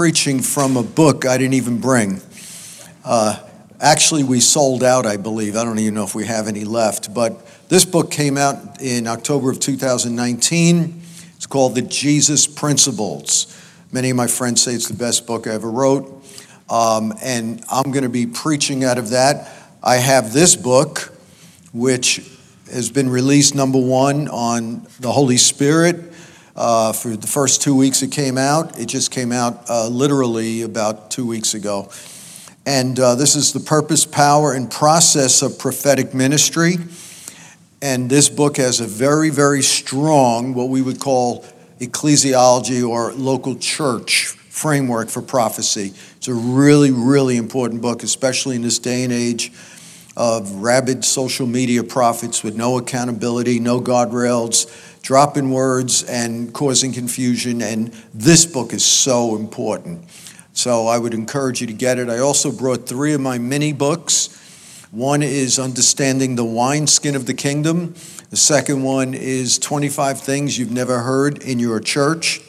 preaching 0.00 0.40
from 0.40 0.78
a 0.78 0.82
book 0.82 1.26
I 1.26 1.36
didn't 1.36 1.52
even 1.52 1.78
bring. 1.78 2.22
Uh, 3.04 3.38
actually, 3.78 4.24
we 4.24 4.40
sold 4.40 4.82
out, 4.82 5.04
I 5.04 5.18
believe. 5.18 5.56
I 5.56 5.62
don't 5.62 5.78
even 5.78 5.92
know 5.92 6.04
if 6.04 6.14
we 6.14 6.24
have 6.24 6.48
any 6.48 6.64
left. 6.64 7.12
But 7.12 7.46
this 7.68 7.84
book 7.84 8.10
came 8.10 8.38
out 8.38 8.80
in 8.80 9.06
October 9.06 9.50
of 9.50 9.60
2019. 9.60 11.02
It's 11.36 11.44
called 11.44 11.74
The 11.74 11.82
Jesus 11.82 12.46
Principles. 12.46 13.54
Many 13.92 14.08
of 14.08 14.16
my 14.16 14.26
friends 14.26 14.62
say 14.62 14.72
it's 14.72 14.88
the 14.88 14.94
best 14.94 15.26
book 15.26 15.46
I 15.46 15.50
ever 15.50 15.70
wrote. 15.70 16.24
Um, 16.70 17.12
and 17.22 17.62
I'm 17.70 17.90
going 17.90 18.04
to 18.04 18.08
be 18.08 18.26
preaching 18.26 18.84
out 18.84 18.96
of 18.96 19.10
that. 19.10 19.52
I 19.82 19.96
have 19.96 20.32
this 20.32 20.56
book, 20.56 21.12
which 21.74 22.26
has 22.72 22.88
been 22.88 23.10
released 23.10 23.54
number 23.54 23.78
one 23.78 24.28
on 24.28 24.86
the 24.98 25.12
Holy 25.12 25.36
Spirit. 25.36 26.09
Uh, 26.60 26.92
for 26.92 27.16
the 27.16 27.26
first 27.26 27.62
two 27.62 27.74
weeks 27.74 28.02
it 28.02 28.12
came 28.12 28.36
out, 28.36 28.78
it 28.78 28.84
just 28.84 29.10
came 29.10 29.32
out 29.32 29.64
uh, 29.70 29.88
literally 29.88 30.60
about 30.60 31.10
two 31.10 31.26
weeks 31.26 31.54
ago. 31.54 31.88
And 32.66 33.00
uh, 33.00 33.14
this 33.14 33.34
is 33.34 33.54
the 33.54 33.60
purpose, 33.60 34.04
power, 34.04 34.52
and 34.52 34.70
process 34.70 35.40
of 35.40 35.58
prophetic 35.58 36.12
ministry. 36.12 36.76
And 37.80 38.10
this 38.10 38.28
book 38.28 38.58
has 38.58 38.78
a 38.80 38.86
very, 38.86 39.30
very 39.30 39.62
strong, 39.62 40.52
what 40.52 40.68
we 40.68 40.82
would 40.82 41.00
call 41.00 41.46
ecclesiology 41.78 42.86
or 42.86 43.14
local 43.14 43.56
church 43.56 44.26
framework 44.26 45.08
for 45.08 45.22
prophecy. 45.22 45.94
It's 46.18 46.28
a 46.28 46.34
really, 46.34 46.90
really 46.90 47.38
important 47.38 47.80
book, 47.80 48.02
especially 48.02 48.56
in 48.56 48.60
this 48.60 48.78
day 48.78 49.02
and 49.04 49.14
age 49.14 49.50
of 50.14 50.56
rabid 50.56 51.06
social 51.06 51.46
media 51.46 51.82
prophets 51.82 52.42
with 52.44 52.54
no 52.54 52.76
accountability, 52.76 53.60
no 53.60 53.80
guardrails, 53.80 54.66
dropping 55.02 55.50
words 55.50 56.02
and 56.04 56.52
causing 56.52 56.92
confusion. 56.92 57.62
And 57.62 57.92
this 58.14 58.46
book 58.46 58.72
is 58.72 58.84
so 58.84 59.36
important. 59.36 60.08
So 60.52 60.86
I 60.86 60.98
would 60.98 61.14
encourage 61.14 61.60
you 61.60 61.66
to 61.68 61.72
get 61.72 61.98
it. 61.98 62.08
I 62.08 62.18
also 62.18 62.52
brought 62.52 62.86
three 62.86 63.12
of 63.12 63.20
my 63.20 63.38
mini 63.38 63.72
books. 63.72 64.36
One 64.90 65.22
is 65.22 65.58
Understanding 65.58 66.34
the 66.34 66.44
Wineskin 66.44 67.14
of 67.14 67.26
the 67.26 67.34
Kingdom. 67.34 67.94
The 68.30 68.36
second 68.36 68.82
one 68.82 69.14
is 69.14 69.58
25 69.58 70.20
Things 70.20 70.58
You've 70.58 70.72
Never 70.72 71.00
Heard 71.00 71.42
in 71.42 71.58
Your 71.58 71.80
Church. 71.80 72.40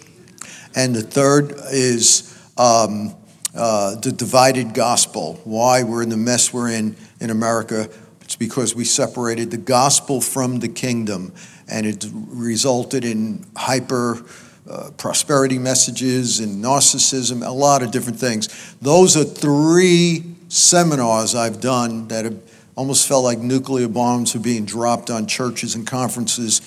And 0.75 0.95
the 0.95 1.03
third 1.03 1.53
is 1.71 2.35
um, 2.57 3.15
uh, 3.55 3.95
The 3.95 4.11
Divided 4.11 4.73
Gospel 4.73 5.39
Why 5.43 5.83
We're 5.83 6.01
in 6.01 6.09
the 6.09 6.17
Mess 6.17 6.53
We're 6.53 6.69
in 6.69 6.95
in 7.19 7.29
America. 7.29 7.89
It's 8.21 8.35
because 8.35 8.75
we 8.75 8.85
separated 8.85 9.51
the 9.51 9.57
gospel 9.57 10.21
from 10.21 10.59
the 10.59 10.69
kingdom, 10.69 11.33
and 11.71 11.87
it 11.87 12.05
resulted 12.13 13.05
in 13.05 13.45
hyper 13.55 14.23
uh, 14.69 14.91
prosperity 14.97 15.57
messages 15.57 16.39
and 16.39 16.63
narcissism, 16.63 17.45
a 17.45 17.49
lot 17.49 17.81
of 17.81 17.91
different 17.91 18.19
things. 18.19 18.75
Those 18.81 19.17
are 19.17 19.23
three 19.23 20.35
seminars 20.49 21.33
I've 21.33 21.61
done 21.61 22.09
that 22.09 22.25
have 22.25 22.41
almost 22.75 23.07
felt 23.07 23.23
like 23.23 23.39
nuclear 23.39 23.87
bombs 23.87 24.33
were 24.35 24.41
being 24.41 24.65
dropped 24.65 25.09
on 25.09 25.25
churches 25.27 25.75
and 25.75 25.87
conferences. 25.87 26.61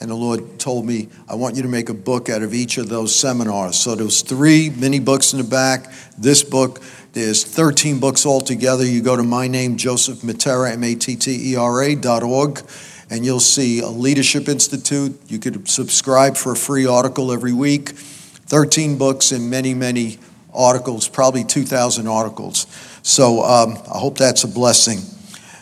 And 0.00 0.10
the 0.10 0.14
Lord 0.14 0.58
told 0.58 0.84
me, 0.84 1.08
I 1.28 1.34
want 1.34 1.56
you 1.56 1.62
to 1.62 1.68
make 1.68 1.88
a 1.88 1.94
book 1.94 2.28
out 2.28 2.42
of 2.42 2.52
each 2.52 2.78
of 2.78 2.88
those 2.88 3.14
seminars. 3.14 3.76
So 3.78 3.94
there's 3.94 4.22
three 4.22 4.70
mini 4.70 5.00
books 5.00 5.32
in 5.32 5.38
the 5.38 5.48
back. 5.48 5.90
This 6.18 6.42
book, 6.42 6.82
there's 7.12 7.44
13 7.44 8.00
books 8.00 8.26
altogether. 8.26 8.84
You 8.84 9.02
go 9.02 9.16
to 9.16 9.22
my 9.22 9.48
name, 9.48 9.76
Joseph 9.76 10.18
Mattera, 10.18 10.72
M 10.72 10.84
A 10.84 10.94
T 10.94 11.16
T 11.16 11.52
E 11.52 11.56
R 11.56 11.82
A 11.82 11.94
dot 11.94 12.22
org 12.22 12.62
and 13.10 13.24
you'll 13.24 13.40
see 13.40 13.80
a 13.80 13.88
Leadership 13.88 14.48
Institute. 14.48 15.18
You 15.28 15.38
could 15.38 15.68
subscribe 15.68 16.36
for 16.36 16.52
a 16.52 16.56
free 16.56 16.86
article 16.86 17.32
every 17.32 17.52
week. 17.52 17.90
13 17.90 18.98
books 18.98 19.32
and 19.32 19.50
many, 19.50 19.74
many 19.74 20.18
articles, 20.54 21.08
probably 21.08 21.44
2,000 21.44 22.06
articles. 22.06 22.66
So 23.02 23.42
um, 23.42 23.78
I 23.92 23.98
hope 23.98 24.18
that's 24.18 24.44
a 24.44 24.48
blessing. 24.48 24.98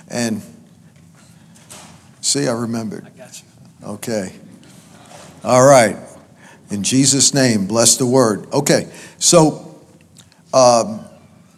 And 0.08 0.42
see, 2.20 2.46
I 2.46 2.52
remembered. 2.52 3.06
I 3.06 3.10
got 3.10 3.42
you. 3.42 3.88
Okay. 3.88 4.32
All 5.42 5.66
right. 5.66 5.96
In 6.70 6.82
Jesus' 6.82 7.34
name, 7.34 7.66
bless 7.66 7.96
the 7.96 8.06
word. 8.06 8.46
Okay. 8.52 8.90
So, 9.18 9.78
um, 10.52 11.04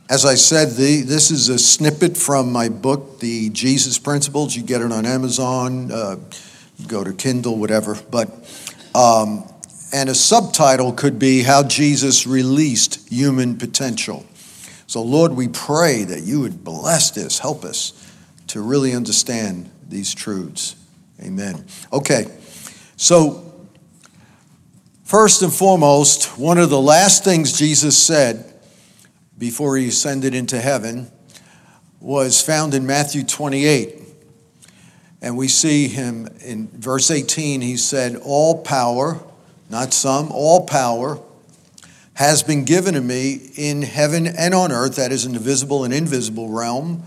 as 0.09 0.25
I 0.25 0.37
said, 0.37 0.71
the, 0.71 1.03
this 1.03 1.31
is 1.31 1.49
a 1.49 1.59
snippet 1.59 2.17
from 2.17 2.53
my 2.53 2.69
book, 2.69 3.19
The 3.21 3.51
Jesus 3.51 3.99
Principles. 3.99 4.55
You 4.55 4.63
get 4.63 4.81
it 4.81 4.93
on 4.93 5.05
Amazon, 5.05 5.91
uh, 5.91 6.17
go 6.87 7.03
to 7.03 7.13
Kindle, 7.13 7.59
whatever. 7.59 7.99
But 8.11 8.31
um, 8.95 9.45
and 9.93 10.09
a 10.09 10.15
subtitle 10.15 10.93
could 10.93 11.19
be 11.19 11.43
How 11.43 11.63
Jesus 11.63 12.27
Released 12.27 13.09
Human 13.09 13.57
Potential. 13.57 14.25
So, 14.87 15.03
Lord, 15.03 15.33
we 15.33 15.49
pray 15.49 16.05
that 16.05 16.23
you 16.23 16.41
would 16.41 16.63
bless 16.63 17.11
this, 17.11 17.41
help 17.41 17.65
us 17.65 17.93
to 18.49 18.61
really 18.61 18.95
understand 18.95 19.71
these 19.89 20.15
truths. 20.15 20.77
Amen. 21.21 21.65
Okay, 21.93 22.27
so 22.97 23.53
first 25.05 25.43
and 25.43 25.53
foremost, 25.53 26.39
one 26.39 26.59
of 26.59 26.71
the 26.71 26.81
last 26.81 27.25
things 27.25 27.53
Jesus 27.53 27.97
said 27.97 28.53
before 29.39 29.77
he 29.77 29.89
ascended 29.89 30.35
into 30.35 30.61
heaven 30.61 31.11
was 32.01 32.43
found 32.43 32.75
in 32.75 32.87
Matthew 32.87 33.25
28. 33.25 34.03
And 35.23 35.37
we 35.37 35.49
see 35.49 35.89
him 35.89 36.29
in 36.41 36.69
verse 36.69 37.11
18, 37.11 37.61
he 37.61 37.77
said, 37.77 38.17
All 38.23 38.63
power, 38.63 39.21
not 39.71 39.93
some, 39.93 40.31
all 40.31 40.67
power 40.67 41.21
has 42.15 42.43
been 42.43 42.65
given 42.65 42.95
to 42.95 43.01
me 43.01 43.51
in 43.57 43.83
heaven 43.83 44.27
and 44.27 44.55
on 44.55 44.73
earth, 44.73 44.97
that 44.97 45.13
is 45.13 45.27
in 45.27 45.33
the 45.33 45.39
visible 45.39 45.85
and 45.85 45.93
invisible 45.93 46.49
realm. 46.49 47.03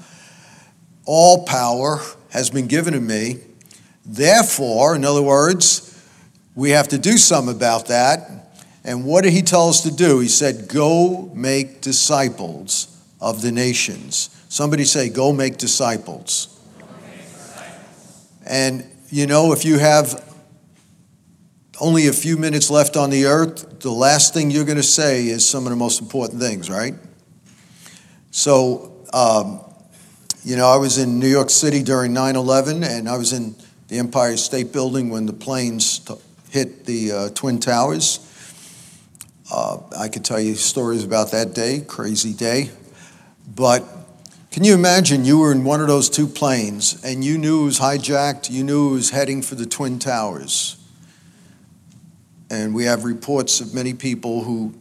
All 1.05 1.45
power 1.45 1.99
has 2.29 2.49
been 2.51 2.67
given 2.67 2.93
to 2.93 2.99
me. 2.99 3.37
Therefore, 4.05 4.95
in 4.95 5.03
other 5.03 5.21
words, 5.21 5.85
we 6.55 6.71
have 6.71 6.87
to 6.89 6.99
do 6.99 7.17
something 7.17 7.55
about 7.55 7.87
that. 7.87 8.48
And 8.83 9.05
what 9.05 9.23
did 9.23 9.33
he 9.33 9.41
tell 9.41 9.69
us 9.69 9.81
to 9.81 9.91
do? 9.91 10.19
He 10.19 10.27
said, 10.27 10.67
Go 10.67 11.31
make 11.33 11.81
disciples 11.81 12.95
of 13.19 13.41
the 13.41 13.51
nations. 13.51 14.29
Somebody 14.49 14.85
say, 14.85 15.09
Go 15.09 15.33
make 15.33 15.57
disciples. 15.57 16.55
And 18.45 18.85
you 19.09 19.27
know, 19.27 19.53
if 19.53 19.65
you 19.65 19.79
have 19.79 20.23
only 21.81 22.07
a 22.07 22.13
few 22.13 22.37
minutes 22.37 22.69
left 22.69 22.95
on 22.97 23.09
the 23.09 23.25
earth, 23.25 23.79
the 23.79 23.91
last 23.91 24.33
thing 24.33 24.51
you're 24.51 24.65
going 24.65 24.77
to 24.77 24.83
say 24.83 25.27
is 25.27 25.47
some 25.47 25.65
of 25.65 25.69
the 25.71 25.75
most 25.75 26.01
important 26.01 26.41
things, 26.41 26.69
right? 26.69 26.93
So, 28.31 29.05
um, 29.13 29.61
you 30.43 30.55
know, 30.55 30.67
I 30.67 30.77
was 30.77 30.97
in 30.97 31.19
New 31.19 31.27
York 31.27 31.49
City 31.49 31.81
during 31.81 32.13
9 32.13 32.35
11, 32.35 32.83
and 32.83 33.09
I 33.09 33.17
was 33.17 33.33
in 33.33 33.55
the 33.87 33.97
Empire 33.97 34.37
State 34.37 34.71
Building 34.71 35.09
when 35.09 35.25
the 35.25 35.33
planes 35.33 35.99
t- 35.99 36.13
hit 36.49 36.85
the 36.85 37.11
uh, 37.11 37.29
Twin 37.29 37.59
Towers. 37.59 38.28
Uh, 39.51 39.79
I 39.97 40.09
could 40.09 40.23
tell 40.23 40.39
you 40.39 40.55
stories 40.55 41.03
about 41.03 41.31
that 41.31 41.53
day, 41.53 41.81
crazy 41.87 42.33
day. 42.33 42.69
But 43.55 43.83
can 44.51 44.63
you 44.63 44.73
imagine 44.73 45.25
you 45.25 45.39
were 45.39 45.51
in 45.51 45.63
one 45.63 45.81
of 45.81 45.87
those 45.87 46.09
two 46.09 46.27
planes 46.27 47.03
and 47.03 47.23
you 47.23 47.37
knew 47.37 47.61
it 47.61 47.65
was 47.65 47.79
hijacked, 47.79 48.49
you 48.49 48.63
knew 48.63 48.89
it 48.89 48.93
was 48.93 49.09
heading 49.09 49.41
for 49.41 49.55
the 49.55 49.65
Twin 49.65 49.99
Towers? 49.99 50.75
And 52.49 52.73
we 52.73 52.85
have 52.85 53.03
reports 53.03 53.61
of 53.61 53.73
many 53.73 53.93
people 53.93 54.43
who 54.43 54.73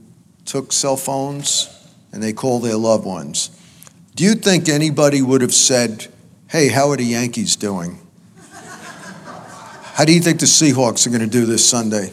took 0.45 0.73
cell 0.73 0.97
phones 0.97 1.69
and 2.13 2.23
they 2.23 2.33
called 2.33 2.65
their 2.65 2.77
loved 2.77 3.05
ones. 3.05 3.51
Do 4.17 4.25
you 4.25 4.35
think 4.35 4.69
anybody 4.69 5.23
would 5.23 5.43
have 5.43 5.55
said, 5.55 6.09
Hey, 6.49 6.69
how 6.69 6.91
are 6.91 6.97
the 6.97 7.05
Yankees 7.05 7.57
doing? 7.57 8.01
How 9.99 10.05
do 10.05 10.13
you 10.13 10.21
think 10.21 10.41
the 10.41 10.47
Seahawks 10.47 11.07
are 11.07 11.11
going 11.11 11.21
to 11.21 11.27
do 11.27 11.45
this 11.45 11.69
Sunday? 11.69 12.13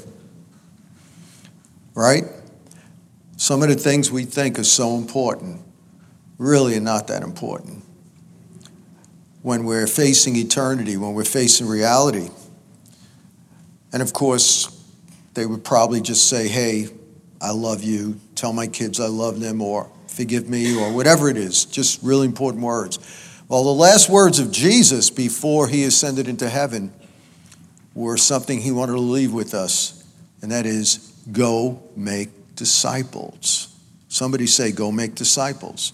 Right? 1.94 2.24
Some 3.46 3.62
of 3.62 3.70
the 3.70 3.76
things 3.76 4.12
we 4.12 4.26
think 4.26 4.58
are 4.58 4.64
so 4.64 4.98
important 4.98 5.62
really 6.40 6.76
are 6.78 6.82
not 6.82 7.06
that 7.10 7.22
important. 7.22 7.84
When 9.44 9.66
we're 9.66 9.86
facing 9.86 10.36
eternity, 10.36 10.98
when 10.98 11.14
we're 11.14 11.26
facing 11.26 11.68
reality. 11.68 12.30
And 13.94 14.02
of 14.02 14.14
course, 14.14 14.84
they 15.36 15.46
would 15.46 15.64
probably 15.64 16.02
just 16.02 16.28
say, 16.28 16.48
Hey, 16.48 16.88
I 17.40 17.52
love 17.52 17.84
you. 17.84 18.20
Tell 18.34 18.52
my 18.52 18.66
kids 18.66 19.00
I 19.00 19.10
love 19.10 19.40
them, 19.40 19.62
or 19.62 19.92
forgive 20.08 20.50
me, 20.50 20.76
or 20.76 20.92
whatever 20.92 21.30
it 21.30 21.38
is. 21.38 21.66
Just 21.66 22.02
really 22.02 22.26
important 22.26 22.64
words. 22.64 22.98
Well, 23.48 23.64
the 23.64 23.70
last 23.70 24.10
words 24.10 24.40
of 24.40 24.52
Jesus 24.52 25.12
before 25.12 25.68
he 25.68 25.84
ascended 25.84 26.28
into 26.28 26.50
heaven 26.50 26.92
were 27.94 28.18
something 28.18 28.62
he 28.62 28.72
wanted 28.72 28.94
to 28.94 29.02
leave 29.02 29.34
with 29.34 29.54
us, 29.54 30.04
and 30.42 30.52
that 30.52 30.66
is 30.66 31.14
go 31.32 31.84
make 31.96 32.30
disciples. 32.56 33.76
Somebody 34.08 34.48
say, 34.48 34.72
Go 34.72 34.92
make 34.92 35.16
disciples. 35.16 35.94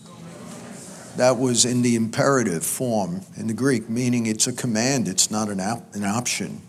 That 1.18 1.38
was 1.38 1.66
in 1.66 1.82
the 1.82 1.96
imperative 1.96 2.64
form 2.64 3.22
in 3.36 3.48
the 3.48 3.54
Greek, 3.54 3.90
meaning 3.90 4.28
it's 4.28 4.48
a 4.48 4.54
command, 4.54 5.08
it's 5.08 5.30
not 5.30 5.50
an, 5.50 5.60
op- 5.60 5.94
an 5.94 6.06
option. 6.06 6.62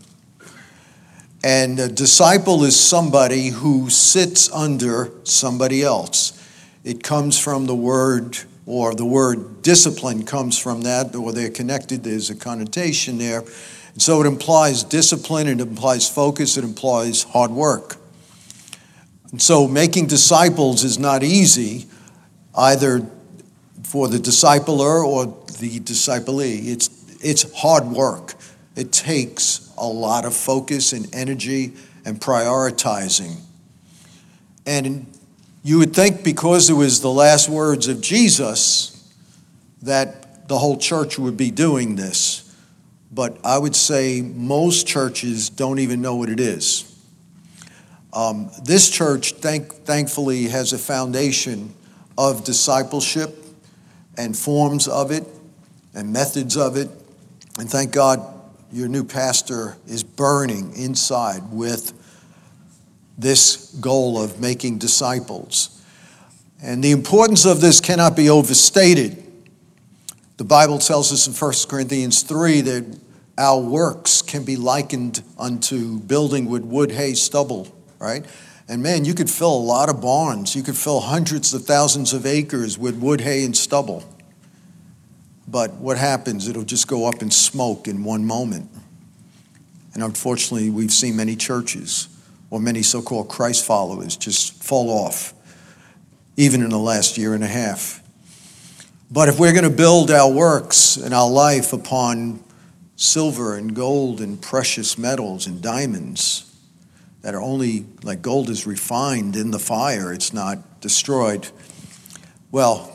And 1.44 1.78
a 1.78 1.88
disciple 1.88 2.64
is 2.64 2.78
somebody 2.78 3.48
who 3.48 3.90
sits 3.90 4.50
under 4.52 5.10
somebody 5.24 5.82
else. 5.82 6.38
It 6.84 7.02
comes 7.02 7.38
from 7.38 7.66
the 7.66 7.74
word, 7.74 8.38
or 8.66 8.94
the 8.94 9.04
word 9.04 9.62
discipline 9.62 10.24
comes 10.24 10.58
from 10.58 10.82
that, 10.82 11.14
or 11.14 11.32
they're 11.32 11.50
connected. 11.50 12.04
There's 12.04 12.30
a 12.30 12.36
connotation 12.36 13.18
there. 13.18 13.40
And 13.92 14.00
so 14.00 14.20
it 14.20 14.26
implies 14.26 14.84
discipline, 14.84 15.46
it 15.46 15.60
implies 15.60 16.08
focus, 16.08 16.56
it 16.56 16.64
implies 16.64 17.24
hard 17.24 17.50
work. 17.50 17.96
So 19.38 19.67
making 19.67 20.08
disciples 20.08 20.84
is 20.84 20.99
not 20.99 21.23
easy, 21.23 21.87
either 22.55 23.06
for 23.82 24.08
the 24.08 24.19
discipler 24.19 25.05
or 25.05 25.26
the 25.58 25.81
disciplee. 25.81 26.69
It's, 26.69 26.88
it's 27.20 27.50
hard 27.55 27.87
work. 27.87 28.34
It 28.76 28.93
takes 28.93 29.73
a 29.79 29.87
lot 29.87 30.25
of 30.25 30.34
focus 30.34 30.93
and 30.93 31.12
energy 31.14 31.73
and 32.05 32.20
prioritizing. 32.20 33.37
And 34.67 35.06
you 35.62 35.79
would 35.79 35.94
think 35.94 36.25
because 36.25 36.69
it 36.69 36.75
was 36.75 37.00
the 37.00 37.11
last 37.11 37.49
words 37.49 37.88
of 37.88 38.00
Jesus 38.00 39.12
that 39.82 40.49
the 40.49 40.58
whole 40.58 40.76
church 40.76 41.19
would 41.19 41.37
be 41.37 41.50
doing 41.50 41.96
this. 41.96 42.55
But 43.11 43.38
I 43.44 43.58
would 43.58 43.76
say 43.76 44.23
most 44.23 44.87
churches 44.87 45.50
don't 45.50 45.79
even 45.79 46.00
know 46.00 46.17
what 46.17 46.29
it 46.29 46.40
is. 46.40 46.91
Um, 48.12 48.50
this 48.62 48.90
church, 48.90 49.32
thank, 49.34 49.72
thankfully, 49.72 50.44
has 50.48 50.74
a 50.74 50.78
foundation 50.78 51.74
of 52.18 52.44
discipleship 52.44 53.38
and 54.18 54.36
forms 54.36 54.86
of 54.86 55.10
it 55.10 55.26
and 55.94 56.12
methods 56.12 56.56
of 56.56 56.76
it. 56.76 56.90
And 57.58 57.70
thank 57.70 57.92
God 57.92 58.20
your 58.70 58.88
new 58.88 59.04
pastor 59.04 59.76
is 59.86 60.04
burning 60.04 60.76
inside 60.76 61.50
with 61.50 61.92
this 63.16 63.72
goal 63.80 64.22
of 64.22 64.40
making 64.40 64.78
disciples. 64.78 65.82
And 66.62 66.84
the 66.84 66.90
importance 66.90 67.46
of 67.46 67.62
this 67.62 67.80
cannot 67.80 68.14
be 68.14 68.28
overstated. 68.28 69.24
The 70.36 70.44
Bible 70.44 70.78
tells 70.78 71.12
us 71.12 71.26
in 71.26 71.32
1 71.32 71.52
Corinthians 71.68 72.22
3 72.22 72.60
that 72.62 72.98
our 73.38 73.58
works 73.58 74.20
can 74.20 74.44
be 74.44 74.56
likened 74.56 75.22
unto 75.38 75.98
building 75.98 76.46
with 76.46 76.62
wood, 76.62 76.90
hay, 76.90 77.14
stubble 77.14 77.72
right? 78.02 78.26
And 78.69 78.82
man, 78.82 79.04
you 79.04 79.14
could 79.14 79.31
fill 79.31 79.54
a 79.54 79.58
lot 79.58 79.88
of 79.88 80.00
barns. 80.00 80.56
You 80.56 80.62
could 80.62 80.76
fill 80.76 81.00
hundreds 81.00 81.54
of 81.54 81.64
thousands 81.64 82.12
of 82.12 82.26
acres 82.26 82.78
with 82.78 82.96
wood, 82.96 83.20
hay, 83.20 83.44
and 83.44 83.56
stubble. 83.56 84.04
But 85.46 85.75
what 85.75 85.99
happens? 85.99 86.49
It'll 86.49 86.64
just 86.64 86.88
go 86.88 87.06
up 87.06 87.22
in 87.22 87.31
smoke 87.31 87.87
in 87.87 88.04
one 88.04 88.25
moment. 88.25 88.70
And 89.94 90.02
unfortunately, 90.02 90.70
we've 90.70 90.93
seen 90.93 91.16
many 91.16 91.37
churches 91.37 92.08
or 92.50 92.60
many 92.60 92.82
so 92.82 93.02
called 93.02 93.28
Christ 93.28 93.64
followers 93.64 94.16
just 94.16 94.62
fall 94.62 94.90
off, 94.90 95.34
even 96.37 96.62
in 96.62 96.70
the 96.70 96.78
last 96.78 97.19
year 97.19 97.34
and 97.34 97.44
a 97.44 97.48
half. 97.48 98.02
But 99.10 99.28
if 99.28 99.38
we're 99.38 99.52
going 99.52 99.64
to 99.64 99.70
build 99.70 100.10
our 100.10 100.31
works 100.31 100.96
and 100.96 101.12
our 101.12 101.28
life 101.28 101.75
upon 101.75 102.43
silver 102.96 103.56
and 103.56 103.75
gold 103.75 104.20
and 104.20 104.40
precious 104.40 104.96
metals 104.96 105.46
and 105.46 105.60
diamonds, 105.60 106.51
that 107.22 107.34
are 107.34 107.40
only 107.40 107.86
like 108.02 108.20
gold 108.20 108.50
is 108.50 108.66
refined 108.66 109.36
in 109.36 109.50
the 109.50 109.58
fire, 109.58 110.12
it's 110.12 110.32
not 110.32 110.80
destroyed. 110.80 111.48
Well, 112.50 112.90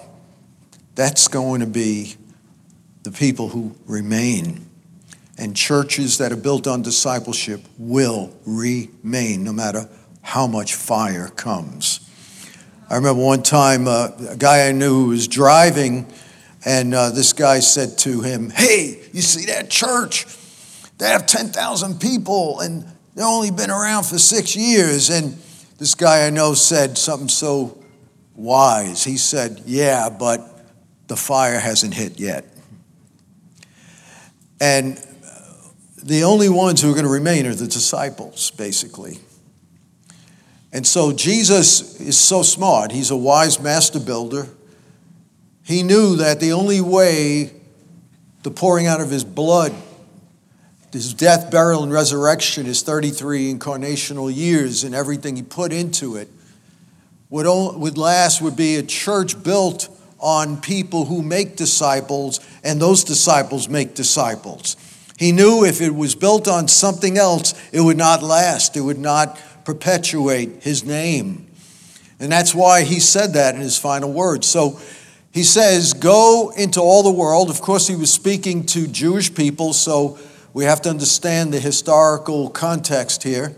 that's 0.95 1.27
going 1.27 1.61
to 1.61 1.67
be 1.67 2.15
the 3.03 3.11
people 3.11 3.49
who 3.49 3.75
remain. 3.85 4.65
And 5.37 5.55
churches 5.55 6.17
that 6.17 6.31
are 6.31 6.37
built 6.37 6.67
on 6.67 6.81
discipleship 6.81 7.61
will 7.77 8.33
remain 8.45 9.43
no 9.43 9.53
matter 9.53 9.87
how 10.21 10.47
much 10.47 10.75
fire 10.75 11.29
comes. 11.29 12.01
I 12.89 12.95
remember 12.95 13.21
one 13.21 13.43
time 13.43 13.87
uh, 13.87 14.09
a 14.29 14.35
guy 14.35 14.67
I 14.67 14.71
knew 14.71 15.03
who 15.03 15.07
was 15.09 15.27
driving, 15.27 16.11
and 16.65 16.93
uh, 16.93 17.11
this 17.11 17.33
guy 17.33 17.59
said 17.59 17.97
to 17.99 18.21
him, 18.21 18.49
Hey, 18.49 19.07
you 19.13 19.21
see 19.21 19.45
that 19.45 19.69
church? 19.69 20.25
They 20.97 21.07
have 21.09 21.27
10,000 21.27 22.01
people, 22.01 22.59
and 22.59 22.85
They've 23.17 23.25
only 23.25 23.49
been 23.49 23.71
around 23.71 24.03
for 24.03 24.19
six 24.19 24.55
years. 24.55 25.09
And 25.09 25.39
this 25.79 25.95
guy 25.95 26.27
I 26.27 26.29
know 26.29 26.53
said 26.53 26.99
something 26.99 27.29
so 27.29 27.83
wise. 28.35 29.03
He 29.03 29.17
said, 29.17 29.63
Yeah, 29.65 30.09
but 30.09 30.39
the 31.07 31.15
fire 31.15 31.57
hasn't 31.57 31.95
hit 31.95 32.19
yet. 32.19 32.45
And 34.61 35.03
the 36.03 36.25
only 36.25 36.47
ones 36.47 36.79
who 36.79 36.91
are 36.91 36.93
going 36.93 37.05
to 37.05 37.11
remain 37.11 37.47
are 37.47 37.55
the 37.55 37.65
disciples, 37.65 38.51
basically. 38.51 39.17
And 40.71 40.85
so 40.85 41.11
Jesus 41.11 41.99
is 41.99 42.19
so 42.19 42.43
smart. 42.43 42.91
He's 42.91 43.09
a 43.09 43.17
wise 43.17 43.59
master 43.59 43.99
builder. 43.99 44.47
He 45.63 45.81
knew 45.81 46.17
that 46.17 46.39
the 46.39 46.53
only 46.53 46.81
way 46.81 47.51
the 48.43 48.51
pouring 48.51 48.85
out 48.85 49.01
of 49.01 49.09
his 49.09 49.23
blood 49.23 49.73
his 50.91 51.13
death, 51.13 51.51
burial, 51.51 51.83
and 51.83 51.91
resurrection, 51.91 52.65
his 52.65 52.81
33 52.81 53.53
incarnational 53.53 54.33
years, 54.33 54.83
and 54.83 54.95
everything 54.95 55.35
he 55.35 55.41
put 55.41 55.73
into 55.73 56.15
it, 56.15 56.29
would, 57.29 57.45
would 57.77 57.97
last 57.97 58.41
would 58.41 58.55
be 58.55 58.75
a 58.75 58.83
church 58.83 59.41
built 59.43 59.89
on 60.19 60.59
people 60.61 61.05
who 61.05 61.21
make 61.21 61.55
disciples, 61.55 62.39
and 62.63 62.81
those 62.81 63.03
disciples 63.03 63.69
make 63.69 63.93
disciples. 63.93 64.77
He 65.17 65.31
knew 65.31 65.65
if 65.65 65.81
it 65.81 65.93
was 65.93 66.15
built 66.15 66.47
on 66.47 66.67
something 66.67 67.17
else, 67.17 67.53
it 67.71 67.81
would 67.81 67.97
not 67.97 68.23
last, 68.23 68.77
it 68.77 68.81
would 68.81 68.99
not 68.99 69.39
perpetuate 69.65 70.63
his 70.63 70.83
name. 70.83 71.47
And 72.19 72.31
that's 72.31 72.55
why 72.55 72.83
he 72.83 72.99
said 72.99 73.33
that 73.33 73.55
in 73.55 73.61
his 73.61 73.77
final 73.77 74.11
words. 74.11 74.47
So 74.47 74.79
he 75.31 75.43
says, 75.43 75.93
Go 75.93 76.51
into 76.55 76.79
all 76.79 77.03
the 77.03 77.11
world. 77.11 77.49
Of 77.49 77.61
course, 77.61 77.87
he 77.87 77.95
was 77.95 78.11
speaking 78.11 78.65
to 78.67 78.87
Jewish 78.87 79.33
people, 79.33 79.73
so 79.73 80.17
we 80.53 80.65
have 80.65 80.81
to 80.83 80.89
understand 80.89 81.53
the 81.53 81.59
historical 81.59 82.49
context 82.49 83.23
here. 83.23 83.55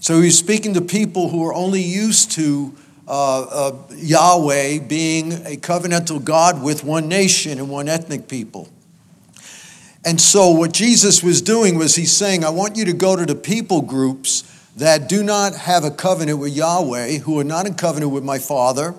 So 0.00 0.20
he's 0.20 0.38
speaking 0.38 0.74
to 0.74 0.80
people 0.80 1.28
who 1.28 1.44
are 1.46 1.52
only 1.52 1.82
used 1.82 2.32
to 2.32 2.74
uh, 3.06 3.40
uh, 3.42 3.76
Yahweh 3.96 4.78
being 4.78 5.32
a 5.32 5.56
covenantal 5.56 6.22
God 6.22 6.62
with 6.62 6.84
one 6.84 7.08
nation 7.08 7.58
and 7.58 7.68
one 7.68 7.88
ethnic 7.88 8.28
people. 8.28 8.68
And 10.04 10.18
so, 10.18 10.50
what 10.50 10.72
Jesus 10.72 11.22
was 11.22 11.42
doing 11.42 11.76
was 11.76 11.96
he's 11.96 12.12
saying, 12.12 12.44
I 12.44 12.50
want 12.50 12.76
you 12.76 12.86
to 12.86 12.94
go 12.94 13.16
to 13.16 13.26
the 13.26 13.34
people 13.34 13.82
groups 13.82 14.44
that 14.76 15.08
do 15.08 15.22
not 15.22 15.54
have 15.54 15.84
a 15.84 15.90
covenant 15.90 16.38
with 16.38 16.56
Yahweh, 16.56 17.18
who 17.18 17.38
are 17.38 17.44
not 17.44 17.66
in 17.66 17.74
covenant 17.74 18.12
with 18.12 18.24
my 18.24 18.38
Father. 18.38 18.94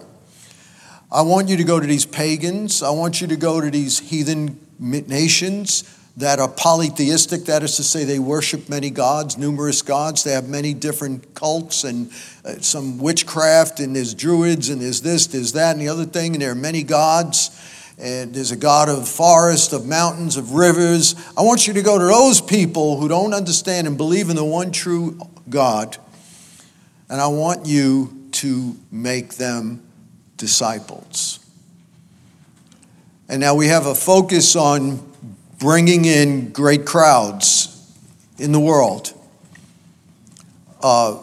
I 1.12 1.24
want 1.24 1.50
you 1.50 1.58
to 1.58 1.64
go 1.64 1.80
to 1.80 1.88
these 1.88 2.06
pagans. 2.06 2.84
I 2.84 2.92
want 2.92 3.20
you 3.20 3.28
to 3.28 3.36
go 3.36 3.62
to 3.62 3.72
these 3.72 4.00
heathen 4.00 4.60
nations 4.78 5.84
that 6.18 6.40
are 6.40 6.50
polytheistic, 6.50 7.46
that 7.46 7.64
is 7.64 7.78
to 7.78 7.84
say, 7.84 8.04
they 8.04 8.20
worship 8.20 8.68
many 8.68 8.90
gods, 8.90 9.38
numerous 9.38 9.82
gods. 9.82 10.24
They 10.24 10.34
have 10.34 10.50
many 10.50 10.74
different 10.74 11.34
cults 11.34 11.86
and 11.86 12.12
uh, 12.44 12.56
some 12.60 12.98
witchcraft, 12.98 13.80
and 13.80 13.96
there's 13.96 14.14
druids, 14.14 14.70
and 14.70 14.82
there's 14.82 15.02
this, 15.02 15.28
there's 15.28 15.54
that, 15.54 15.72
and 15.72 15.82
the 15.82 15.88
other 15.88 16.06
thing, 16.06 16.34
and 16.34 16.42
there 16.42 16.52
are 16.52 16.56
many 16.56 16.84
gods. 16.84 17.50
And 17.98 18.34
there's 18.34 18.52
a 18.52 18.58
God 18.58 18.90
of 18.90 19.08
forests, 19.08 19.74
of 19.74 19.86
mountains, 19.86 20.36
of 20.36 20.54
rivers. 20.54 21.16
I 21.38 21.44
want 21.44 21.68
you 21.68 21.74
to 21.74 21.84
go 21.84 22.00
to 22.00 22.06
those 22.06 22.42
people 22.42 23.00
who 23.00 23.08
don't 23.08 23.34
understand 23.34 23.86
and 23.86 23.96
believe 23.96 24.30
in 24.30 24.36
the 24.36 24.44
one 24.44 24.72
true 24.72 25.20
God, 25.50 25.98
and 27.10 27.22
I 27.22 27.28
want 27.28 27.68
you 27.68 28.28
to 28.32 28.76
make 28.92 29.36
them 29.36 29.84
disciples. 30.36 31.40
And 33.30 33.40
now 33.40 33.56
we 33.56 33.68
have 33.68 33.86
a 33.86 33.96
focus 33.96 34.56
on 34.56 35.11
bringing 35.62 36.06
in 36.06 36.50
great 36.50 36.86
crowds 36.88 37.68
in 38.40 38.52
the 38.52 38.60
world. 38.60 39.14
Uh, 40.82 41.20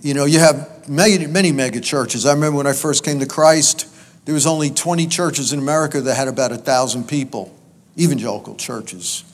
you 0.00 0.14
know, 0.14 0.24
you 0.26 0.38
have 0.38 0.88
many, 0.88 1.26
many 1.26 1.50
mega 1.50 1.80
churches. 1.80 2.24
I 2.24 2.32
remember 2.32 2.58
when 2.58 2.68
I 2.68 2.72
first 2.72 3.04
came 3.04 3.18
to 3.18 3.26
Christ, 3.26 3.88
there 4.26 4.32
was 4.32 4.46
only 4.46 4.70
20 4.70 5.08
churches 5.08 5.52
in 5.52 5.58
America 5.58 6.00
that 6.02 6.14
had 6.14 6.28
about 6.28 6.52
a 6.52 6.56
thousand 6.56 7.08
people, 7.08 7.52
evangelical 7.98 8.54
churches. 8.54 9.24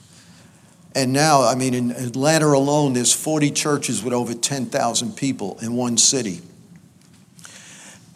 And 0.95 1.13
now, 1.13 1.43
I 1.43 1.55
mean, 1.55 1.75
in 1.75 1.91
Atlanta 1.91 2.47
alone, 2.47 2.95
there's 2.95 3.13
40 3.13 3.51
churches 3.51 4.03
with 4.03 4.15
over 4.15 4.33
10,000 4.33 5.17
people 5.17 5.59
in 5.61 5.75
one 5.75 5.99
city. 5.99 6.41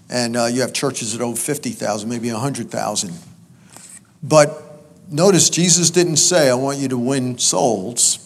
And 0.09 0.39
uh, 0.39 0.47
you 0.47 0.63
have 0.63 0.73
churches 0.73 1.15
at 1.15 1.21
over 1.21 1.37
50,000, 1.37 2.09
maybe 2.09 2.33
100,000. 2.33 3.13
But 4.23 4.70
notice 5.11 5.51
Jesus 5.51 5.91
didn't 5.91 6.17
say, 6.17 6.49
I 6.49 6.55
want 6.55 6.79
you 6.79 6.89
to 6.89 6.99
win 6.99 7.39
souls. 7.39 8.19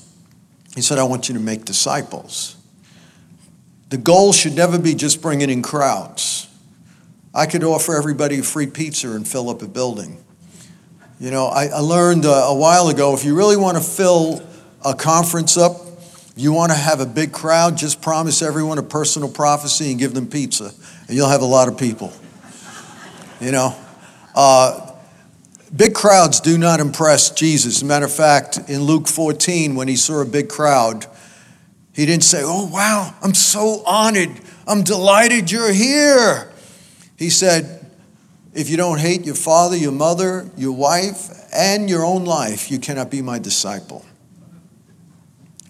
He 0.75 0.83
said, 0.83 0.99
I 0.99 1.05
want 1.05 1.29
you 1.29 1.35
to 1.35 1.41
make 1.41 1.64
disciples. 1.64 2.57
The 3.91 3.97
goal 3.97 4.33
should 4.33 4.55
never 4.55 4.79
be 4.79 4.95
just 4.95 5.23
bringing 5.23 5.50
in 5.50 5.62
crowds. 5.62 6.49
I 7.35 7.47
could 7.47 7.64
offer 7.64 7.97
everybody 7.97 8.38
a 8.38 8.43
free 8.43 8.67
pizza 8.67 9.11
and 9.11 9.26
fill 9.26 9.50
up 9.50 9.62
a 9.62 9.69
building. 9.69 10.25
You 11.21 11.31
know, 11.31 11.47
I, 11.47 11.67
I 11.67 11.79
learned 11.79 12.26
uh, 12.26 12.29
a 12.49 12.55
while 12.55 12.88
ago 12.88 13.14
if 13.14 13.25
you 13.25 13.37
really 13.37 13.57
want 13.57 13.76
to 13.76 13.83
fill 13.83 14.43
a 14.85 14.95
conference 14.95 15.57
up, 15.57 15.76
you 16.37 16.53
want 16.53 16.73
to 16.73 16.79
have 16.79 17.00
a 17.00 17.07
big 17.07 17.33
crowd, 17.33 17.76
just 17.76 18.03
promise 18.03 18.43
everyone 18.43 18.79
a 18.79 18.83
personal 18.83 19.29
prophecy 19.29 19.91
and 19.91 19.99
give 19.99 20.14
them 20.14 20.26
pizza, 20.26 20.73
and 21.07 21.17
you'll 21.17 21.29
have 21.29 21.43
a 21.43 21.47
lot 21.47 21.69
of 21.69 21.79
people. 21.79 22.12
You 23.41 23.53
know, 23.53 23.76
uh, 24.35 24.93
big 25.75 25.95
crowds 25.95 26.40
do 26.40 26.59
not 26.59 26.81
impress 26.81 27.31
Jesus. 27.31 27.76
As 27.76 27.83
a 27.83 27.87
matter 27.87 28.04
of 28.04 28.12
fact, 28.12 28.59
in 28.69 28.83
Luke 28.83 29.09
14, 29.09 29.75
when 29.75 29.88
he 29.88 29.97
saw 29.97 30.21
a 30.21 30.25
big 30.25 30.49
crowd, 30.49 31.07
he 31.93 32.07
didn't 32.07 32.25
say, 32.25 32.43
Oh, 32.45 32.66
wow, 32.66 33.14
I'm 33.23 33.35
so 33.35 33.83
honored. 33.87 34.31
I'm 34.66 34.83
delighted 34.83 35.50
you're 35.50 35.73
here. 35.73 36.52
He 37.16 37.31
said, 37.31 37.87
If 38.52 38.69
you 38.69 38.76
don't 38.76 38.99
hate 38.99 39.25
your 39.25 39.35
father, 39.35 39.76
your 39.76 39.93
mother, 39.93 40.50
your 40.57 40.73
wife, 40.73 41.31
and 41.52 41.88
your 41.88 42.04
own 42.04 42.25
life, 42.25 42.71
you 42.71 42.78
cannot 42.78 43.11
be 43.11 43.23
my 43.23 43.38
disciple. 43.38 44.04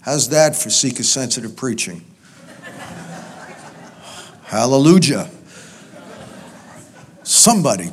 How's 0.03 0.29
that 0.31 0.55
for 0.55 0.71
seeker 0.71 1.03
sensitive 1.03 1.57
preaching? 1.57 2.05
Hallelujah. 4.45 5.31
Somebody, 7.25 7.91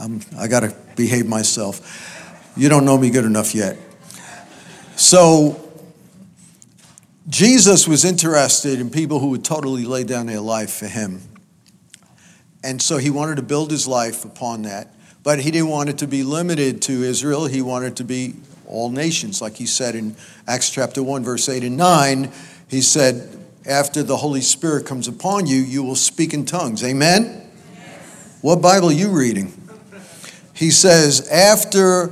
I'm, 0.00 0.20
I 0.38 0.48
got 0.48 0.60
to 0.60 0.74
behave 0.96 1.28
myself. 1.28 2.52
You 2.56 2.68
don't 2.68 2.84
know 2.84 2.96
me 2.96 3.10
good 3.10 3.24
enough 3.24 3.54
yet. 3.54 3.76
So, 4.96 5.58
Jesus 7.28 7.86
was 7.86 8.04
interested 8.04 8.80
in 8.80 8.90
people 8.90 9.18
who 9.18 9.28
would 9.28 9.44
totally 9.44 9.84
lay 9.84 10.04
down 10.04 10.26
their 10.26 10.40
life 10.40 10.72
for 10.72 10.86
him. 10.86 11.20
And 12.64 12.80
so 12.80 12.98
he 12.98 13.10
wanted 13.10 13.36
to 13.36 13.42
build 13.42 13.70
his 13.70 13.86
life 13.86 14.24
upon 14.24 14.62
that. 14.62 14.94
But 15.22 15.40
he 15.40 15.50
didn't 15.50 15.68
want 15.68 15.88
it 15.88 15.98
to 15.98 16.06
be 16.06 16.22
limited 16.22 16.82
to 16.82 17.02
Israel. 17.02 17.46
He 17.46 17.62
wanted 17.62 17.92
it 17.92 17.96
to 17.96 18.04
be 18.04 18.34
all 18.66 18.90
nations. 18.90 19.40
Like 19.40 19.56
he 19.56 19.66
said 19.66 19.94
in 19.94 20.16
Acts 20.46 20.70
chapter 20.70 21.02
1, 21.02 21.24
verse 21.24 21.48
8 21.48 21.62
and 21.62 21.76
9, 21.76 22.30
he 22.68 22.80
said, 22.80 23.28
After 23.66 24.02
the 24.02 24.16
Holy 24.16 24.40
Spirit 24.40 24.86
comes 24.86 25.06
upon 25.06 25.46
you, 25.46 25.56
you 25.56 25.82
will 25.82 25.96
speak 25.96 26.34
in 26.34 26.44
tongues. 26.44 26.82
Amen? 26.82 27.41
What 28.42 28.60
Bible 28.60 28.88
are 28.88 28.92
you 28.92 29.08
reading? 29.08 29.52
He 30.52 30.72
says, 30.72 31.28
After 31.28 32.10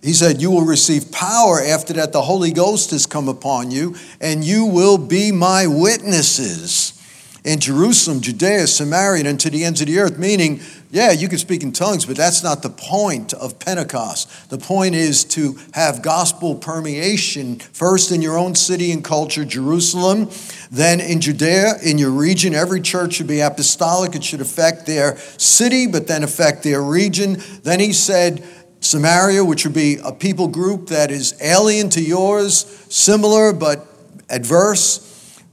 he 0.00 0.12
said, 0.12 0.40
You 0.40 0.52
will 0.52 0.64
receive 0.64 1.10
power 1.10 1.60
after 1.60 1.92
that 1.94 2.12
the 2.12 2.22
Holy 2.22 2.52
Ghost 2.52 2.92
has 2.92 3.04
come 3.04 3.28
upon 3.28 3.72
you, 3.72 3.96
and 4.20 4.44
you 4.44 4.64
will 4.64 4.96
be 4.96 5.32
my 5.32 5.66
witnesses 5.66 7.00
in 7.44 7.58
Jerusalem, 7.58 8.20
Judea, 8.20 8.68
Samaria, 8.68 9.28
and 9.28 9.40
to 9.40 9.50
the 9.50 9.64
ends 9.64 9.80
of 9.80 9.88
the 9.88 9.98
earth. 9.98 10.18
Meaning, 10.18 10.60
yeah, 10.92 11.10
you 11.10 11.26
can 11.26 11.38
speak 11.38 11.62
in 11.62 11.72
tongues, 11.72 12.04
but 12.04 12.18
that's 12.18 12.42
not 12.42 12.60
the 12.60 12.68
point 12.68 13.32
of 13.32 13.58
Pentecost. 13.58 14.50
The 14.50 14.58
point 14.58 14.94
is 14.94 15.24
to 15.24 15.58
have 15.72 16.02
gospel 16.02 16.54
permeation 16.54 17.60
first 17.60 18.12
in 18.12 18.20
your 18.20 18.36
own 18.36 18.54
city 18.54 18.92
and 18.92 19.02
culture, 19.02 19.46
Jerusalem, 19.46 20.28
then 20.70 21.00
in 21.00 21.22
Judea, 21.22 21.78
in 21.82 21.96
your 21.96 22.10
region. 22.10 22.54
Every 22.54 22.82
church 22.82 23.14
should 23.14 23.26
be 23.26 23.40
apostolic, 23.40 24.14
it 24.14 24.22
should 24.22 24.42
affect 24.42 24.84
their 24.84 25.16
city, 25.16 25.86
but 25.86 26.08
then 26.08 26.22
affect 26.22 26.62
their 26.62 26.82
region. 26.82 27.42
Then 27.62 27.80
he 27.80 27.94
said, 27.94 28.44
Samaria, 28.80 29.42
which 29.46 29.64
would 29.64 29.74
be 29.74 29.96
a 30.04 30.12
people 30.12 30.48
group 30.48 30.88
that 30.88 31.10
is 31.10 31.34
alien 31.40 31.88
to 31.90 32.02
yours, 32.02 32.66
similar 32.90 33.54
but 33.54 33.86
adverse 34.28 35.08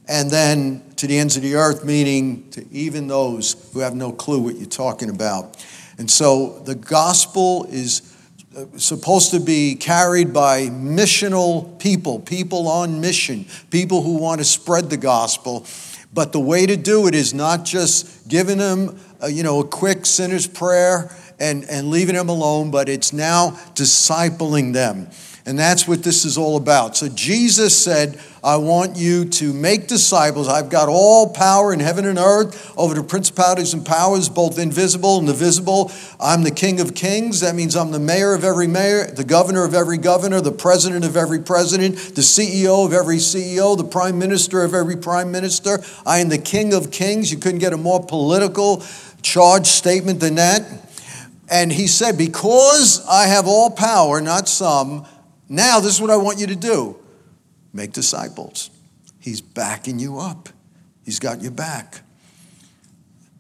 and 0.10 0.32
then 0.32 0.84
to 1.00 1.08
the 1.08 1.18
ends 1.18 1.38
of 1.38 1.44
the 1.44 1.56
earth, 1.56 1.86
meaning 1.86 2.50
to 2.52 2.66
even 2.74 3.08
those 3.08 3.72
who 3.72 3.80
have 3.80 3.96
no 3.96 4.12
clue 4.12 4.42
what 4.42 4.58
you're 4.58 4.68
talking 4.68 5.10
about. 5.10 5.56
And 5.98 6.12
so 6.12 6.60
the 6.66 6.76
gospel 6.76 7.66
is 7.70 8.02
uh, 8.54 8.66
supposed 8.76 9.32
to 9.32 9.40
be 9.40 9.76
carried 9.76 10.34
by 10.34 10.64
missional 10.64 11.80
people, 11.80 12.20
people 12.20 12.68
on 12.68 13.00
mission, 13.00 13.46
people 13.72 14.04
who 14.04 14.18
want 14.18 14.40
to 14.40 14.46
spread 14.46 14.90
the 14.90 14.98
gospel. 14.98 15.66
But 16.14 16.34
the 16.34 16.40
way 16.42 16.66
to 16.66 16.76
do 16.76 17.08
it 17.08 17.16
is 17.16 17.34
not 17.34 17.64
just 17.64 18.28
giving 18.28 18.58
them, 18.58 19.00
a, 19.22 19.26
uh, 19.26 19.28
you 19.28 19.44
know, 19.44 19.62
a 19.62 19.68
quick 19.68 20.06
sinner's 20.06 20.48
prayer 20.48 21.16
and, 21.40 21.64
and 21.70 21.90
leaving 21.90 22.16
them 22.16 22.28
alone, 22.28 22.72
but 22.72 22.90
it's 22.90 23.14
now 23.14 23.52
discipling 23.74 24.74
them. 24.74 25.08
And 25.50 25.58
that's 25.58 25.88
what 25.88 26.04
this 26.04 26.26
is 26.26 26.38
all 26.38 26.58
about. 26.58 26.96
So 26.96 27.10
Jesus 27.10 27.76
said, 27.76 28.22
I 28.44 28.58
want 28.58 28.98
you 28.98 29.26
to 29.26 29.52
make 29.52 29.88
disciples. 29.88 30.48
I've 30.48 30.70
got 30.70 30.90
all 30.90 31.34
power 31.34 31.74
in 31.74 31.80
heaven 31.80 32.06
and 32.06 32.20
earth 32.20 32.72
over 32.78 32.94
the 32.94 33.02
principalities 33.02 33.74
and 33.74 33.84
powers, 33.84 34.30
both 34.30 34.60
invisible 34.60 35.18
and 35.18 35.28
the 35.28 35.34
visible. 35.34 35.92
I'm 36.20 36.44
the 36.44 36.52
King 36.52 36.80
of 36.80 36.94
kings. 36.94 37.40
That 37.40 37.56
means 37.56 37.76
I'm 37.76 37.90
the 37.90 37.98
mayor 37.98 38.36
of 38.36 38.44
every 38.44 38.68
mayor, 38.68 39.08
the 39.08 39.24
governor 39.24 39.64
of 39.64 39.74
every 39.74 39.98
governor, 39.98 40.40
the 40.40 40.52
president 40.52 41.04
of 41.04 41.18
every 41.18 41.40
president, 41.40 41.96
the 41.96 42.22
CEO 42.22 42.86
of 42.86 42.94
every 42.94 43.18
CEO, 43.18 43.76
the 43.76 43.84
prime 43.84 44.20
minister 44.20 44.64
of 44.64 44.76
every 44.76 44.98
prime 44.98 45.32
minister. 45.32 45.80
I 46.06 46.20
am 46.20 46.30
the 46.30 46.38
King 46.38 46.76
of 46.76 46.92
kings. 46.92 47.32
You 47.32 47.40
couldn't 47.40 47.58
get 47.58 47.74
a 47.74 47.78
more 47.78 48.06
political 48.06 48.86
charged 49.24 49.66
statement 49.66 50.20
than 50.20 50.36
that. 50.36 50.62
And 51.50 51.72
he 51.72 51.88
said, 51.88 52.20
Because 52.20 53.04
I 53.08 53.26
have 53.26 53.48
all 53.48 53.72
power, 53.72 54.22
not 54.22 54.48
some, 54.48 55.08
now 55.50 55.80
this 55.80 55.96
is 55.96 56.02
what 56.02 56.10
I 56.10 56.18
want 56.18 56.40
you 56.40 56.48
to 56.48 56.56
do 56.56 56.98
make 57.74 57.92
disciples. 57.92 58.70
He's 59.20 59.42
backing 59.42 60.00
you 60.00 60.20
up, 60.20 60.50
He's 61.04 61.20
got 61.20 61.42
your 61.42 61.52
back. 61.52 62.02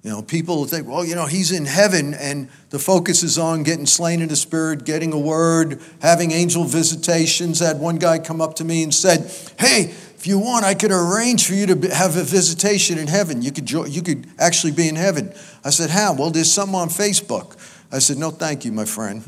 You 0.03 0.11
know, 0.11 0.21
people 0.21 0.65
think, 0.65 0.87
well, 0.87 1.03
you 1.03 1.13
know, 1.13 1.25
he's 1.25 1.51
in 1.51 1.65
heaven 1.65 2.13
and 2.13 2.47
the 2.69 2.79
focus 2.79 3.21
is 3.21 3.37
on 3.37 3.63
getting 3.63 3.85
slain 3.85 4.21
in 4.21 4.29
the 4.29 4.35
spirit, 4.37 4.85
getting 4.85 5.11
a 5.11 5.19
word, 5.19 5.81
having 6.01 6.31
angel 6.31 6.63
visitations. 6.63 7.61
I 7.61 7.67
had 7.67 7.79
one 7.79 7.97
guy 7.97 8.17
come 8.17 8.39
up 8.39 8.55
to 8.55 8.63
me 8.63 8.81
and 8.81 8.93
said, 8.93 9.29
hey, 9.59 9.93
if 10.15 10.25
you 10.25 10.39
want, 10.39 10.63
I 10.63 10.73
could 10.73 10.91
arrange 10.91 11.45
for 11.45 11.53
you 11.53 11.65
to 11.65 11.93
have 11.93 12.15
a 12.15 12.23
visitation 12.23 12.97
in 12.97 13.07
heaven. 13.07 13.41
You 13.41 13.51
could, 13.51 13.69
you 13.69 14.01
could 14.01 14.25
actually 14.39 14.71
be 14.71 14.87
in 14.87 14.95
heaven. 14.95 15.33
I 15.65 15.69
said, 15.69 15.89
how? 15.89 16.13
Well, 16.13 16.29
there's 16.29 16.51
some 16.51 16.75
on 16.75 16.87
Facebook. 16.87 17.57
I 17.91 17.99
said, 17.99 18.17
no, 18.17 18.31
thank 18.31 18.63
you, 18.63 18.71
my 18.71 18.85
friend. 18.85 19.23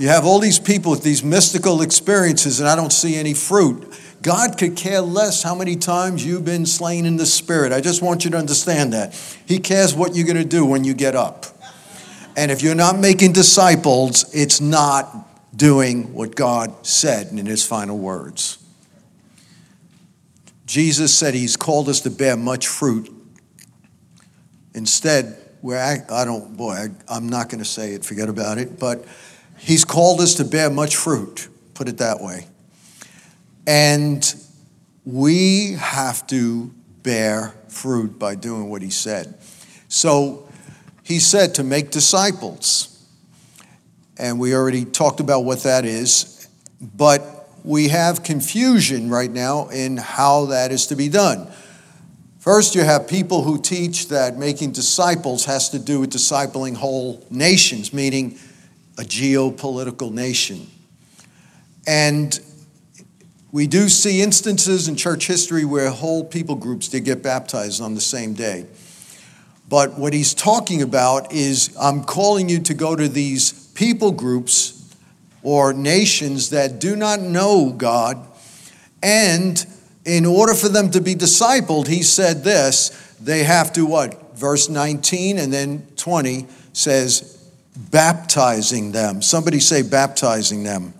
You 0.00 0.08
have 0.08 0.24
all 0.24 0.38
these 0.38 0.58
people 0.58 0.92
with 0.92 1.02
these 1.02 1.22
mystical 1.22 1.82
experiences, 1.82 2.58
and 2.58 2.66
I 2.66 2.74
don't 2.74 2.90
see 2.90 3.16
any 3.16 3.34
fruit. 3.34 3.94
God 4.22 4.56
could 4.56 4.74
care 4.74 5.02
less 5.02 5.42
how 5.42 5.54
many 5.54 5.76
times 5.76 6.24
you've 6.24 6.42
been 6.42 6.64
slain 6.64 7.04
in 7.04 7.18
the 7.18 7.26
spirit. 7.26 7.70
I 7.70 7.82
just 7.82 8.00
want 8.00 8.24
you 8.24 8.30
to 8.30 8.38
understand 8.38 8.94
that. 8.94 9.12
He 9.44 9.58
cares 9.58 9.94
what 9.94 10.16
you're 10.16 10.24
going 10.24 10.38
to 10.38 10.44
do 10.44 10.64
when 10.64 10.84
you 10.84 10.94
get 10.94 11.14
up. 11.14 11.44
And 12.34 12.50
if 12.50 12.62
you're 12.62 12.74
not 12.74 12.98
making 12.98 13.34
disciples, 13.34 14.34
it's 14.34 14.58
not 14.58 15.14
doing 15.54 16.14
what 16.14 16.34
God 16.34 16.86
said 16.86 17.26
in 17.26 17.44
his 17.44 17.66
final 17.66 17.98
words. 17.98 18.56
Jesus 20.64 21.12
said 21.12 21.34
he's 21.34 21.58
called 21.58 21.90
us 21.90 22.00
to 22.00 22.10
bear 22.10 22.38
much 22.38 22.68
fruit. 22.68 23.12
Instead, 24.72 25.36
we're, 25.60 25.76
I 25.76 26.24
don't, 26.24 26.56
boy, 26.56 26.86
I, 27.06 27.16
am 27.18 27.28
not 27.28 27.50
going 27.50 27.58
to 27.58 27.68
say 27.68 27.92
it, 27.92 28.02
forget 28.02 28.30
about 28.30 28.56
it, 28.56 28.78
but 28.78 29.04
He's 29.60 29.84
called 29.84 30.20
us 30.20 30.34
to 30.36 30.44
bear 30.44 30.70
much 30.70 30.96
fruit, 30.96 31.48
put 31.74 31.88
it 31.88 31.98
that 31.98 32.20
way. 32.20 32.46
And 33.66 34.34
we 35.04 35.74
have 35.74 36.26
to 36.28 36.72
bear 37.02 37.54
fruit 37.68 38.18
by 38.18 38.34
doing 38.34 38.70
what 38.70 38.82
he 38.82 38.90
said. 38.90 39.38
So 39.88 40.48
he 41.02 41.18
said 41.18 41.54
to 41.56 41.62
make 41.62 41.90
disciples. 41.90 42.86
And 44.16 44.40
we 44.40 44.54
already 44.54 44.84
talked 44.84 45.20
about 45.20 45.44
what 45.44 45.62
that 45.64 45.84
is. 45.84 46.48
But 46.80 47.48
we 47.62 47.88
have 47.88 48.22
confusion 48.22 49.10
right 49.10 49.30
now 49.30 49.68
in 49.68 49.98
how 49.98 50.46
that 50.46 50.72
is 50.72 50.86
to 50.88 50.96
be 50.96 51.08
done. 51.08 51.50
First, 52.38 52.74
you 52.74 52.82
have 52.82 53.06
people 53.06 53.42
who 53.42 53.60
teach 53.60 54.08
that 54.08 54.38
making 54.38 54.72
disciples 54.72 55.44
has 55.44 55.68
to 55.70 55.78
do 55.78 56.00
with 56.00 56.10
discipling 56.10 56.74
whole 56.74 57.26
nations, 57.30 57.92
meaning 57.92 58.38
a 59.00 59.02
geopolitical 59.02 60.12
nation. 60.12 60.66
And 61.86 62.38
we 63.50 63.66
do 63.66 63.88
see 63.88 64.20
instances 64.20 64.88
in 64.88 64.96
church 64.96 65.26
history 65.26 65.64
where 65.64 65.88
whole 65.88 66.22
people 66.22 66.54
groups 66.54 66.88
did 66.88 67.06
get 67.06 67.22
baptized 67.22 67.80
on 67.80 67.94
the 67.94 68.00
same 68.02 68.34
day. 68.34 68.66
But 69.70 69.98
what 69.98 70.12
he's 70.12 70.34
talking 70.34 70.82
about 70.82 71.32
is 71.32 71.74
I'm 71.80 72.04
calling 72.04 72.50
you 72.50 72.60
to 72.60 72.74
go 72.74 72.94
to 72.94 73.08
these 73.08 73.68
people 73.68 74.12
groups 74.12 74.94
or 75.42 75.72
nations 75.72 76.50
that 76.50 76.78
do 76.78 76.94
not 76.94 77.20
know 77.20 77.72
God. 77.72 78.18
And 79.02 79.64
in 80.04 80.26
order 80.26 80.52
for 80.52 80.68
them 80.68 80.90
to 80.90 81.00
be 81.00 81.14
discipled, 81.14 81.86
he 81.86 82.02
said 82.02 82.44
this 82.44 82.90
they 83.18 83.44
have 83.44 83.72
to 83.72 83.86
what? 83.86 84.36
Verse 84.36 84.68
19 84.68 85.38
and 85.38 85.50
then 85.50 85.86
20 85.96 86.46
says, 86.74 87.39
baptizing 87.76 88.92
them. 88.92 89.22
Somebody 89.22 89.60
say, 89.60 89.82
baptizing 89.82 90.62
them. 90.62 90.94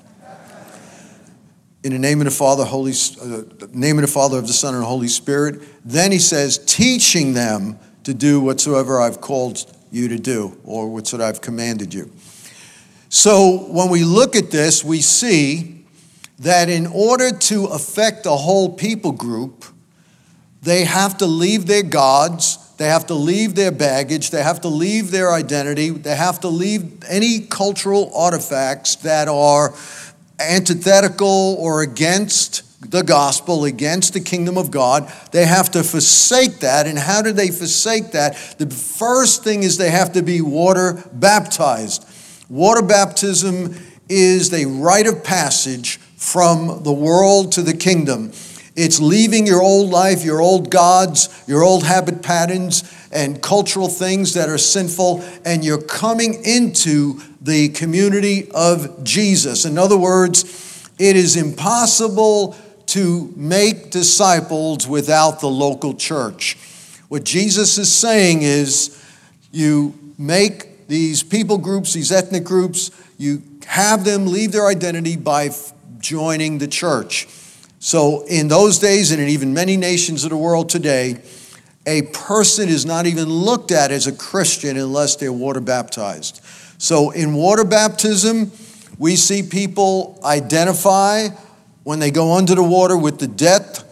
In 1.83 1.93
the 1.93 1.99
name 1.99 2.21
of 2.21 2.27
the 2.27 2.31
Father, 2.31 2.65
Holy, 2.65 2.93
uh, 2.93 3.43
name 3.73 3.99
of 3.99 4.03
the 4.03 4.11
Father, 4.11 4.39
of 4.39 4.47
the 4.47 4.53
Son, 4.53 4.75
and 4.75 4.85
Holy 4.85 5.09
Spirit. 5.09 5.63
Then 5.85 6.13
he 6.13 6.19
says, 6.19 6.59
teaching 6.59 7.33
them 7.33 7.79
to 8.05 8.13
do 8.13 8.41
whatsoever 8.41 9.01
I've 9.01 9.21
called 9.21 9.65
you 9.91 10.09
to 10.09 10.19
do, 10.19 10.59
or 10.65 10.89
what's 10.89 11.13
what 11.13 11.23
I've 11.23 11.41
commanded 11.41 11.95
you. 11.95 12.11
So 13.09 13.67
when 13.69 13.89
we 13.89 14.05
look 14.05 14.37
at 14.37 14.51
this, 14.51 14.85
we 14.85 15.01
see 15.01 15.85
that 16.39 16.69
in 16.69 16.87
order 16.87 17.33
to 17.33 17.65
affect 17.67 18.25
a 18.27 18.31
whole 18.31 18.73
people 18.73 19.13
group, 19.13 19.65
they 20.63 20.85
have 20.85 21.19
to 21.19 21.27
leave 21.27 21.67
their 21.67 21.83
gods, 21.83 22.70
They 22.81 22.87
have 22.87 23.09
to 23.09 23.15
leave 23.15 23.57
their 23.57 23.73
baggage. 23.73 24.31
They 24.31 24.43
have 24.43 24.63
to 24.63 24.69
leave 24.69 25.11
their 25.11 25.35
identity. 25.35 25.91
They 25.91 26.17
have 26.17 26.41
to 26.41 26.49
leave 26.49 27.05
any 27.07 27.41
cultural 27.41 28.11
artifacts 28.15 28.95
that 28.97 29.29
are 29.29 29.75
antithetical 30.39 31.57
or 31.59 31.83
against 31.83 32.91
the 32.91 33.03
gospel, 33.03 33.67
against 33.67 34.15
the 34.15 34.21
kingdom 34.21 34.57
of 34.57 34.71
God. 34.71 35.13
They 35.31 35.45
have 35.45 35.71
to 35.73 35.83
forsake 35.83 36.61
that. 36.61 36.87
And 36.87 36.99
how 36.99 37.21
do 37.21 37.33
they 37.33 37.51
forsake 37.51 38.13
that? 38.13 38.55
The 38.57 38.71
first 38.71 39.45
thing 39.45 39.63
is 39.63 39.77
they 39.77 39.91
have 39.91 40.15
to 40.15 40.23
be 40.23 40.41
water 40.41 41.05
baptized. 41.13 42.09
Water 42.49 42.81
baptism 42.81 43.75
is 44.09 44.55
a 44.55 44.65
rite 44.65 45.07
of 45.07 45.23
passage 45.23 45.99
from 46.17 46.83
the 46.83 46.93
world 46.95 47.53
to 47.53 47.63
the 47.63 47.75
kingdom. 47.75 48.33
It's 48.83 48.99
leaving 48.99 49.47
your 49.47 49.61
old 49.61 49.91
life, 49.91 50.25
your 50.25 50.41
old 50.41 50.71
gods, 50.71 51.29
your 51.47 51.63
old 51.63 51.85
habit 51.85 52.23
patterns, 52.23 52.83
and 53.13 53.43
cultural 53.43 53.89
things 53.89 54.33
that 54.33 54.49
are 54.49 54.57
sinful, 54.57 55.23
and 55.45 55.63
you're 55.63 55.83
coming 55.83 56.43
into 56.47 57.21
the 57.43 57.69
community 57.69 58.51
of 58.53 59.05
Jesus. 59.05 59.67
In 59.67 59.77
other 59.77 59.99
words, 59.99 60.89
it 60.99 61.15
is 61.15 61.37
impossible 61.37 62.57
to 62.87 63.31
make 63.37 63.91
disciples 63.91 64.89
without 64.89 65.41
the 65.41 65.49
local 65.49 65.93
church. 65.93 66.57
What 67.09 67.25
Jesus 67.25 67.77
is 67.77 67.93
saying 67.93 68.41
is 68.41 68.99
you 69.53 69.93
make 70.17 70.89
these 70.89 71.23
people 71.23 71.59
groups, 71.59 71.93
these 71.93 72.11
ethnic 72.11 72.45
groups, 72.45 72.91
you 73.19 73.43
have 73.67 74.07
them 74.07 74.27
leave 74.27 74.53
their 74.53 74.69
identity 74.69 75.17
by 75.17 75.51
joining 75.99 76.57
the 76.57 76.67
church. 76.67 77.29
So, 77.83 78.27
in 78.27 78.49
those 78.49 78.79
days, 78.79 79.11
and 79.11 79.23
in 79.23 79.31
even 79.31 79.55
many 79.55 79.79
nations 79.79 80.23
of 80.25 80.31
the 80.31 80.37
world 80.37 80.69
today, 80.69 81.23
a 81.87 82.03
person 82.03 82.69
is 82.69 82.85
not 82.85 83.07
even 83.07 83.25
looked 83.25 83.73
at 83.73 83.91
as 83.91 84.07
a 84.07 84.13
Christian 84.13 84.77
unless 84.77 85.17
they're 85.17 85.33
water 85.33 85.61
baptized. 85.61 86.43
So, 86.77 87.11
in 87.11 87.33
water 87.33 87.65
baptism, 87.65 88.53
we 88.99 89.17
see 89.17 89.43
people 89.43 90.21
identify 90.23 91.29
when 91.83 92.01
they 92.01 92.11
go 92.11 92.35
under 92.35 92.55
the 92.55 92.63
water 92.63 92.99
with 92.99 93.19
the 93.19 93.27
death 93.27 93.83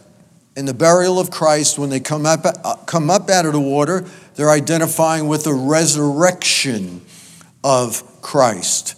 and 0.54 0.68
the 0.68 0.74
burial 0.74 1.18
of 1.18 1.30
Christ. 1.30 1.78
When 1.78 1.88
they 1.88 2.00
come 2.00 2.26
up, 2.26 2.44
uh, 2.44 2.76
come 2.84 3.08
up 3.08 3.30
out 3.30 3.46
of 3.46 3.54
the 3.54 3.60
water, 3.60 4.04
they're 4.34 4.50
identifying 4.50 5.28
with 5.28 5.44
the 5.44 5.54
resurrection 5.54 7.00
of 7.64 8.02
Christ. 8.20 8.96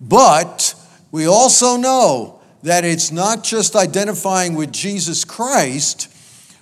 But 0.00 0.74
we 1.12 1.26
also 1.26 1.76
know 1.76 2.33
that 2.64 2.82
it's 2.82 3.12
not 3.12 3.44
just 3.44 3.76
identifying 3.76 4.54
with 4.54 4.72
Jesus 4.72 5.22
Christ, 5.22 6.10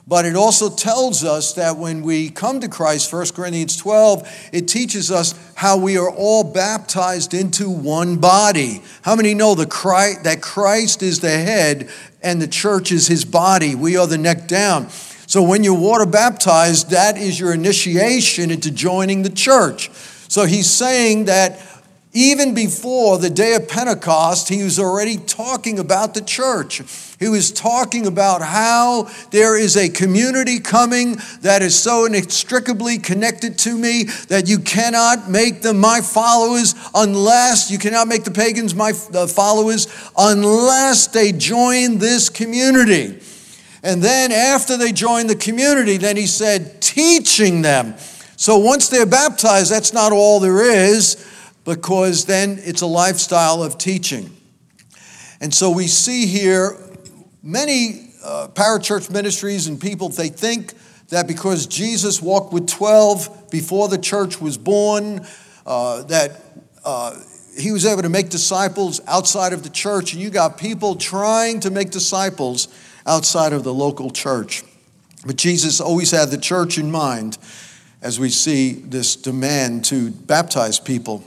but 0.05 0.25
it 0.25 0.35
also 0.35 0.69
tells 0.69 1.23
us 1.23 1.53
that 1.53 1.77
when 1.77 2.03
we 2.03 2.29
come 2.29 2.59
to 2.59 2.69
Christ, 2.69 3.13
1 3.13 3.29
Corinthians 3.29 3.77
12, 3.77 4.51
it 4.53 4.67
teaches 4.67 5.13
us 5.13 5.33
how 5.55 5.77
we 5.77 5.97
are 5.97 6.11
all 6.11 6.43
baptized 6.43 7.35
into 7.35 7.71
one 7.71 8.17
body. 8.17 8.83
How 9.03 9.15
many 9.15 9.33
know 9.33 9.55
the 9.55 9.65
Christ, 9.65 10.25
that 10.25 10.43
Christ 10.43 11.05
is 11.05 11.21
the 11.21 11.31
head 11.31 11.89
and 12.21 12.43
the 12.43 12.49
church 12.49 12.91
is 12.91 13.07
his 13.07 13.25
body? 13.25 13.77
We 13.77 13.97
are 13.97 14.09
the 14.09 14.19
neck 14.19 14.49
down. 14.49 14.91
So 14.91 15.41
when 15.41 15.63
you're 15.63 15.79
water 15.79 16.05
baptized, 16.05 16.91
that 16.91 17.17
is 17.17 17.39
your 17.39 17.55
initiation 17.55 18.51
into 18.51 18.73
joining 18.73 19.23
the 19.23 19.31
church. 19.31 19.89
So 20.29 20.47
he's 20.47 20.69
saying 20.69 21.27
that 21.27 21.61
even 22.15 22.55
before 22.55 23.17
the 23.17 23.31
day 23.31 23.55
of 23.55 23.69
Pentecost, 23.69 24.51
he 24.51 24.63
was 24.63 24.79
already 24.79 25.17
talking 25.17 25.79
about 25.79 26.13
the 26.13 26.21
church. 26.21 26.83
He 27.19 27.29
was 27.29 27.51
talking 27.51 28.07
about 28.07 28.43
how 28.43 29.09
there 29.31 29.57
is 29.57 29.79
a 29.79 29.89
community 29.89 30.61
coming 30.61 31.17
that 31.41 31.63
is 31.63 31.79
so 31.79 32.05
inextricably 32.05 32.99
connected 32.99 33.57
to 33.61 33.79
me 33.79 34.05
that 34.29 34.47
you 34.47 34.59
cannot 34.59 35.31
make 35.31 35.63
them 35.63 35.81
my 35.81 36.03
followers 36.03 36.75
unless, 36.95 37.71
you 37.71 37.79
cannot 37.79 38.09
make 38.09 38.25
the 38.25 38.31
pagans 38.31 38.75
my 38.75 38.93
followers 38.93 39.87
unless 40.19 41.07
they 41.07 41.33
join 41.33 41.97
this 41.97 42.29
community. 42.29 43.21
And 43.83 44.03
then 44.03 44.33
after 44.33 44.77
they 44.77 44.93
join 44.93 45.29
the 45.29 45.35
community, 45.35 45.97
then 45.97 46.19
he 46.19 46.27
said, 46.27 46.83
teaching 46.83 47.63
them. 47.63 47.95
So 48.37 48.59
once 48.59 48.91
they're 48.91 49.07
baptized, 49.07 49.73
that's 49.73 49.95
not 49.95 50.13
all 50.13 50.41
there 50.41 50.61
is 50.61 51.29
because 51.65 52.25
then 52.25 52.59
it's 52.63 52.83
a 52.83 52.87
lifestyle 52.87 53.63
of 53.63 53.79
teaching. 53.79 54.31
And 55.41 55.53
so 55.53 55.71
we 55.71 55.87
see 55.87 56.27
here 56.27 56.77
many 57.43 58.13
uh, 58.25 58.49
parachurch 58.53 59.11
ministries 59.11 59.67
and 59.67 59.81
people, 59.81 60.09
they 60.09 60.29
think 60.29 60.75
that 61.09 61.27
because 61.27 61.67
Jesus 61.67 62.23
walked 62.23 62.53
with 62.53 62.69
12 62.69 63.51
before 63.51 63.89
the 63.89 63.99
church 63.99 64.41
was 64.41 64.57
born, 64.57 65.27
uh, 65.67 66.03
that 66.05 66.41
uh, 66.85 67.19
he 67.59 67.71
was 67.73 67.85
able 67.85 68.03
to 68.03 68.09
make 68.09 68.29
disciples 68.29 69.01
outside 69.07 69.53
of 69.53 69.63
the 69.63 69.69
church. 69.69 70.13
And 70.13 70.23
you 70.23 70.31
got 70.31 70.59
people 70.59 70.95
trying 70.97 71.61
to 71.61 71.71
make 71.71 71.91
disciples 71.91 72.69
outside 73.07 73.53
of 73.53 73.65
the 73.65 73.75
local 73.75 74.11
church. 74.11 74.63
But 75.27 75.37
Jesus 75.37 75.81
always 75.81 76.11
had 76.11 76.31
the 76.31 76.39
church 76.39 76.79
in 76.79 76.91
mind 76.91 77.39
as 78.01 78.19
we 78.19 78.31
see 78.31 78.73
this 78.73 79.15
demand 79.15 79.85
to 79.87 80.11
baptize 80.11 80.81
people. 80.81 81.25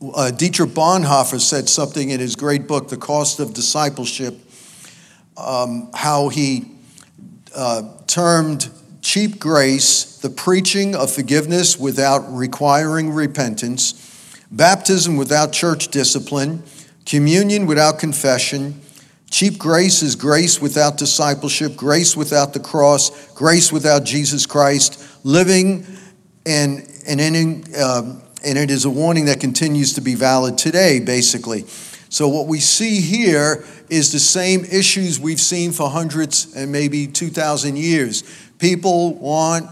Uh, 0.00 0.30
Dietrich 0.30 0.70
Bonhoeffer 0.70 1.40
said 1.40 1.68
something 1.68 2.10
in 2.10 2.20
his 2.20 2.36
great 2.36 2.68
book, 2.68 2.88
The 2.88 2.96
Cost 2.96 3.40
of 3.40 3.52
Discipleship, 3.52 4.38
um, 5.36 5.90
how 5.92 6.28
he 6.28 6.66
uh, 7.54 7.82
termed 8.06 8.70
cheap 9.02 9.40
grace 9.40 10.18
the 10.18 10.30
preaching 10.30 10.94
of 10.94 11.10
forgiveness 11.10 11.76
without 11.76 12.20
requiring 12.32 13.10
repentance, 13.10 14.36
baptism 14.52 15.16
without 15.16 15.52
church 15.52 15.88
discipline, 15.88 16.62
communion 17.04 17.66
without 17.66 17.98
confession. 17.98 18.80
Cheap 19.32 19.58
grace 19.58 20.02
is 20.02 20.14
grace 20.14 20.60
without 20.60 20.96
discipleship, 20.96 21.74
grace 21.74 22.16
without 22.16 22.52
the 22.52 22.60
cross, 22.60 23.32
grace 23.32 23.72
without 23.72 24.04
Jesus 24.04 24.46
Christ, 24.46 25.04
living 25.24 25.84
and, 26.46 26.88
and 27.06 27.20
ending. 27.20 27.66
Um, 27.76 28.22
and 28.44 28.56
it 28.58 28.70
is 28.70 28.84
a 28.84 28.90
warning 28.90 29.26
that 29.26 29.40
continues 29.40 29.94
to 29.94 30.00
be 30.00 30.14
valid 30.14 30.58
today, 30.58 31.00
basically. 31.00 31.64
So, 32.10 32.28
what 32.28 32.46
we 32.46 32.60
see 32.60 33.00
here 33.00 33.64
is 33.90 34.12
the 34.12 34.18
same 34.18 34.64
issues 34.64 35.20
we've 35.20 35.40
seen 35.40 35.72
for 35.72 35.90
hundreds 35.90 36.54
and 36.54 36.72
maybe 36.72 37.06
2,000 37.06 37.76
years. 37.76 38.22
People 38.58 39.14
want 39.14 39.68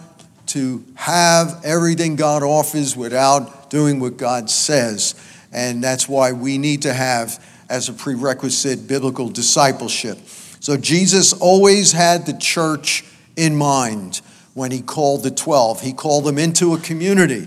to 0.48 0.84
have 0.94 1.62
everything 1.64 2.16
God 2.16 2.42
offers 2.42 2.96
without 2.96 3.70
doing 3.70 4.00
what 4.00 4.16
God 4.16 4.50
says. 4.50 5.14
And 5.50 5.82
that's 5.82 6.08
why 6.08 6.32
we 6.32 6.58
need 6.58 6.82
to 6.82 6.92
have, 6.92 7.42
as 7.70 7.88
a 7.88 7.92
prerequisite, 7.92 8.86
biblical 8.86 9.30
discipleship. 9.30 10.18
So, 10.60 10.76
Jesus 10.76 11.32
always 11.32 11.92
had 11.92 12.26
the 12.26 12.36
church 12.36 13.04
in 13.36 13.56
mind 13.56 14.20
when 14.52 14.70
he 14.70 14.80
called 14.80 15.22
the 15.22 15.30
12, 15.30 15.82
he 15.82 15.92
called 15.92 16.24
them 16.24 16.38
into 16.38 16.72
a 16.72 16.78
community. 16.78 17.46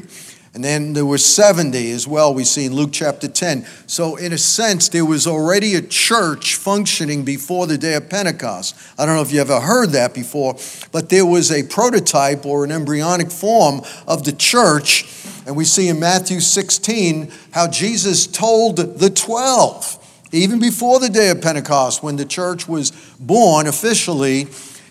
And 0.54 0.64
then 0.64 0.94
there 0.94 1.06
were 1.06 1.20
70 1.20 1.92
as 1.92 2.08
well, 2.08 2.34
we 2.34 2.44
see 2.44 2.66
in 2.66 2.74
Luke 2.74 2.90
chapter 2.92 3.28
10. 3.28 3.66
So, 3.86 4.16
in 4.16 4.34
a 4.34 4.38
sense, 4.38 4.90
there 4.90 5.06
was 5.06 5.28
already 5.28 5.76
a 5.76 5.82
church 5.82 6.56
functioning 6.56 7.24
before 7.24 7.68
the 7.68 7.78
day 7.78 7.94
of 7.94 8.10
Pentecost. 8.10 8.76
I 8.98 9.06
don't 9.06 9.16
know 9.16 9.22
if 9.22 9.32
you 9.32 9.42
ever 9.42 9.60
heard 9.60 9.92
that 9.92 10.16
before, 10.16 10.58
but 10.92 11.10
there 11.10 11.26
was 11.26 11.52
a 11.52 11.62
prototype 11.64 12.48
or 12.48 12.64
an 12.64 12.72
embryonic 12.72 13.30
form 13.30 13.82
of 14.08 14.26
the 14.26 14.32
church. 14.32 15.06
And 15.46 15.56
we 15.56 15.66
see 15.66 15.88
in 15.88 16.00
Matthew 16.00 16.40
16 16.40 17.32
how 17.52 17.68
Jesus 17.68 18.26
told 18.26 18.78
the 18.78 19.10
12, 19.10 20.28
even 20.32 20.60
before 20.60 21.00
the 21.00 21.10
day 21.10 21.30
of 21.30 21.42
Pentecost, 21.42 22.02
when 22.02 22.16
the 22.16 22.26
church 22.26 22.68
was 22.68 22.92
born 23.20 23.68
officially, 23.68 24.48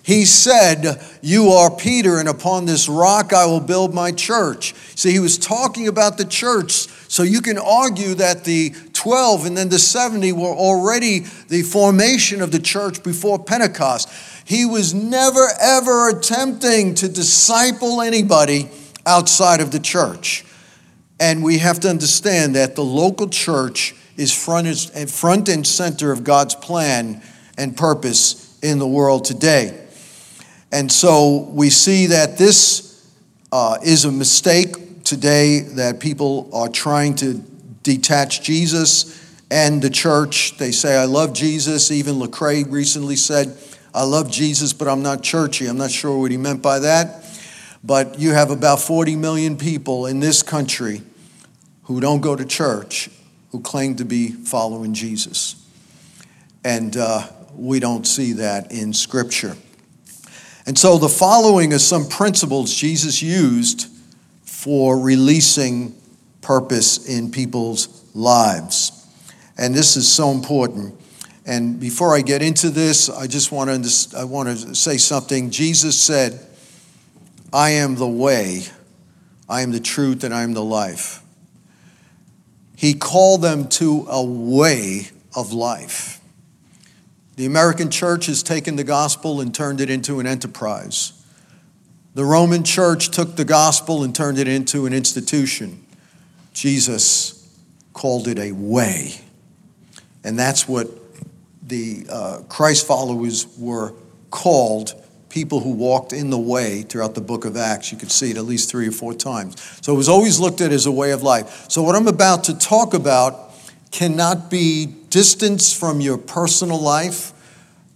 he 0.08 0.24
said, 0.24 1.04
You 1.20 1.50
are 1.50 1.70
Peter, 1.70 2.18
and 2.18 2.30
upon 2.30 2.64
this 2.64 2.88
rock 2.88 3.34
I 3.34 3.44
will 3.44 3.60
build 3.60 3.92
my 3.92 4.10
church. 4.10 4.74
See, 4.96 5.12
he 5.12 5.18
was 5.18 5.36
talking 5.36 5.86
about 5.86 6.16
the 6.16 6.24
church. 6.24 6.88
So 7.10 7.22
you 7.22 7.42
can 7.42 7.58
argue 7.58 8.14
that 8.14 8.44
the 8.44 8.72
12 8.94 9.44
and 9.44 9.54
then 9.54 9.68
the 9.68 9.78
70 9.78 10.32
were 10.32 10.46
already 10.48 11.26
the 11.48 11.60
formation 11.60 12.40
of 12.40 12.52
the 12.52 12.58
church 12.58 13.02
before 13.02 13.38
Pentecost. 13.38 14.08
He 14.46 14.64
was 14.64 14.94
never, 14.94 15.46
ever 15.60 16.08
attempting 16.08 16.94
to 16.94 17.08
disciple 17.10 18.00
anybody 18.00 18.70
outside 19.04 19.60
of 19.60 19.72
the 19.72 19.78
church. 19.78 20.42
And 21.20 21.44
we 21.44 21.58
have 21.58 21.80
to 21.80 21.90
understand 21.90 22.54
that 22.54 22.76
the 22.76 22.84
local 22.84 23.28
church 23.28 23.94
is 24.16 24.32
front 24.32 25.48
and 25.50 25.66
center 25.66 26.12
of 26.12 26.24
God's 26.24 26.54
plan 26.54 27.22
and 27.58 27.76
purpose 27.76 28.58
in 28.62 28.78
the 28.78 28.88
world 28.88 29.26
today. 29.26 29.84
And 30.70 30.90
so 30.92 31.48
we 31.50 31.70
see 31.70 32.06
that 32.06 32.36
this 32.36 33.06
uh, 33.50 33.78
is 33.82 34.04
a 34.04 34.12
mistake 34.12 35.04
today 35.04 35.60
that 35.60 36.00
people 36.00 36.50
are 36.52 36.68
trying 36.68 37.14
to 37.16 37.42
detach 37.82 38.42
Jesus 38.42 39.14
and 39.50 39.80
the 39.80 39.88
church. 39.88 40.58
They 40.58 40.72
say, 40.72 40.96
I 40.96 41.04
love 41.04 41.32
Jesus. 41.32 41.90
Even 41.90 42.16
Lecrae 42.16 42.70
recently 42.70 43.16
said, 43.16 43.56
I 43.94 44.02
love 44.02 44.30
Jesus, 44.30 44.74
but 44.74 44.86
I'm 44.86 45.02
not 45.02 45.22
churchy. 45.22 45.66
I'm 45.66 45.78
not 45.78 45.90
sure 45.90 46.18
what 46.18 46.30
he 46.30 46.36
meant 46.36 46.60
by 46.60 46.80
that. 46.80 47.24
But 47.82 48.18
you 48.18 48.32
have 48.32 48.50
about 48.50 48.80
40 48.80 49.16
million 49.16 49.56
people 49.56 50.06
in 50.06 50.20
this 50.20 50.42
country 50.42 51.00
who 51.84 52.00
don't 52.00 52.20
go 52.20 52.36
to 52.36 52.44
church 52.44 53.08
who 53.50 53.60
claim 53.60 53.96
to 53.96 54.04
be 54.04 54.30
following 54.30 54.92
Jesus. 54.92 55.56
And 56.64 56.96
uh, 56.96 57.28
we 57.54 57.80
don't 57.80 58.06
see 58.06 58.34
that 58.34 58.72
in 58.72 58.92
Scripture. 58.92 59.56
And 60.68 60.78
so 60.78 60.98
the 60.98 61.08
following 61.08 61.72
are 61.72 61.78
some 61.78 62.06
principles 62.06 62.74
Jesus 62.74 63.22
used 63.22 63.86
for 64.42 65.00
releasing 65.00 65.96
purpose 66.42 67.08
in 67.08 67.30
people's 67.30 68.04
lives. 68.14 68.92
And 69.56 69.74
this 69.74 69.96
is 69.96 70.06
so 70.06 70.30
important. 70.30 70.94
And 71.46 71.80
before 71.80 72.14
I 72.14 72.20
get 72.20 72.42
into 72.42 72.68
this, 72.68 73.08
I 73.08 73.26
just 73.26 73.50
want 73.50 73.82
to, 73.82 74.18
I 74.18 74.24
want 74.24 74.50
to 74.50 74.74
say 74.74 74.98
something. 74.98 75.48
Jesus 75.48 75.98
said, 75.98 76.38
I 77.50 77.70
am 77.70 77.94
the 77.94 78.06
way, 78.06 78.64
I 79.48 79.62
am 79.62 79.72
the 79.72 79.80
truth, 79.80 80.22
and 80.22 80.34
I 80.34 80.42
am 80.42 80.52
the 80.52 80.62
life. 80.62 81.22
He 82.76 82.92
called 82.92 83.40
them 83.40 83.70
to 83.70 84.04
a 84.10 84.22
way 84.22 85.08
of 85.34 85.54
life. 85.54 86.17
The 87.38 87.46
American 87.46 87.88
church 87.88 88.26
has 88.26 88.42
taken 88.42 88.74
the 88.74 88.82
gospel 88.82 89.40
and 89.40 89.54
turned 89.54 89.80
it 89.80 89.88
into 89.88 90.18
an 90.18 90.26
enterprise. 90.26 91.12
The 92.14 92.24
Roman 92.24 92.64
church 92.64 93.12
took 93.12 93.36
the 93.36 93.44
gospel 93.44 94.02
and 94.02 94.12
turned 94.12 94.38
it 94.38 94.48
into 94.48 94.86
an 94.86 94.92
institution. 94.92 95.86
Jesus 96.52 97.56
called 97.92 98.26
it 98.26 98.40
a 98.40 98.50
way. 98.50 99.20
And 100.24 100.36
that's 100.36 100.66
what 100.66 100.88
the 101.62 102.06
uh, 102.10 102.38
Christ 102.48 102.88
followers 102.88 103.46
were 103.56 103.94
called 104.30 105.00
people 105.28 105.60
who 105.60 105.70
walked 105.70 106.12
in 106.12 106.30
the 106.30 106.38
way 106.38 106.82
throughout 106.82 107.14
the 107.14 107.20
book 107.20 107.44
of 107.44 107.56
Acts. 107.56 107.92
You 107.92 107.98
could 107.98 108.10
see 108.10 108.32
it 108.32 108.36
at 108.36 108.46
least 108.46 108.68
three 108.68 108.88
or 108.88 108.92
four 108.92 109.14
times. 109.14 109.54
So 109.80 109.94
it 109.94 109.96
was 109.96 110.08
always 110.08 110.40
looked 110.40 110.60
at 110.60 110.72
as 110.72 110.86
a 110.86 110.92
way 110.92 111.12
of 111.12 111.22
life. 111.22 111.66
So, 111.70 111.84
what 111.84 111.94
I'm 111.94 112.08
about 112.08 112.42
to 112.44 112.58
talk 112.58 112.94
about 112.94 113.54
cannot 113.92 114.50
be 114.50 114.97
distance 115.10 115.72
from 115.72 116.00
your 116.00 116.18
personal 116.18 116.80
life, 116.80 117.32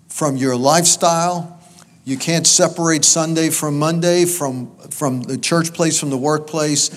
from 0.09 0.37
your 0.37 0.57
lifestyle. 0.57 1.61
You 2.05 2.17
can't 2.17 2.47
separate 2.47 3.05
Sunday 3.05 3.51
from 3.51 3.79
Monday, 3.79 4.25
from, 4.25 4.77
from 4.91 5.23
the 5.23 5.39
church 5.39 5.73
place, 5.73 5.99
from 5.99 6.11
the 6.11 6.19
workplace. 6.19 6.91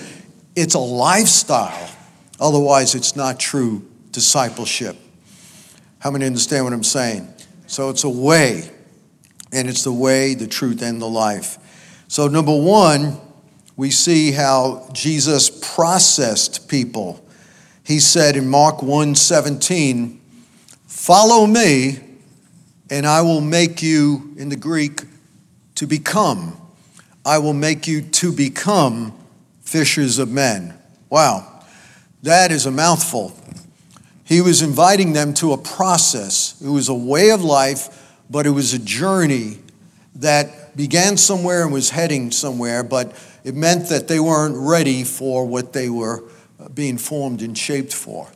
It's 0.54 0.74
a 0.74 0.80
lifestyle. 0.80 1.90
Otherwise, 2.40 2.94
it's 2.94 3.14
not 3.16 3.38
true 3.38 3.86
discipleship. 4.10 4.96
How 5.98 6.10
many 6.10 6.26
understand 6.26 6.64
what 6.64 6.72
I'm 6.72 6.84
saying? 6.84 7.28
So 7.66 7.90
it's 7.90 8.04
a 8.04 8.08
way, 8.08 8.70
and 9.52 9.68
it's 9.68 9.84
the 9.84 9.92
way, 9.92 10.34
the 10.34 10.46
truth, 10.46 10.82
and 10.82 11.00
the 11.00 11.08
life. 11.08 11.58
So, 12.08 12.28
number 12.28 12.56
one, 12.56 13.18
we 13.76 13.90
see 13.90 14.32
how 14.32 14.88
Jesus 14.92 15.50
processed 15.50 16.68
people 16.68 17.25
he 17.86 18.00
said 18.00 18.36
in 18.36 18.48
Mark 18.48 18.82
1:17, 18.82 20.18
"Follow 20.88 21.46
me, 21.46 22.00
and 22.90 23.06
I 23.06 23.22
will 23.22 23.40
make 23.40 23.80
you 23.80 24.34
in 24.36 24.48
the 24.48 24.56
Greek 24.56 25.04
to 25.76 25.86
become. 25.86 26.56
I 27.24 27.38
will 27.38 27.52
make 27.52 27.86
you 27.86 28.02
to 28.02 28.32
become 28.32 29.12
fishers 29.62 30.18
of 30.18 30.28
men." 30.28 30.74
Wow. 31.08 31.46
That 32.24 32.50
is 32.50 32.66
a 32.66 32.72
mouthful. 32.72 33.32
He 34.24 34.40
was 34.40 34.62
inviting 34.62 35.12
them 35.12 35.32
to 35.34 35.52
a 35.52 35.56
process. 35.56 36.54
It 36.60 36.70
was 36.70 36.88
a 36.88 36.94
way 36.94 37.30
of 37.30 37.44
life, 37.44 37.88
but 38.28 38.46
it 38.46 38.50
was 38.50 38.74
a 38.74 38.80
journey 38.80 39.60
that 40.16 40.76
began 40.76 41.16
somewhere 41.16 41.62
and 41.62 41.72
was 41.72 41.90
heading 41.90 42.32
somewhere, 42.32 42.82
but 42.82 43.12
it 43.44 43.54
meant 43.54 43.88
that 43.90 44.08
they 44.08 44.18
weren't 44.18 44.56
ready 44.56 45.04
for 45.04 45.44
what 45.44 45.72
they 45.72 45.88
were 45.88 46.24
being 46.74 46.98
formed 46.98 47.42
and 47.42 47.56
shaped 47.56 47.92
for. 47.92 48.28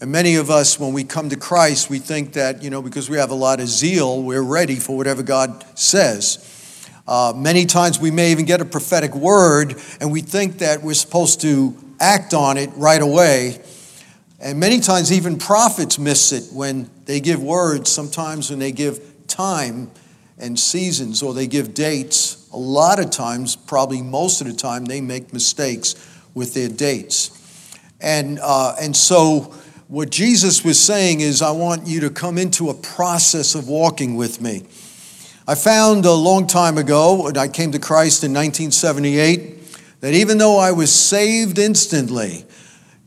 And 0.00 0.10
many 0.10 0.34
of 0.34 0.50
us, 0.50 0.80
when 0.80 0.92
we 0.92 1.04
come 1.04 1.28
to 1.28 1.36
Christ, 1.36 1.88
we 1.88 2.00
think 2.00 2.32
that, 2.32 2.62
you 2.62 2.70
know, 2.70 2.82
because 2.82 3.08
we 3.08 3.18
have 3.18 3.30
a 3.30 3.36
lot 3.36 3.60
of 3.60 3.68
zeal, 3.68 4.22
we're 4.22 4.42
ready 4.42 4.76
for 4.76 4.96
whatever 4.96 5.22
God 5.22 5.64
says. 5.78 6.48
Uh, 7.06 7.32
many 7.36 7.66
times 7.66 8.00
we 8.00 8.10
may 8.10 8.32
even 8.32 8.44
get 8.44 8.60
a 8.60 8.64
prophetic 8.64 9.14
word 9.14 9.76
and 10.00 10.10
we 10.10 10.20
think 10.20 10.58
that 10.58 10.82
we're 10.82 10.94
supposed 10.94 11.40
to 11.42 11.76
act 12.00 12.34
on 12.34 12.56
it 12.56 12.70
right 12.74 13.00
away. 13.00 13.60
And 14.40 14.58
many 14.58 14.80
times, 14.80 15.12
even 15.12 15.38
prophets 15.38 16.00
miss 16.00 16.32
it 16.32 16.52
when 16.52 16.90
they 17.04 17.20
give 17.20 17.40
words, 17.40 17.90
sometimes 17.90 18.50
when 18.50 18.58
they 18.58 18.72
give 18.72 19.00
time 19.28 19.92
and 20.36 20.58
seasons 20.58 21.22
or 21.22 21.32
they 21.32 21.46
give 21.46 21.74
dates. 21.74 22.48
A 22.52 22.56
lot 22.56 22.98
of 22.98 23.10
times, 23.10 23.54
probably 23.54 24.02
most 24.02 24.40
of 24.40 24.48
the 24.48 24.52
time, 24.52 24.84
they 24.84 25.00
make 25.00 25.32
mistakes 25.32 25.94
with 26.34 26.54
their 26.54 26.68
dates. 26.68 27.38
And, 28.02 28.40
uh, 28.42 28.74
and 28.80 28.96
so, 28.96 29.54
what 29.86 30.10
Jesus 30.10 30.64
was 30.64 30.80
saying 30.80 31.20
is, 31.20 31.40
I 31.40 31.52
want 31.52 31.86
you 31.86 32.00
to 32.00 32.10
come 32.10 32.36
into 32.36 32.68
a 32.68 32.74
process 32.74 33.54
of 33.54 33.68
walking 33.68 34.16
with 34.16 34.40
me. 34.40 34.64
I 35.46 35.54
found 35.54 36.04
a 36.04 36.12
long 36.12 36.46
time 36.46 36.78
ago, 36.78 37.24
when 37.24 37.36
I 37.36 37.48
came 37.48 37.72
to 37.72 37.78
Christ 37.78 38.24
in 38.24 38.32
1978, 38.32 40.00
that 40.00 40.14
even 40.14 40.38
though 40.38 40.58
I 40.58 40.72
was 40.72 40.92
saved 40.92 41.58
instantly, 41.58 42.44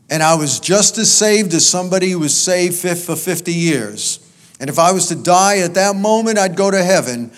and 0.08 0.22
I 0.22 0.34
was 0.34 0.60
just 0.60 0.96
as 0.96 1.12
saved 1.12 1.52
as 1.54 1.68
somebody 1.68 2.10
who 2.10 2.20
was 2.20 2.34
saved 2.34 2.76
for 2.76 3.16
50 3.16 3.52
years, 3.52 4.20
and 4.60 4.70
if 4.70 4.78
I 4.78 4.92
was 4.92 5.08
to 5.08 5.14
die 5.14 5.58
at 5.58 5.74
that 5.74 5.96
moment, 5.96 6.38
I'd 6.38 6.56
go 6.56 6.70
to 6.70 6.82
heaven, 6.82 7.32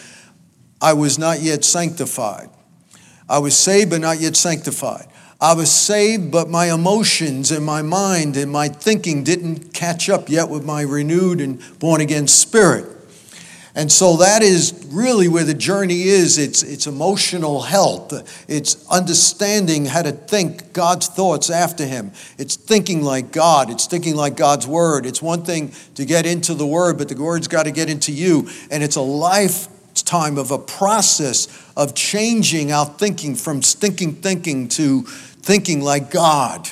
I 0.81 0.93
was 0.93 1.19
not 1.19 1.41
yet 1.41 1.65
sanctified. 1.65 2.51
I 3.29 3.39
was 3.39 3.57
saved, 3.57 3.91
but 3.91 4.01
not 4.01 4.21
yet 4.21 4.37
sanctified. 4.37 5.07
I 5.41 5.55
was 5.55 5.71
saved, 5.71 6.33
but 6.33 6.49
my 6.49 6.73
emotions 6.73 7.53
and 7.53 7.65
my 7.65 7.81
mind 7.81 8.37
and 8.37 8.51
my 8.51 8.69
thinking 8.69 9.23
didn't 9.23 9.73
catch 9.73 10.11
up 10.11 10.29
yet 10.29 10.49
with 10.49 10.65
my 10.65 10.83
renewed 10.83 11.41
and 11.41 11.63
born 11.79 12.01
again 12.01 12.27
spirit. 12.27 12.87
And 13.79 13.93
so 13.93 14.17
that 14.17 14.43
is 14.43 14.89
really 14.91 15.29
where 15.29 15.45
the 15.45 15.55
journey 15.55 16.03
is. 16.03 16.37
It's, 16.37 16.65
it's 16.65 16.89
emotional 16.89 17.63
health. 17.63 18.13
It's 18.49 18.85
understanding 18.89 19.85
how 19.87 20.03
to 20.03 20.11
think 20.11 20.73
God's 20.73 21.07
thoughts 21.07 21.49
after 21.49 21.87
Him. 21.87 22.11
It's 22.39 22.57
thinking 22.57 23.05
like 23.05 23.31
God. 23.31 23.71
It's 23.71 23.87
thinking 23.87 24.17
like 24.17 24.37
God's 24.37 24.67
Word. 24.67 25.07
It's 25.07 25.23
one 25.23 25.45
thing 25.45 25.71
to 25.95 26.05
get 26.05 26.27
into 26.27 26.55
the 26.55 26.67
Word, 26.67 26.99
but 26.99 27.09
the 27.09 27.15
Word's 27.15 27.47
got 27.47 27.67
to 27.67 27.71
get 27.71 27.89
into 27.89 28.11
you. 28.11 28.49
And 28.73 28.83
it's 28.83 28.97
a 28.97 29.01
lifetime 29.01 30.39
of 30.39 30.51
a 30.51 30.59
process 30.59 31.47
of 31.79 31.95
changing 31.95 32.73
our 32.73 32.85
thinking 32.85 33.37
from 33.37 33.63
stinking 33.63 34.17
thinking 34.17 34.69
to 34.69 35.03
thinking 35.03 35.81
like 35.81 36.11
God. 36.11 36.69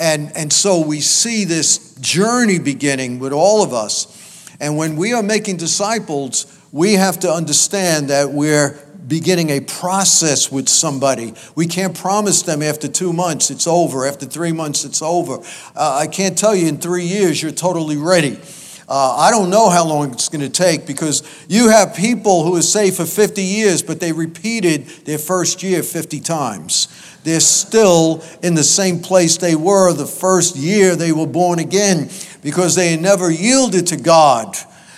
And, 0.00 0.32
and 0.34 0.50
so 0.52 0.84
we 0.84 1.00
see 1.00 1.44
this 1.44 1.94
journey 1.96 2.58
beginning 2.58 3.18
with 3.20 3.34
all 3.34 3.62
of 3.62 3.74
us. 3.74 4.10
And 4.60 4.78
when 4.78 4.96
we 4.96 5.12
are 5.12 5.22
making 5.22 5.58
disciples, 5.58 6.46
we 6.72 6.94
have 6.94 7.20
to 7.20 7.30
understand 7.30 8.08
that 8.08 8.32
we're 8.32 8.80
beginning 9.06 9.50
a 9.50 9.60
process 9.60 10.50
with 10.50 10.70
somebody. 10.70 11.34
We 11.54 11.66
can't 11.66 11.94
promise 11.96 12.42
them 12.42 12.62
after 12.62 12.88
two 12.88 13.12
months 13.12 13.50
it's 13.50 13.66
over, 13.66 14.06
after 14.06 14.24
three 14.24 14.52
months 14.52 14.86
it's 14.86 15.02
over. 15.02 15.40
Uh, 15.76 15.98
I 16.00 16.06
can't 16.06 16.38
tell 16.38 16.54
you 16.54 16.66
in 16.68 16.78
three 16.78 17.04
years 17.04 17.42
you're 17.42 17.52
totally 17.52 17.98
ready. 17.98 18.38
Uh, 18.86 19.16
I 19.16 19.30
don't 19.30 19.48
know 19.48 19.70
how 19.70 19.86
long 19.86 20.12
it's 20.12 20.28
going 20.28 20.42
to 20.42 20.50
take 20.50 20.86
because 20.86 21.22
you 21.48 21.70
have 21.70 21.94
people 21.94 22.44
who 22.44 22.56
are 22.56 22.62
saved 22.62 22.96
for 22.96 23.06
50 23.06 23.42
years, 23.42 23.82
but 23.82 23.98
they 23.98 24.12
repeated 24.12 24.86
their 25.06 25.18
first 25.18 25.62
year 25.62 25.82
50 25.82 26.20
times. 26.20 26.88
They're 27.24 27.40
still 27.40 28.22
in 28.42 28.54
the 28.54 28.64
same 28.64 29.00
place 29.00 29.38
they 29.38 29.56
were 29.56 29.92
the 29.94 30.06
first 30.06 30.56
year 30.56 30.94
they 30.94 31.12
were 31.12 31.26
born 31.26 31.58
again 31.58 32.10
because 32.42 32.74
they 32.74 32.96
never 32.98 33.30
yielded 33.30 33.86
to 33.88 33.96
God. 33.96 34.54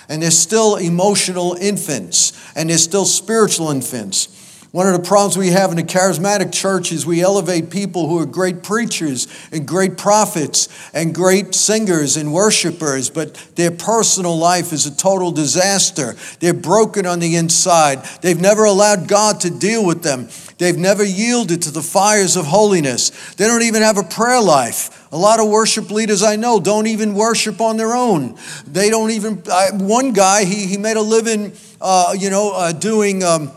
And 0.09 0.21
they're 0.21 0.31
still 0.31 0.75
emotional 0.75 1.55
infants 1.59 2.33
and 2.55 2.69
they're 2.69 2.77
still 2.77 3.05
spiritual 3.05 3.71
infants. 3.71 4.36
One 4.77 4.85
of 4.85 4.93
the 4.93 5.07
problems 5.07 5.39
we 5.39 5.47
have 5.47 5.71
in 5.71 5.77
the 5.77 5.81
charismatic 5.81 6.53
church 6.53 6.91
is 6.91 7.03
we 7.03 7.19
elevate 7.19 7.71
people 7.71 8.07
who 8.07 8.19
are 8.19 8.27
great 8.27 8.61
preachers 8.61 9.27
and 9.51 9.67
great 9.67 9.97
prophets 9.97 10.69
and 10.93 11.15
great 11.15 11.55
singers 11.55 12.15
and 12.15 12.31
worshipers, 12.31 13.09
but 13.09 13.33
their 13.55 13.71
personal 13.71 14.37
life 14.37 14.71
is 14.73 14.85
a 14.85 14.95
total 14.95 15.31
disaster. 15.31 16.15
They're 16.41 16.53
broken 16.53 17.07
on 17.07 17.17
the 17.17 17.37
inside. 17.37 18.03
They've 18.21 18.39
never 18.39 18.65
allowed 18.65 19.07
God 19.07 19.39
to 19.39 19.49
deal 19.49 19.83
with 19.83 20.03
them. 20.03 20.29
They've 20.59 20.77
never 20.77 21.03
yielded 21.03 21.63
to 21.63 21.71
the 21.71 21.81
fires 21.81 22.35
of 22.35 22.45
holiness. 22.45 23.33
They 23.33 23.47
don't 23.47 23.63
even 23.63 23.81
have 23.81 23.97
a 23.97 24.03
prayer 24.03 24.39
life. 24.39 25.11
A 25.11 25.17
lot 25.17 25.39
of 25.39 25.49
worship 25.49 25.89
leaders 25.89 26.21
I 26.21 26.35
know 26.35 26.59
don't 26.59 26.85
even 26.85 27.15
worship 27.15 27.61
on 27.61 27.77
their 27.77 27.95
own. 27.95 28.37
They 28.67 28.91
don't 28.91 29.09
even, 29.09 29.41
I, 29.51 29.69
one 29.71 30.13
guy, 30.13 30.45
he, 30.45 30.67
he 30.67 30.77
made 30.77 30.97
a 30.97 31.01
living, 31.01 31.53
uh, 31.81 32.13
you 32.15 32.29
know, 32.29 32.51
uh, 32.51 32.73
doing. 32.73 33.23
Um, 33.23 33.56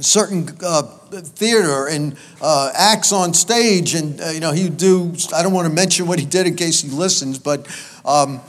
certain 0.00 0.48
uh, 0.62 0.82
theater 0.82 1.86
and 1.86 2.16
uh, 2.40 2.70
acts 2.74 3.12
on 3.12 3.34
stage, 3.34 3.94
and 3.94 4.20
uh, 4.20 4.30
you 4.30 4.40
know 4.40 4.52
he 4.52 4.68
do. 4.68 5.14
I 5.34 5.42
don't 5.42 5.52
want 5.52 5.68
to 5.68 5.74
mention 5.74 6.06
what 6.06 6.18
he 6.18 6.26
did 6.26 6.46
in 6.46 6.54
case 6.56 6.80
he 6.80 6.88
listens, 6.88 7.38
but 7.38 7.66
um, 8.04 8.40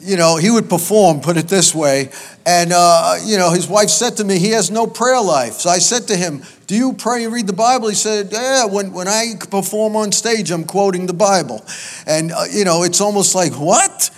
you 0.00 0.16
know, 0.16 0.36
he 0.36 0.50
would 0.50 0.68
perform, 0.68 1.20
put 1.20 1.36
it 1.36 1.48
this 1.48 1.74
way. 1.74 2.10
And, 2.46 2.72
uh, 2.72 3.16
you 3.24 3.36
know, 3.36 3.50
his 3.50 3.68
wife 3.68 3.90
said 3.90 4.16
to 4.18 4.24
me, 4.24 4.38
he 4.38 4.50
has 4.50 4.70
no 4.70 4.86
prayer 4.86 5.20
life. 5.20 5.54
So 5.54 5.70
I 5.70 5.78
said 5.78 6.06
to 6.08 6.16
him, 6.16 6.42
Do 6.66 6.76
you 6.76 6.92
pray 6.92 7.24
and 7.24 7.32
read 7.32 7.46
the 7.46 7.52
Bible? 7.52 7.88
He 7.88 7.94
said, 7.94 8.30
Yeah, 8.32 8.64
when, 8.66 8.92
when 8.92 9.08
I 9.08 9.34
perform 9.50 9.96
on 9.96 10.12
stage, 10.12 10.50
I'm 10.50 10.64
quoting 10.64 11.06
the 11.06 11.14
Bible. 11.14 11.64
And, 12.06 12.32
uh, 12.32 12.44
you 12.50 12.64
know, 12.64 12.84
it's 12.84 13.00
almost 13.00 13.34
like, 13.34 13.52
What? 13.52 14.10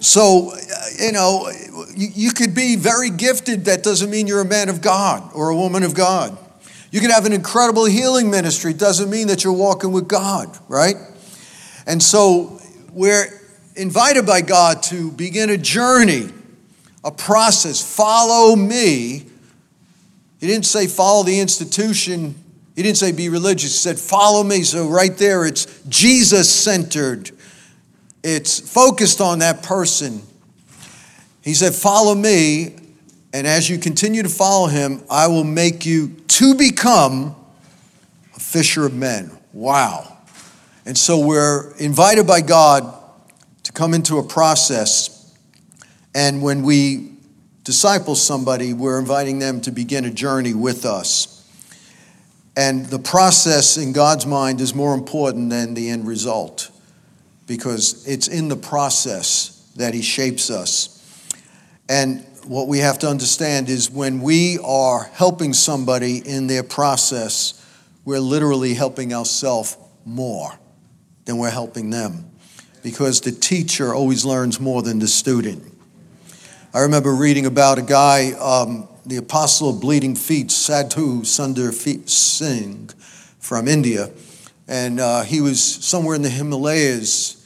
So, 0.00 0.52
uh, 0.52 0.56
you 1.00 1.12
know, 1.12 1.50
you, 1.96 2.30
could 2.30 2.54
be 2.54 2.76
very 2.76 3.10
gifted. 3.10 3.64
That 3.64 3.82
doesn't 3.82 4.10
mean 4.10 4.26
you're 4.26 4.40
a 4.40 4.46
man 4.46 4.68
of 4.68 4.80
God 4.80 5.30
or 5.34 5.48
a 5.48 5.56
woman 5.56 5.82
of 5.82 5.94
God. 5.94 6.36
You 6.90 7.00
can 7.00 7.10
have 7.10 7.26
an 7.26 7.32
incredible 7.32 7.84
healing 7.84 8.30
ministry. 8.30 8.72
Doesn't 8.72 9.10
mean 9.10 9.28
that 9.28 9.44
you're 9.44 9.52
walking 9.52 9.92
with 9.92 10.08
God, 10.08 10.56
right? 10.68 10.96
And 11.86 12.02
so 12.02 12.60
we're 12.92 13.26
invited 13.76 14.26
by 14.26 14.40
God 14.40 14.82
to 14.84 15.10
begin 15.12 15.50
a 15.50 15.58
journey, 15.58 16.28
a 17.04 17.10
process. 17.10 17.80
Follow 17.96 18.56
me. 18.56 19.26
He 20.40 20.46
didn't 20.46 20.66
say 20.66 20.86
follow 20.86 21.24
the 21.24 21.40
institution. 21.40 22.34
He 22.76 22.82
didn't 22.82 22.98
say 22.98 23.12
be 23.12 23.28
religious. 23.28 23.72
He 23.72 23.78
said 23.78 23.98
follow 23.98 24.44
me. 24.44 24.62
So 24.62 24.88
right 24.88 25.16
there, 25.16 25.44
it's 25.44 25.82
Jesus 25.88 26.48
centered. 26.48 27.32
It's 28.22 28.58
focused 28.58 29.20
on 29.20 29.38
that 29.40 29.62
person. 29.62 30.22
He 31.42 31.54
said, 31.54 31.74
Follow 31.74 32.14
me, 32.14 32.76
and 33.32 33.46
as 33.46 33.70
you 33.70 33.78
continue 33.78 34.22
to 34.22 34.28
follow 34.28 34.66
him, 34.66 35.02
I 35.10 35.28
will 35.28 35.44
make 35.44 35.86
you 35.86 36.16
to 36.28 36.54
become 36.54 37.36
a 38.34 38.40
fisher 38.40 38.86
of 38.86 38.94
men. 38.94 39.30
Wow. 39.52 40.16
And 40.86 40.96
so 40.96 41.18
we're 41.18 41.74
invited 41.76 42.26
by 42.26 42.40
God 42.40 42.94
to 43.64 43.72
come 43.72 43.94
into 43.94 44.18
a 44.18 44.22
process. 44.22 45.34
And 46.14 46.42
when 46.42 46.62
we 46.62 47.12
disciple 47.64 48.14
somebody, 48.14 48.72
we're 48.72 48.98
inviting 48.98 49.38
them 49.38 49.60
to 49.60 49.70
begin 49.70 50.06
a 50.06 50.10
journey 50.10 50.54
with 50.54 50.86
us. 50.86 51.34
And 52.56 52.86
the 52.86 52.98
process 52.98 53.76
in 53.76 53.92
God's 53.92 54.26
mind 54.26 54.60
is 54.60 54.74
more 54.74 54.94
important 54.94 55.50
than 55.50 55.74
the 55.74 55.90
end 55.90 56.06
result 56.06 56.67
because 57.48 58.06
it's 58.06 58.28
in 58.28 58.46
the 58.46 58.56
process 58.56 59.72
that 59.74 59.94
He 59.94 60.02
shapes 60.02 60.50
us. 60.50 60.94
And 61.88 62.24
what 62.46 62.68
we 62.68 62.78
have 62.78 63.00
to 63.00 63.08
understand 63.08 63.68
is 63.68 63.90
when 63.90 64.20
we 64.20 64.58
are 64.64 65.04
helping 65.14 65.52
somebody 65.52 66.18
in 66.18 66.46
their 66.46 66.62
process, 66.62 67.54
we're 68.04 68.20
literally 68.20 68.74
helping 68.74 69.12
ourselves 69.12 69.76
more 70.04 70.52
than 71.24 71.38
we're 71.38 71.50
helping 71.50 71.90
them 71.90 72.30
because 72.82 73.20
the 73.20 73.32
teacher 73.32 73.94
always 73.94 74.24
learns 74.24 74.60
more 74.60 74.82
than 74.82 74.98
the 74.98 75.08
student. 75.08 75.62
I 76.72 76.80
remember 76.80 77.14
reading 77.14 77.46
about 77.46 77.78
a 77.78 77.82
guy, 77.82 78.32
um, 78.32 78.88
the 79.04 79.16
apostle 79.16 79.70
of 79.70 79.80
bleeding 79.80 80.14
feet, 80.14 80.50
Sadhu 80.50 81.22
Sundar 81.22 81.72
Singh 82.08 82.90
from 83.38 83.68
India, 83.68 84.10
and 84.66 85.00
uh, 85.00 85.22
he 85.22 85.40
was 85.40 85.62
somewhere 85.62 86.14
in 86.14 86.22
the 86.22 86.28
Himalayas, 86.28 87.37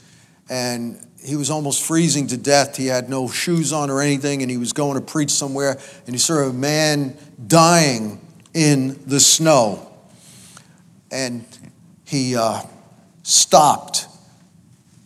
and 0.52 1.00
he 1.24 1.34
was 1.34 1.48
almost 1.48 1.82
freezing 1.82 2.26
to 2.26 2.36
death. 2.36 2.76
He 2.76 2.86
had 2.86 3.08
no 3.08 3.26
shoes 3.26 3.72
on 3.72 3.88
or 3.88 4.02
anything, 4.02 4.42
and 4.42 4.50
he 4.50 4.58
was 4.58 4.74
going 4.74 4.96
to 4.96 5.00
preach 5.00 5.30
somewhere, 5.30 5.78
and 6.04 6.14
he 6.14 6.18
saw 6.18 6.34
a 6.34 6.52
man 6.52 7.16
dying 7.46 8.20
in 8.52 9.00
the 9.06 9.18
snow. 9.18 9.90
And 11.10 11.46
he 12.04 12.36
uh, 12.36 12.60
stopped 13.22 14.08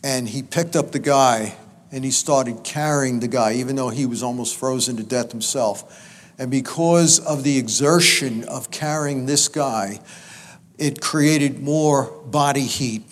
and 0.02 0.28
he 0.28 0.42
picked 0.42 0.74
up 0.74 0.90
the 0.92 0.98
guy 0.98 1.54
and 1.92 2.04
he 2.04 2.10
started 2.10 2.64
carrying 2.64 3.20
the 3.20 3.28
guy, 3.28 3.54
even 3.54 3.76
though 3.76 3.88
he 3.88 4.06
was 4.06 4.22
almost 4.22 4.56
frozen 4.56 4.96
to 4.96 5.04
death 5.04 5.30
himself. 5.30 6.32
And 6.38 6.50
because 6.50 7.20
of 7.20 7.44
the 7.44 7.58
exertion 7.58 8.44
of 8.44 8.70
carrying 8.70 9.26
this 9.26 9.48
guy, 9.48 10.00
it 10.78 11.00
created 11.00 11.60
more 11.60 12.04
body 12.26 12.62
heat. 12.62 13.02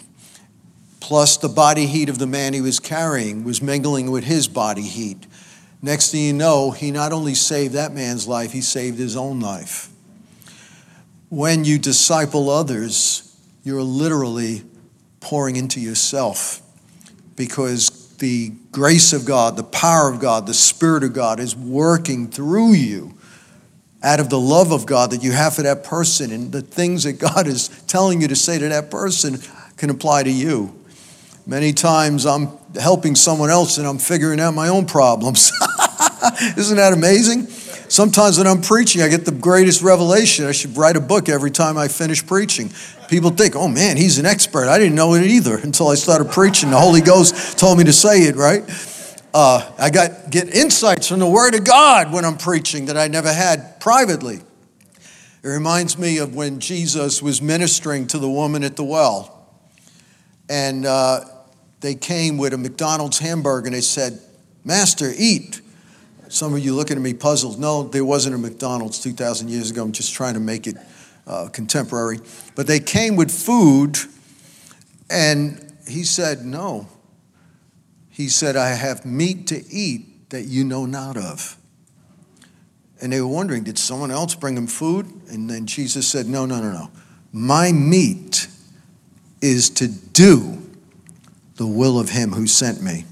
Plus, 1.05 1.37
the 1.37 1.51
body 1.51 1.85
heat 1.85 2.09
of 2.09 2.19
the 2.19 2.27
man 2.27 2.55
he 2.55 2.62
was 2.62 2.81
carrying 2.81 3.45
was 3.45 3.61
mingling 3.61 4.11
with 4.11 4.25
his 4.25 4.49
body 4.49 4.81
heat. 4.81 5.27
Next 5.83 6.11
thing 6.11 6.23
you 6.23 6.33
know, 6.33 6.71
he 6.71 6.90
not 6.90 7.12
only 7.12 7.35
saved 7.35 7.75
that 7.75 7.93
man's 7.93 8.27
life, 8.27 8.53
he 8.53 8.62
saved 8.62 8.99
his 8.99 9.14
own 9.14 9.38
life. 9.38 9.90
When 11.29 11.67
you 11.67 11.79
disciple 11.79 12.49
others, 12.49 13.37
you're 13.64 13.83
literally 13.83 14.62
pouring 15.21 15.57
into 15.57 15.79
yourself 15.79 16.62
because 17.37 18.17
the 18.17 18.53
grace 18.73 19.12
of 19.12 19.27
God, 19.27 19.59
the 19.59 19.62
power 19.62 20.11
of 20.11 20.21
God, 20.21 20.47
the 20.47 20.55
Spirit 20.55 21.05
of 21.05 21.12
God 21.12 21.38
is 21.38 21.55
working 21.55 22.29
through 22.29 22.73
you 22.73 23.12
out 24.03 24.21
of 24.21 24.31
the 24.31 24.40
love 24.40 24.73
of 24.73 24.87
God 24.87 25.11
that 25.11 25.23
you 25.23 25.33
have 25.33 25.55
for 25.55 25.64
that 25.64 25.85
person. 25.85 26.33
And 26.33 26.51
the 26.51 26.62
things 26.62 27.03
that 27.03 27.19
God 27.19 27.47
is 27.47 27.69
telling 27.87 28.23
you 28.23 28.29
to 28.29 28.37
say 28.37 28.59
to 28.59 28.71
that 28.71 28.90
person 28.90 29.37
can 29.77 29.90
apply 29.90 30.23
to 30.23 30.33
you. 30.33 30.81
Many 31.46 31.72
times 31.74 32.24
I'm 32.24 32.48
helping 32.80 33.14
someone 33.14 33.50
else 33.50 33.76
and 33.76 33.87
I'm 33.87 33.98
figuring 33.98 34.40
out 34.40 34.54
my 34.54 34.68
own 34.68 34.87
problems. 34.87 35.52
Isn't 36.57 36.78
that 36.78 36.92
amazing? 36.94 37.46
Sometimes 37.90 38.38
when 38.38 38.46
I'm 38.46 38.62
preaching, 38.62 39.02
I 39.02 39.09
get 39.09 39.26
the 39.26 39.33
greatest 39.33 39.83
revelation. 39.83 40.46
I 40.46 40.52
should 40.52 40.76
write 40.76 40.96
a 40.96 41.00
book 41.00 41.28
every 41.28 41.50
time 41.50 41.76
I 41.76 41.88
finish 41.88 42.26
preaching. 42.26 42.72
People 43.09 43.30
think, 43.30 43.54
oh 43.54 43.68
man, 43.68 43.98
he's 43.98 44.18
an 44.18 44.24
expert. 44.24 44.68
I 44.68 44.78
didn't 44.78 44.94
know 44.94 45.14
it 45.14 45.22
either 45.22 45.59
until 45.59 45.88
I 45.88 45.96
started 45.96 46.30
preaching. 46.30 46.70
The 46.70 46.80
Holy 46.80 47.02
Ghost 47.02 47.59
told 47.59 47.76
me 47.76 47.85
to 47.85 47.92
say 47.92 48.22
it, 48.22 48.37
right? 48.37 48.64
Uh, 49.35 49.70
I 49.78 49.90
got 49.90 50.30
get 50.30 50.54
insights 50.54 51.09
from 51.09 51.18
the 51.18 51.28
Word 51.28 51.54
of 51.54 51.64
God 51.64 52.11
when 52.12 52.24
I'm 52.24 52.38
preaching 52.38 52.87
that 52.87 52.96
I 52.96 53.09
never 53.09 53.33
had 53.33 53.80
privately. 53.80 54.37
It 55.42 55.48
reminds 55.48 55.98
me 55.98 56.18
of 56.18 56.35
when 56.35 56.59
Jesus 56.61 57.20
was 57.20 57.42
ministering 57.42 58.07
to 58.09 58.18
the 58.18 58.30
woman 58.30 58.64
at 58.64 58.76
the 58.76 58.85
well, 58.85 59.46
and 60.48 60.87
uh, 60.87 61.24
they 61.85 61.94
came 61.94 62.38
with 62.38 62.55
a 62.55 62.59
McDonald's 62.59 63.18
hamburger 63.18 63.66
and 63.66 63.75
they 63.75 63.83
said, 63.83 64.18
"Master, 64.64 65.12
eat." 65.16 65.61
Some 66.31 66.55
of 66.55 66.64
you 66.64 66.75
looking 66.75 66.97
at 66.97 67.03
me 67.03 67.12
puzzled. 67.12 67.61
No, 67.61 67.83
there 67.83 68.07
wasn't 68.07 68.35
a 68.35 68.38
McDonald's 68.38 68.99
2,000 68.99 69.51
years 69.51 69.70
ago. 69.70 69.83
I'm 69.83 69.92
just 69.92 70.14
trying 70.14 70.33
to 70.33 70.40
make 70.40 70.66
it 70.66 70.77
uh, 71.27 71.49
contemporary. 71.53 72.20
But 72.55 72.66
they 72.66 72.81
came 72.81 73.16
with 73.16 73.31
food, 73.31 73.99
and 75.11 75.75
he 75.87 76.05
said, 76.05 76.47
No. 76.47 76.88
He 78.09 78.29
said, 78.29 78.57
I 78.57 78.70
have 78.70 79.05
meat 79.05 79.49
to 79.49 79.62
eat 79.70 80.31
that 80.31 80.44
you 80.44 80.64
know 80.64 80.87
not 80.87 81.18
of. 81.18 81.59
And 83.03 83.12
they 83.12 83.20
were 83.20 83.27
wondering, 83.27 83.64
did 83.64 83.77
someone 83.77 84.12
else 84.12 84.37
bring 84.37 84.57
him 84.57 84.68
food? 84.68 85.07
And 85.29 85.51
then 85.51 85.66
Jesus 85.66 86.09
said, 86.09 86.27
No, 86.27 86.47
no, 86.47 86.62
no, 86.62 86.73
no. 86.73 86.90
My 87.33 87.73
meat 87.73 88.49
is 89.42 89.68
to 89.70 89.88
do 89.88 90.63
the 91.57 91.67
will 91.67 91.99
of 91.99 92.11
him 92.11 92.33
who 92.33 92.47
sent 92.47 92.83
me. 92.83 93.05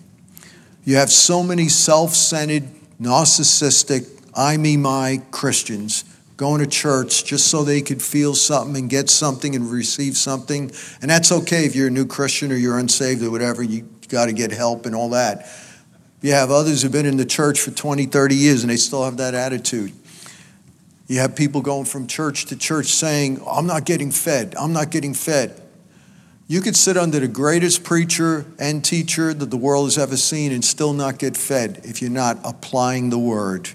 You 0.84 0.96
have 0.96 1.10
so 1.10 1.42
many 1.42 1.68
self 1.68 2.14
centered, 2.14 2.64
narcissistic, 3.00 4.08
I, 4.34 4.56
me, 4.56 4.76
my 4.76 5.22
Christians 5.30 6.04
going 6.42 6.60
to 6.60 6.66
church 6.66 7.24
just 7.24 7.46
so 7.48 7.62
they 7.62 7.80
could 7.80 8.02
feel 8.02 8.34
something 8.34 8.76
and 8.76 8.90
get 8.90 9.08
something 9.08 9.54
and 9.54 9.70
receive 9.70 10.16
something. 10.16 10.72
And 11.00 11.08
that's 11.08 11.30
okay 11.30 11.66
if 11.66 11.76
you're 11.76 11.86
a 11.86 11.90
new 11.90 12.04
Christian 12.04 12.50
or 12.50 12.56
you're 12.56 12.80
unsaved 12.80 13.22
or 13.22 13.30
whatever, 13.30 13.62
you 13.62 13.86
got 14.08 14.26
to 14.26 14.32
get 14.32 14.50
help 14.50 14.84
and 14.84 14.92
all 14.92 15.10
that. 15.10 15.48
You 16.20 16.32
have 16.32 16.50
others 16.50 16.82
who've 16.82 16.90
been 16.90 17.06
in 17.06 17.16
the 17.16 17.24
church 17.24 17.60
for 17.60 17.70
20, 17.70 18.06
30 18.06 18.34
years 18.34 18.64
and 18.64 18.70
they 18.70 18.76
still 18.76 19.04
have 19.04 19.18
that 19.18 19.34
attitude. 19.34 19.92
You 21.06 21.20
have 21.20 21.36
people 21.36 21.60
going 21.60 21.84
from 21.84 22.08
church 22.08 22.46
to 22.46 22.56
church 22.56 22.86
saying, 22.86 23.40
I'm 23.48 23.66
not 23.66 23.84
getting 23.84 24.10
fed, 24.10 24.56
I'm 24.58 24.72
not 24.72 24.90
getting 24.90 25.14
fed. 25.14 25.61
You 26.48 26.60
could 26.60 26.76
sit 26.76 26.96
under 26.96 27.20
the 27.20 27.28
greatest 27.28 27.84
preacher 27.84 28.44
and 28.58 28.84
teacher 28.84 29.32
that 29.32 29.50
the 29.50 29.56
world 29.56 29.86
has 29.86 29.96
ever 29.96 30.16
seen 30.16 30.52
and 30.52 30.64
still 30.64 30.92
not 30.92 31.18
get 31.18 31.36
fed 31.36 31.80
if 31.84 32.02
you're 32.02 32.10
not 32.10 32.38
applying 32.44 33.10
the 33.10 33.18
word. 33.18 33.70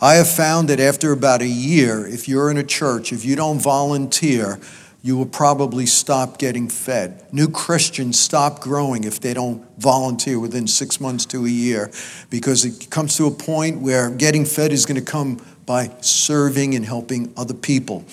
I 0.00 0.14
have 0.14 0.28
found 0.28 0.68
that 0.68 0.78
after 0.78 1.10
about 1.10 1.42
a 1.42 1.48
year, 1.48 2.06
if 2.06 2.28
you're 2.28 2.50
in 2.50 2.58
a 2.58 2.64
church, 2.64 3.12
if 3.12 3.24
you 3.24 3.34
don't 3.34 3.58
volunteer, 3.58 4.60
you 5.02 5.16
will 5.16 5.26
probably 5.26 5.86
stop 5.86 6.38
getting 6.38 6.68
fed. 6.68 7.24
New 7.32 7.48
Christians 7.48 8.18
stop 8.18 8.60
growing 8.60 9.04
if 9.04 9.20
they 9.20 9.34
don't 9.34 9.64
volunteer 9.78 10.38
within 10.38 10.66
six 10.66 11.00
months 11.00 11.24
to 11.26 11.44
a 11.44 11.48
year 11.48 11.90
because 12.30 12.64
it 12.64 12.90
comes 12.90 13.16
to 13.16 13.26
a 13.26 13.30
point 13.30 13.80
where 13.80 14.10
getting 14.10 14.44
fed 14.44 14.72
is 14.72 14.86
going 14.86 14.98
to 14.98 15.10
come 15.10 15.40
by 15.64 15.90
serving 16.00 16.74
and 16.74 16.84
helping 16.84 17.32
other 17.36 17.54
people. 17.54 18.04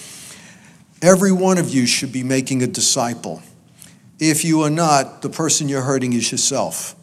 Every 1.02 1.32
one 1.32 1.58
of 1.58 1.70
you 1.70 1.86
should 1.86 2.12
be 2.12 2.24
making 2.24 2.64
a 2.64 2.68
disciple. 2.68 3.42
If 4.24 4.46
you 4.46 4.62
are 4.62 4.70
not, 4.70 5.22
the 5.22 5.30
person 5.30 5.68
you're 5.68 5.82
hurting 5.82 6.14
is 6.14 6.32
yourself. 6.32 6.96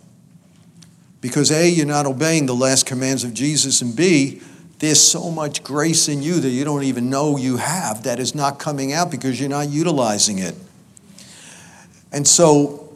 Because 1.20 1.50
A, 1.50 1.68
you're 1.68 1.84
not 1.84 2.06
obeying 2.06 2.46
the 2.46 2.54
last 2.54 2.86
commands 2.86 3.24
of 3.24 3.34
Jesus, 3.34 3.82
and 3.82 3.94
B, 3.94 4.40
there's 4.78 5.00
so 5.00 5.30
much 5.30 5.62
grace 5.62 6.08
in 6.08 6.22
you 6.22 6.40
that 6.40 6.48
you 6.48 6.64
don't 6.64 6.84
even 6.84 7.10
know 7.10 7.36
you 7.36 7.58
have 7.58 8.04
that 8.04 8.18
is 8.18 8.34
not 8.34 8.58
coming 8.58 8.94
out 8.94 9.10
because 9.10 9.38
you're 9.38 9.50
not 9.50 9.68
utilizing 9.68 10.38
it. 10.38 10.54
And 12.10 12.26
so 12.26 12.88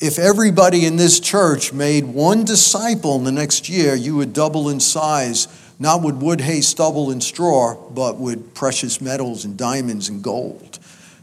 If 0.00 0.20
everybody 0.20 0.86
in 0.86 0.94
this 0.94 1.18
church 1.18 1.72
made 1.72 2.04
one 2.04 2.44
disciple 2.44 3.16
in 3.16 3.24
the 3.24 3.32
next 3.32 3.68
year, 3.68 3.96
you 3.96 4.14
would 4.14 4.32
double 4.32 4.68
in 4.68 4.78
size, 4.78 5.48
not 5.80 6.02
with 6.02 6.14
wood, 6.16 6.40
hay, 6.40 6.60
stubble, 6.60 7.10
and 7.10 7.20
straw, 7.20 7.74
but 7.74 8.16
with 8.16 8.54
precious 8.54 9.00
metals 9.00 9.44
and 9.44 9.56
diamonds 9.56 10.08
and 10.08 10.22
gold. 10.22 10.67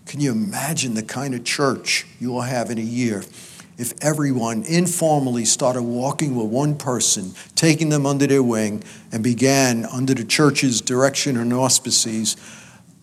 Can 0.05 0.19
you 0.19 0.31
imagine 0.31 0.93
the 0.93 1.03
kind 1.03 1.33
of 1.33 1.43
church 1.43 2.05
you 2.19 2.31
will 2.31 2.41
have 2.41 2.69
in 2.69 2.77
a 2.77 2.81
year? 2.81 3.23
if 3.77 3.93
everyone 4.01 4.63
informally 4.63 5.45
started 5.45 5.81
walking 5.81 6.35
with 6.35 6.47
one 6.47 6.77
person, 6.77 7.33
taking 7.55 7.89
them 7.89 8.05
under 8.05 8.25
their 8.25 8.43
wing, 8.43 8.83
and 9.11 9.23
began, 9.23 9.85
under 9.85 10.13
the 10.13 10.23
church's 10.23 10.81
direction 10.81 11.37
and 11.37 11.53
auspices, 11.53 12.37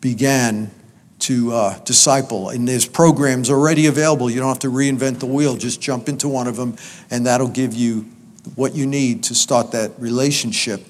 began 0.00 0.70
to 1.18 1.52
uh, 1.52 1.78
disciple. 1.80 2.48
And 2.48 2.66
there's 2.66 2.86
programs 2.86 3.50
already 3.50 3.86
available. 3.86 4.30
You 4.30 4.40
don't 4.40 4.48
have 4.48 4.58
to 4.60 4.70
reinvent 4.70 5.20
the 5.20 5.26
wheel. 5.26 5.56
Just 5.56 5.80
jump 5.80 6.08
into 6.08 6.28
one 6.28 6.48
of 6.48 6.56
them, 6.56 6.76
and 7.10 7.26
that'll 7.26 7.48
give 7.48 7.74
you 7.74 8.06
what 8.54 8.74
you 8.74 8.86
need 8.86 9.24
to 9.24 9.34
start 9.34 9.72
that 9.72 9.92
relationship. 9.98 10.84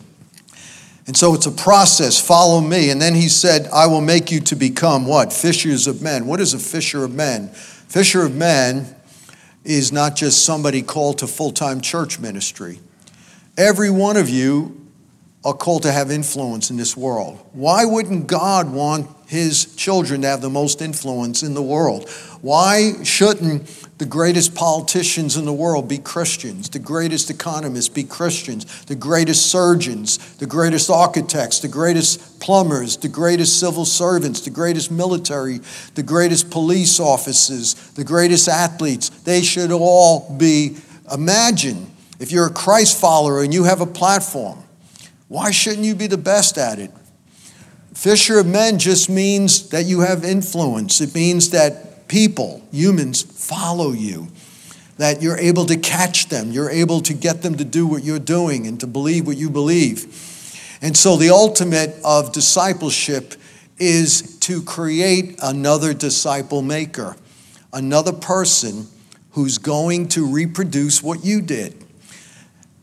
And 1.07 1.17
so 1.17 1.35
it's 1.35 1.47
a 1.47 1.51
process. 1.51 2.21
Follow 2.21 2.61
me. 2.61 2.91
And 2.91 3.03
then 3.03 3.15
he 3.15 3.29
said, 3.29 3.69
I 3.73 3.87
will 3.87 4.01
make 4.01 4.31
you 4.31 4.41
to 4.41 4.57
become 4.57 5.07
what? 5.07 5.33
Fishers 5.33 5.87
of 5.87 6.01
men. 6.01 6.27
What 6.27 6.41
is 6.41 6.55
a 6.55 6.59
fisher 6.59 7.05
of 7.05 7.13
men? 7.13 7.49
Fisher 7.49 8.25
of 8.25 8.35
men 8.35 8.95
is 9.65 9.93
not 9.93 10.17
just 10.17 10.45
somebody 10.45 10.83
called 10.83 11.19
to 11.19 11.27
full 11.27 11.53
time 11.53 11.81
church 11.81 12.19
ministry. 12.19 12.81
Every 13.57 13.91
one 13.91 14.17
of 14.17 14.29
you 14.29 14.82
are 15.45 15.55
called 15.55 15.83
to 15.83 15.93
have 15.93 16.11
influence 16.11 16.71
in 16.71 16.77
this 16.77 16.97
world. 16.97 17.45
Why 17.53 17.85
wouldn't 17.85 18.29
God 18.29 18.73
want 18.73 19.09
his 19.27 19.75
children 19.75 20.23
to 20.23 20.29
have 20.29 20.41
the 20.41 20.51
most 20.51 20.81
influence 20.81 21.43
in 21.43 21.55
the 21.55 21.63
world? 21.63 22.09
Why 22.43 23.03
shouldn't 23.03 23.67
the 23.99 24.07
greatest 24.07 24.55
politicians 24.55 25.37
in 25.37 25.45
the 25.45 25.53
world 25.53 25.89
be 25.89 25.99
Christians? 25.99 26.69
The 26.69 26.79
greatest 26.79 27.29
economists 27.29 27.89
be 27.89 28.05
Christians? 28.05 28.85
The 28.85 28.95
greatest 28.95 29.47
surgeons, 29.47 30.37
the 30.37 30.47
greatest 30.47 30.91
architects, 30.91 31.59
the 31.59 31.69
greatest 31.69 32.41
plumbers, 32.41 32.97
the 32.97 33.09
greatest 33.09 33.59
civil 33.59 33.85
servants, 33.85 34.43
the 34.43 34.51
greatest 34.51 34.93
military, 34.93 35.59
the 35.95 36.03
greatest 36.05 36.51
police 36.51 37.01
officers, 37.01 37.75
the 37.93 38.05
greatest 38.05 38.49
athletes, 38.49 39.09
they 39.09 39.43
should 39.43 39.73
all 39.73 40.37
be. 40.37 40.77
Imagine 41.13 41.91
if 42.21 42.31
you're 42.31 42.47
a 42.47 42.53
Christ 42.53 43.01
follower 43.01 43.43
and 43.43 43.53
you 43.53 43.65
have 43.65 43.81
a 43.81 43.87
platform 43.87 44.63
why 45.33 45.51
shouldn't 45.51 45.87
you 45.87 45.95
be 45.95 46.09
the 46.09 46.19
best 46.19 46.59
at 46.59 46.79
it? 46.79 46.91
Fisher 47.95 48.39
of 48.39 48.45
men 48.47 48.79
just 48.79 49.09
means 49.09 49.71
that 49.71 49.87
you 49.87 50.01
have 50.01 50.25
influence. 50.25 51.01
It 51.01 51.15
means 51.15 51.49
that 51.53 52.07
people, 52.07 52.61
humans, 52.71 53.23
follow 53.23 53.93
you, 53.93 54.29
that 54.99 55.23
you're 55.23 55.39
able 55.39 55.65
to 55.65 55.79
catch 55.79 56.29
them, 56.29 56.51
you're 56.51 56.69
able 56.69 57.01
to 57.01 57.15
get 57.15 57.41
them 57.41 57.55
to 57.55 57.65
do 57.65 57.87
what 57.87 58.05
you're 58.05 58.19
doing 58.19 58.67
and 58.67 58.79
to 58.81 58.87
believe 58.87 59.27
what 59.27 59.39
you 59.39 59.49
believe. 59.49 60.05
And 60.83 60.95
so 60.95 61.17
the 61.17 61.31
ultimate 61.31 61.97
of 62.05 62.33
discipleship 62.33 63.33
is 63.79 64.37
to 64.41 64.63
create 64.63 65.39
another 65.43 65.95
disciple 65.95 66.61
maker, 66.61 67.17
another 67.73 68.13
person 68.13 68.87
who's 69.31 69.57
going 69.57 70.09
to 70.09 70.31
reproduce 70.31 71.03
what 71.03 71.25
you 71.25 71.41
did. 71.41 71.83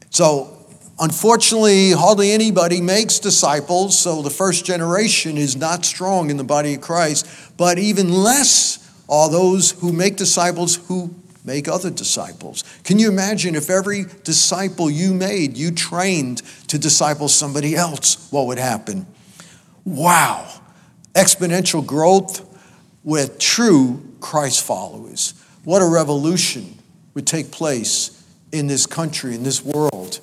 So 0.10 0.59
Unfortunately, 1.00 1.92
hardly 1.92 2.32
anybody 2.32 2.82
makes 2.82 3.20
disciples, 3.20 3.98
so 3.98 4.22
the 4.22 4.30
first 4.30 4.66
generation 4.66 5.38
is 5.38 5.56
not 5.56 5.86
strong 5.86 6.30
in 6.30 6.36
the 6.36 6.44
body 6.44 6.74
of 6.74 6.82
Christ, 6.82 7.26
but 7.56 7.80
even 7.80 8.12
less 8.12 8.86
are 9.08 9.30
those 9.30 9.72
who 9.72 9.94
make 9.94 10.18
disciples 10.18 10.76
who 10.88 11.16
make 11.46 11.68
other 11.70 11.90
disciples. 11.90 12.64
Can 12.84 13.00
you 13.00 13.10
imagine 13.10 13.56
if 13.56 13.70
every 13.70 14.06
disciple 14.24 14.90
you 14.90 15.14
made, 15.14 15.58
you 15.58 15.72
trained 15.72 16.42
to 16.68 16.78
disciple 16.78 17.30
somebody 17.30 17.76
else, 17.76 18.30
what 18.30 18.46
would 18.48 18.60
happen? 18.60 19.08
Wow. 19.86 20.48
Exponential 21.16 21.86
growth 21.86 22.46
with 23.04 23.40
true 23.40 24.06
Christ 24.20 24.64
followers. 24.64 25.34
What 25.64 25.82
a 25.82 25.88
revolution 25.88 26.78
would 27.14 27.26
take 27.26 27.52
place 27.52 28.22
in 28.52 28.68
this 28.68 28.86
country, 28.86 29.34
in 29.34 29.44
this 29.44 29.64
world. 29.64 30.20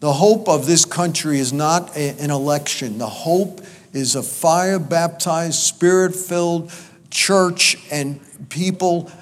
The 0.00 0.14
hope 0.14 0.48
of 0.48 0.66
this 0.66 0.86
country 0.86 1.38
is 1.38 1.52
not 1.52 1.94
a, 1.94 2.18
an 2.18 2.30
election. 2.30 2.96
The 2.96 3.06
hope 3.06 3.60
is 3.92 4.14
a 4.14 4.22
fire 4.22 4.78
baptized, 4.78 5.58
spirit 5.58 6.16
filled 6.16 6.72
church 7.10 7.76
and 7.92 8.18
people 8.48 9.12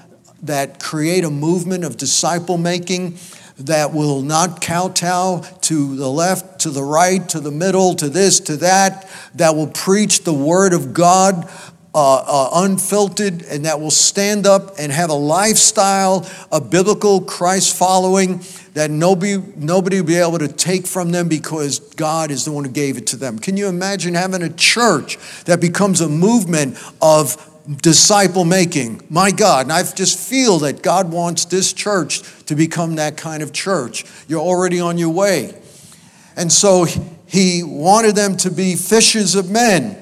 that 0.43 0.79
create 0.79 1.25
a 1.25 1.31
movement 1.31 1.83
of 1.83 1.97
disciple 1.97 2.59
making 2.59 3.19
that 3.59 3.93
will 3.93 4.23
not 4.23 4.61
kowtow 4.61 5.41
to 5.62 5.97
the 5.97 6.09
left, 6.09 6.61
to 6.61 6.71
the 6.71 6.85
right, 6.85 7.29
to 7.31 7.41
the 7.41 7.51
middle, 7.51 7.95
to 7.97 8.09
this, 8.09 8.38
to 8.38 8.57
that, 8.59 9.11
that 9.35 9.57
will 9.57 9.67
preach 9.67 10.23
the 10.23 10.33
word 10.33 10.73
of 10.73 10.95
God 10.95 11.51
uh, 11.93 12.17
uh, 12.19 12.51
unfiltered, 12.62 13.43
and 13.43 13.64
that 13.64 13.81
will 13.81 13.91
stand 13.91 14.47
up 14.47 14.75
and 14.79 14.93
have 14.93 15.11
a 15.11 15.14
lifestyle 15.14 16.29
of 16.53 16.71
biblical 16.71 17.21
Christ 17.21 17.77
following 17.77 18.41
that 18.79 18.93
nobody, 18.93 19.43
nobody 19.57 20.01
will 20.01 20.07
be 20.07 20.14
able 20.14 20.38
to 20.38 20.47
take 20.47 20.87
from 20.87 21.11
them 21.11 21.27
because 21.29 21.81
God 21.81 22.31
is 22.31 22.45
the 22.45 22.53
one 22.53 22.64
who 22.64 22.71
gave 22.71 22.97
it 22.97 23.09
to 23.09 23.17
them. 23.17 23.41
Can 23.41 23.57
you 23.57 23.67
imagine 23.67 24.14
having 24.14 24.41
a 24.41 24.49
church 24.51 25.19
that 25.47 25.61
becomes 25.61 26.01
a 26.01 26.09
movement 26.09 26.79
of 27.03 27.45
disciple 27.83 28.45
making? 28.45 29.05
My 29.11 29.33
God, 29.33 29.67
and 29.67 29.73
I 29.73 29.83
just 29.83 30.17
feel 30.17 30.61
that 30.61 30.81
God 30.81 31.11
wants 31.11 31.45
this 31.47 31.73
church 31.73 32.23
to 32.45 32.55
become 32.55 32.95
that 32.95 33.17
kind 33.17 33.43
of 33.43 33.53
church. 33.53 34.05
You're 34.29 34.38
already 34.41 34.79
on 34.79 34.97
your 34.97 35.11
way. 35.11 35.61
And 36.37 36.53
so 36.53 36.87
he 37.27 37.64
wanted 37.64 38.14
them 38.14 38.37
to 38.37 38.51
be 38.53 38.77
fishers 38.77 39.35
of 39.35 39.51
men. 39.51 39.99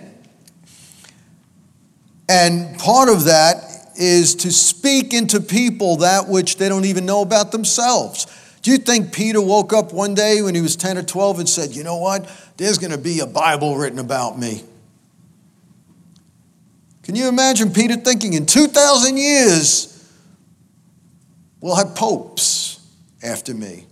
And 2.28 2.78
part 2.78 3.08
of 3.08 3.24
that 3.24 3.56
is 3.96 4.34
to 4.34 4.52
speak 4.52 5.14
into 5.14 5.40
people 5.40 5.96
that 5.96 6.28
which 6.28 6.58
they 6.58 6.68
don't 6.68 6.84
even 6.84 7.06
know 7.06 7.22
about 7.22 7.52
themselves. 7.52 8.26
Do 8.66 8.72
you 8.72 8.78
think 8.78 9.12
Peter 9.12 9.40
woke 9.40 9.72
up 9.72 9.92
one 9.92 10.14
day 10.14 10.42
when 10.42 10.56
he 10.56 10.60
was 10.60 10.74
10 10.74 10.98
or 10.98 11.04
12 11.04 11.38
and 11.38 11.48
said, 11.48 11.76
You 11.76 11.84
know 11.84 11.98
what? 11.98 12.28
There's 12.56 12.78
going 12.78 12.90
to 12.90 12.98
be 12.98 13.20
a 13.20 13.26
Bible 13.26 13.76
written 13.76 14.00
about 14.00 14.40
me? 14.40 14.64
Can 17.04 17.14
you 17.14 17.28
imagine 17.28 17.72
Peter 17.72 17.94
thinking, 17.94 18.32
In 18.32 18.44
2,000 18.44 19.18
years, 19.18 20.12
we'll 21.60 21.76
have 21.76 21.94
popes 21.94 22.84
after 23.22 23.54
me? 23.54 23.86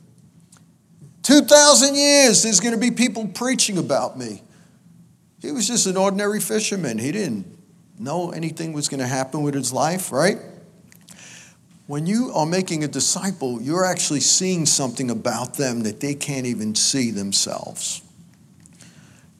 2,000 1.23 1.95
years, 1.95 2.43
there's 2.43 2.59
going 2.59 2.75
to 2.75 2.81
be 2.81 2.91
people 2.91 3.29
preaching 3.29 3.79
about 3.79 4.19
me. 4.19 4.43
He 5.41 5.53
was 5.53 5.69
just 5.69 5.87
an 5.87 5.97
ordinary 5.97 6.41
fisherman. 6.41 6.99
He 6.99 7.13
didn't 7.13 7.47
know 7.97 8.33
anything 8.33 8.73
was 8.73 8.89
going 8.89 8.99
to 8.99 9.07
happen 9.07 9.45
with 9.45 9.55
his 9.55 9.73
life, 9.73 10.11
right? 10.11 10.39
When 11.87 12.07
you 12.07 12.33
are 12.33 12.47
making 12.47 12.83
a 12.83 12.89
disciple, 12.89 13.61
you're 13.61 13.85
actually 13.85 14.21
seeing 14.21 14.65
something 14.65 15.11
about 15.11 15.55
them 15.55 15.83
that 15.83 16.01
they 16.01 16.15
can't 16.15 16.47
even 16.47 16.75
see 16.75 17.11
themselves. 17.11 18.01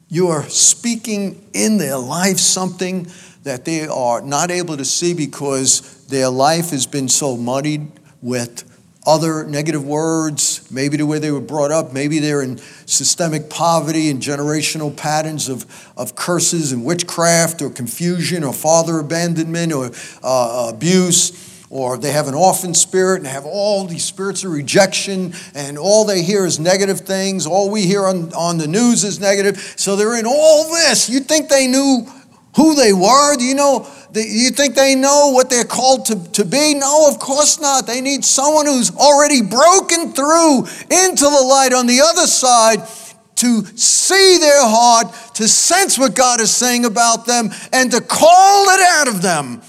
You 0.09 0.27
are 0.27 0.43
speaking 0.43 1.43
in 1.53 1.77
their 1.77 1.97
life 1.97 2.37
something 2.37 3.07
that 3.43 3.65
they 3.65 3.87
are 3.87 4.21
not 4.21 4.51
able 4.51 4.77
to 4.77 4.85
see 4.85 5.15
because 5.15 6.05
their 6.05 6.29
life 6.29 6.69
has 6.69 6.85
been 6.85 7.09
so 7.09 7.35
muddied 7.35 7.87
with 8.21 8.63
other 9.07 9.43
negative 9.45 9.85
words, 9.85 10.69
maybe 10.71 10.97
the 10.97 11.05
way 11.05 11.17
they 11.17 11.31
were 11.31 11.41
brought 11.41 11.71
up, 11.71 11.93
maybe 11.93 12.19
they're 12.19 12.41
in 12.41 12.57
systemic 12.85 13.49
poverty 13.49 14.09
and 14.09 14.21
generational 14.21 14.95
patterns 14.95 15.47
of, 15.49 15.65
of 15.97 16.15
curses 16.15 16.71
and 16.71 16.85
witchcraft 16.85 17.61
or 17.61 17.69
confusion 17.71 18.43
or 18.43 18.53
father 18.53 18.99
abandonment 18.99 19.73
or 19.73 19.91
uh, 20.23 20.71
abuse 20.73 21.44
or 21.75 21.97
they 21.97 22.13
have 22.13 22.29
an 22.29 22.33
orphan 22.33 22.73
spirit 22.73 23.17
and 23.17 23.27
have 23.27 23.45
all 23.45 23.85
these 23.85 24.05
spirits 24.05 24.45
of 24.45 24.51
rejection, 24.51 25.33
and 25.53 25.77
all 25.77 26.05
they 26.05 26.23
hear 26.23 26.45
is 26.45 26.57
negative 26.57 27.01
things. 27.01 27.45
All 27.45 27.69
we 27.69 27.85
hear 27.85 28.05
on, 28.05 28.33
on 28.33 28.57
the 28.57 28.67
news 28.67 29.03
is 29.03 29.19
negative. 29.19 29.57
So 29.75 29.97
they're 29.97 30.17
in 30.17 30.25
all 30.25 30.69
this. 30.69 31.09
You 31.09 31.19
think 31.19 31.49
they 31.49 31.67
knew 31.67 32.07
who 32.55 32.75
they 32.75 32.93
were? 32.93 33.35
Do 33.35 33.43
you 33.43 33.55
know? 33.55 33.89
Do 34.13 34.21
you 34.21 34.51
think 34.51 34.75
they 34.75 34.95
know 34.95 35.31
what 35.33 35.49
they're 35.49 35.65
called 35.65 36.05
to, 36.05 36.31
to 36.31 36.45
be? 36.45 36.75
No, 36.75 37.09
of 37.09 37.19
course 37.19 37.59
not. 37.59 37.85
They 37.85 37.99
need 37.99 38.23
someone 38.23 38.65
who's 38.65 38.95
already 38.95 39.41
broken 39.41 40.13
through 40.13 40.59
into 40.89 41.25
the 41.25 41.45
light 41.45 41.73
on 41.73 41.87
the 41.87 41.99
other 41.99 42.25
side 42.25 42.87
to 43.35 43.65
see 43.75 44.37
their 44.37 44.61
heart, 44.61 45.13
to 45.33 45.49
sense 45.49 45.99
what 45.99 46.15
God 46.15 46.39
is 46.39 46.53
saying 46.53 46.85
about 46.85 47.25
them, 47.25 47.49
and 47.73 47.91
to 47.91 47.99
call 47.99 48.69
it 48.69 48.79
out 48.79 49.09
of 49.09 49.21
them 49.21 49.61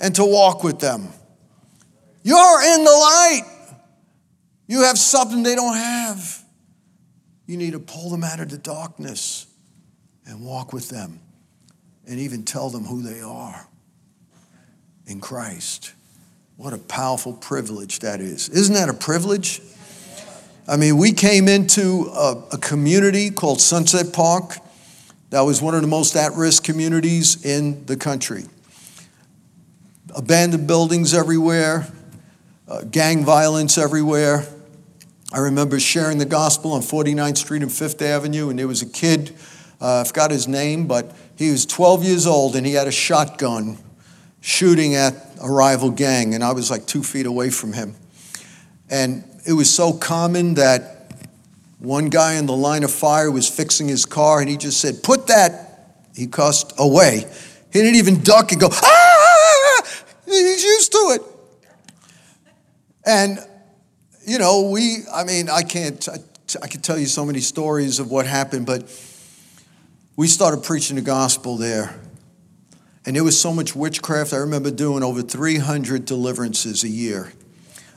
and 0.00 0.12
to 0.16 0.24
walk 0.24 0.64
with 0.64 0.80
them. 0.80 1.10
You're 2.26 2.74
in 2.74 2.82
the 2.82 2.90
light. 2.90 3.42
You 4.66 4.82
have 4.82 4.98
something 4.98 5.44
they 5.44 5.54
don't 5.54 5.76
have. 5.76 6.42
You 7.46 7.56
need 7.56 7.70
to 7.74 7.78
pull 7.78 8.10
them 8.10 8.24
out 8.24 8.40
of 8.40 8.48
the 8.48 8.58
darkness 8.58 9.46
and 10.26 10.44
walk 10.44 10.72
with 10.72 10.88
them 10.88 11.20
and 12.04 12.18
even 12.18 12.42
tell 12.42 12.68
them 12.68 12.82
who 12.82 13.00
they 13.00 13.20
are 13.20 13.68
in 15.06 15.20
Christ. 15.20 15.92
What 16.56 16.72
a 16.72 16.78
powerful 16.78 17.32
privilege 17.32 18.00
that 18.00 18.20
is. 18.20 18.48
Isn't 18.48 18.74
that 18.74 18.88
a 18.88 18.94
privilege? 18.94 19.60
I 20.66 20.76
mean, 20.76 20.96
we 20.96 21.12
came 21.12 21.46
into 21.46 22.10
a, 22.12 22.42
a 22.54 22.58
community 22.58 23.30
called 23.30 23.60
Sunset 23.60 24.12
Park 24.12 24.56
that 25.30 25.42
was 25.42 25.62
one 25.62 25.76
of 25.76 25.80
the 25.80 25.86
most 25.86 26.16
at 26.16 26.32
risk 26.32 26.64
communities 26.64 27.46
in 27.46 27.86
the 27.86 27.96
country. 27.96 28.46
Abandoned 30.16 30.66
buildings 30.66 31.14
everywhere, 31.14 31.86
uh, 32.68 32.82
gang 32.82 33.24
violence 33.24 33.78
everywhere. 33.78 34.46
I 35.32 35.38
remember 35.38 35.78
sharing 35.80 36.18
the 36.18 36.26
gospel 36.26 36.72
on 36.72 36.82
49th 36.82 37.38
Street 37.38 37.62
and 37.62 37.72
Fifth 37.72 38.00
Avenue, 38.02 38.48
and 38.48 38.58
there 38.58 38.68
was 38.68 38.82
a 38.82 38.88
kid, 38.88 39.34
uh, 39.80 40.00
I 40.00 40.04
forgot 40.04 40.30
his 40.30 40.48
name, 40.48 40.86
but 40.86 41.14
he 41.36 41.50
was 41.50 41.66
12 41.66 42.04
years 42.04 42.26
old 42.26 42.56
and 42.56 42.66
he 42.66 42.74
had 42.74 42.86
a 42.86 42.92
shotgun 42.92 43.78
shooting 44.40 44.94
at 44.94 45.14
a 45.42 45.50
rival 45.50 45.90
gang, 45.90 46.34
and 46.34 46.42
I 46.44 46.52
was 46.52 46.70
like 46.70 46.86
two 46.86 47.02
feet 47.02 47.26
away 47.26 47.50
from 47.50 47.72
him. 47.72 47.94
And 48.88 49.24
it 49.46 49.52
was 49.52 49.72
so 49.72 49.92
common 49.92 50.54
that 50.54 51.12
one 51.78 52.08
guy 52.08 52.34
in 52.34 52.46
the 52.46 52.56
line 52.56 52.84
of 52.84 52.90
fire 52.90 53.30
was 53.30 53.48
fixing 53.48 53.88
his 53.88 54.06
car, 54.06 54.40
and 54.40 54.48
he 54.48 54.56
just 54.56 54.80
said, 54.80 55.02
Put 55.02 55.26
that, 55.26 55.98
he 56.14 56.26
cussed, 56.26 56.72
away. 56.78 57.24
He 57.72 57.80
didn't 57.80 57.96
even 57.96 58.22
duck 58.22 58.52
and 58.52 58.60
go, 58.60 58.68
ah! 58.72 59.82
He's 60.24 60.64
used 60.64 60.92
to 60.92 60.98
it. 61.14 61.35
And, 63.06 63.38
you 64.26 64.38
know, 64.38 64.68
we, 64.70 64.98
I 65.12 65.22
mean, 65.22 65.48
I 65.48 65.62
can't, 65.62 66.06
I, 66.08 66.16
I 66.60 66.66
could 66.66 66.82
tell 66.82 66.98
you 66.98 67.06
so 67.06 67.24
many 67.24 67.38
stories 67.38 68.00
of 68.00 68.10
what 68.10 68.26
happened, 68.26 68.66
but 68.66 68.82
we 70.16 70.26
started 70.26 70.64
preaching 70.64 70.96
the 70.96 71.02
gospel 71.02 71.56
there. 71.56 72.00
And 73.06 73.14
there 73.14 73.22
was 73.22 73.40
so 73.40 73.52
much 73.52 73.76
witchcraft. 73.76 74.32
I 74.32 74.38
remember 74.38 74.72
doing 74.72 75.04
over 75.04 75.22
300 75.22 76.04
deliverances 76.04 76.82
a 76.82 76.88
year. 76.88 77.32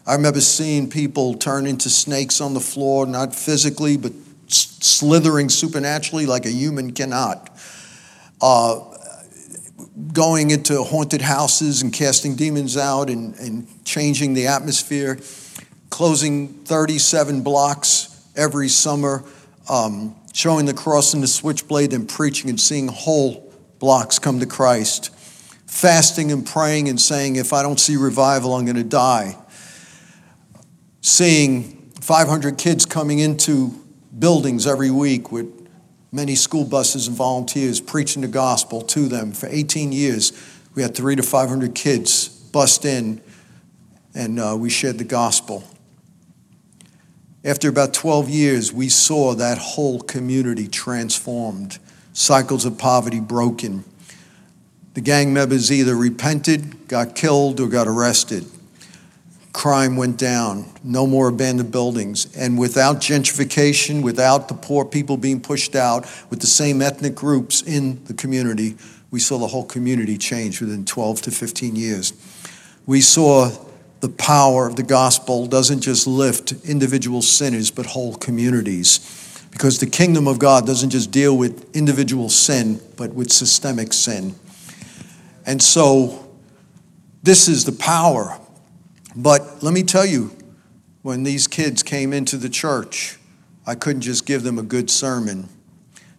I 0.05 0.14
remember 0.14 0.41
seeing 0.41 0.89
people 0.89 1.34
turn 1.34 1.66
into 1.66 1.89
snakes 1.89 2.39
on 2.41 2.53
the 2.53 2.60
floor, 2.60 3.07
not 3.07 3.34
physically, 3.34 3.97
but 3.97 4.12
slithering 4.47 5.49
supernaturally 5.49 6.28
like 6.28 6.45
a 6.45 6.51
human 6.51 6.93
cannot. 6.93 7.49
Uh, 8.39 8.88
going 10.13 10.51
into 10.51 10.83
haunted 10.83 11.21
houses 11.21 11.81
and 11.81 11.91
casting 11.91 12.35
demons 12.35 12.77
out 12.77 13.09
and, 13.09 13.35
and 13.35 13.67
changing 13.85 14.33
the 14.33 14.47
atmosphere, 14.47 15.19
closing 15.89 16.47
37 16.47 17.41
blocks 17.41 18.27
every 18.35 18.69
summer, 18.69 19.23
um, 19.69 20.15
showing 20.33 20.65
the 20.65 20.73
cross 20.73 21.13
and 21.13 21.21
the 21.21 21.27
switchblade, 21.27 21.93
and 21.93 22.07
preaching 22.07 22.49
and 22.49 22.59
seeing 22.59 22.87
whole 22.87 23.51
blocks 23.79 24.19
come 24.19 24.39
to 24.39 24.45
Christ, 24.45 25.13
fasting 25.67 26.31
and 26.31 26.45
praying 26.45 26.89
and 26.89 26.99
saying, 26.99 27.35
If 27.35 27.53
I 27.53 27.61
don't 27.61 27.79
see 27.79 27.97
revival, 27.97 28.55
I'm 28.55 28.65
going 28.65 28.77
to 28.77 28.83
die. 28.83 29.37
Seeing 31.01 31.91
500 32.01 32.57
kids 32.57 32.85
coming 32.85 33.19
into 33.19 33.73
buildings 34.17 34.65
every 34.65 34.91
week 34.91 35.31
with 35.31 35.59
many 36.12 36.36
school 36.36 36.66
buses 36.66 37.07
and 37.07 37.16
volunteers 37.16 37.80
preaching 37.80 38.22
the 38.22 38.28
gospel 38.28 38.82
to 38.82 39.07
them. 39.07 39.32
For 39.32 39.47
18 39.47 39.91
years, 39.91 40.34
we 40.76 40.82
had 40.82 40.95
three 40.95 41.16
to 41.16 41.24
500 41.24 41.76
kids 41.76 42.28
bust 42.28 42.86
in 42.86 43.22
and 44.16 44.39
uh, 44.39 44.55
we 44.57 44.70
shared 44.70 44.97
the 44.97 45.03
gospel. 45.03 45.64
After 47.45 47.70
about 47.70 47.93
12 47.93 48.28
years, 48.30 48.74
we 48.74 48.89
saw 48.89 49.34
that 49.36 49.57
whole 49.57 50.01
community 50.01 50.68
transformed, 50.68 51.78
cycles 52.12 52.66
of 52.66 52.78
poverty 52.78 53.20
broken. 53.20 53.86
The 54.95 55.01
gang 55.01 55.34
members 55.34 55.72
either 55.72 55.95
repented, 55.95 56.88
got 56.88 57.16
killed, 57.16 57.60
or 57.60 57.70
got 57.70 57.88
arrested 57.88 58.45
crime 59.53 59.97
went 59.97 60.17
down, 60.17 60.65
no 60.83 61.07
more 61.07 61.27
abandoned 61.27 61.71
buildings. 61.71 62.35
And 62.35 62.57
without 62.57 62.97
gentrification, 62.97 64.03
without 64.03 64.47
the 64.47 64.53
poor 64.53 64.85
people 64.85 65.17
being 65.17 65.41
pushed 65.41 65.75
out, 65.75 66.05
with 66.29 66.41
the 66.41 66.47
same 66.47 66.81
ethnic 66.81 67.15
groups 67.15 67.61
in 67.61 68.03
the 68.05 68.13
community, 68.13 68.77
we 69.11 69.19
saw 69.19 69.37
the 69.37 69.47
whole 69.47 69.65
community 69.65 70.17
change 70.17 70.61
within 70.61 70.85
12 70.85 71.23
to 71.23 71.31
15 71.31 71.75
years. 71.75 72.13
We 72.85 73.01
saw 73.01 73.49
the 74.01 74.09
power 74.09 74.67
of 74.67 74.75
the 74.75 74.83
gospel 74.83 75.45
doesn't 75.47 75.81
just 75.81 76.07
lift 76.07 76.53
individual 76.63 77.21
sinners, 77.21 77.71
but 77.71 77.87
whole 77.87 78.15
communities. 78.15 78.99
Because 79.51 79.79
the 79.79 79.87
kingdom 79.87 80.27
of 80.27 80.37
God 80.37 80.65
doesn't 80.67 80.91
just 80.91 81.11
deal 81.11 81.35
with 81.35 81.75
individual 81.75 82.29
sin, 82.29 82.79
but 82.95 83.13
with 83.13 83.31
systemic 83.31 83.93
sin. 83.93 84.35
And 85.45 85.61
so, 85.61 86.27
this 87.23 87.47
is 87.47 87.65
the 87.65 87.71
power 87.71 88.39
but 89.16 89.64
let 89.64 89.74
me 89.74 89.84
tell 89.84 90.05
you, 90.05 90.32
when 91.01 91.24
these 91.24 91.47
kids 91.47 91.82
came 91.82 92.14
into 92.14 92.38
the 92.38 92.49
church, 92.49 93.18
I 93.66 93.76
couldn't 93.76 94.01
just 94.01 94.26
give 94.26 94.43
them 94.43 94.60
a 94.60 94.64
good 94.64 94.89
sermon. 94.89 95.49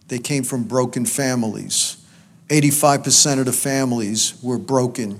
They 0.07 0.19
came 0.19 0.43
from 0.43 0.63
broken 0.63 1.05
families. 1.05 1.97
85% 2.49 3.39
of 3.39 3.45
the 3.45 3.53
families 3.53 4.37
were 4.43 4.57
broken. 4.57 5.19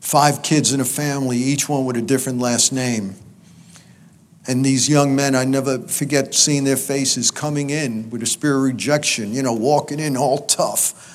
Five 0.00 0.42
kids 0.42 0.72
in 0.72 0.80
a 0.80 0.84
family, 0.84 1.36
each 1.36 1.68
one 1.68 1.84
with 1.84 1.96
a 1.96 2.02
different 2.02 2.40
last 2.40 2.72
name. 2.72 3.14
And 4.46 4.64
these 4.64 4.88
young 4.88 5.16
men, 5.16 5.34
I 5.34 5.44
never 5.44 5.78
forget 5.78 6.34
seeing 6.34 6.64
their 6.64 6.76
faces 6.76 7.30
coming 7.30 7.70
in 7.70 8.10
with 8.10 8.22
a 8.22 8.26
spirit 8.26 8.56
of 8.58 8.62
rejection, 8.64 9.32
you 9.32 9.42
know, 9.42 9.54
walking 9.54 10.00
in 10.00 10.16
all 10.16 10.38
tough 10.38 11.13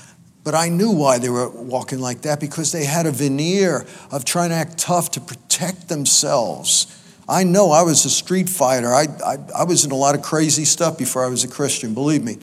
but 0.50 0.58
I 0.58 0.68
knew 0.68 0.90
why 0.90 1.20
they 1.20 1.30
were 1.30 1.48
walking 1.48 2.00
like 2.00 2.22
that 2.22 2.40
because 2.40 2.72
they 2.72 2.84
had 2.84 3.06
a 3.06 3.12
veneer 3.12 3.86
of 4.10 4.26
trying 4.26 4.50
to 4.50 4.56
act 4.56 4.80
tough 4.80 5.12
to 5.12 5.22
protect 5.22 5.90
themselves. 5.90 6.88
I 7.30 7.44
know 7.44 7.70
I 7.70 7.84
was 7.84 8.04
a 8.04 8.10
street 8.10 8.50
fighter. 8.50 8.92
I, 8.92 9.06
I, 9.24 9.38
I, 9.56 9.64
was 9.66 9.86
in 9.86 9.92
a 9.92 9.96
lot 9.96 10.16
of 10.16 10.24
crazy 10.24 10.66
stuff 10.66 10.98
before 10.98 11.24
I 11.24 11.28
was 11.28 11.44
a 11.44 11.48
Christian, 11.48 11.94
believe 11.94 12.24
me. 12.24 12.40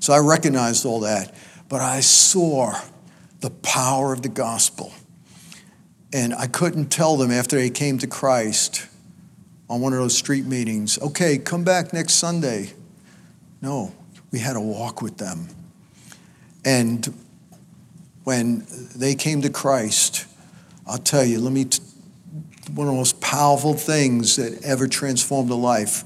So 0.00 0.12
I 0.12 0.18
recognized 0.18 0.84
all 0.84 0.98
that. 1.02 1.36
But 1.68 1.82
I 1.82 2.00
saw 2.00 2.72
the 3.42 3.50
power 3.50 4.12
of 4.12 4.22
the 4.22 4.28
gospel. 4.28 4.92
And 6.12 6.34
I 6.34 6.48
couldn't 6.48 6.86
tell 6.86 7.16
them 7.16 7.30
after 7.30 7.54
they 7.54 7.70
came 7.70 7.98
to 7.98 8.08
Christ 8.08 8.88
on 9.70 9.80
one 9.80 9.92
of 9.92 10.00
those 10.00 10.18
street 10.18 10.46
meetings, 10.46 10.98
okay, 11.00 11.38
come 11.38 11.62
back 11.62 11.92
next 11.92 12.14
Sunday. 12.14 12.72
No, 13.62 13.94
we 14.32 14.40
had 14.40 14.56
a 14.56 14.60
walk 14.60 15.00
with 15.00 15.18
them. 15.18 15.46
And 16.64 17.16
when 18.26 18.66
they 18.96 19.14
came 19.14 19.40
to 19.40 19.48
Christ, 19.48 20.26
I'll 20.84 20.98
tell 20.98 21.24
you, 21.24 21.38
let 21.38 21.52
me, 21.52 21.66
t- 21.66 21.80
one 22.74 22.88
of 22.88 22.92
the 22.92 22.98
most 22.98 23.20
powerful 23.20 23.72
things 23.72 24.34
that 24.34 24.64
ever 24.64 24.88
transformed 24.88 25.48
a 25.48 25.54
life 25.54 26.02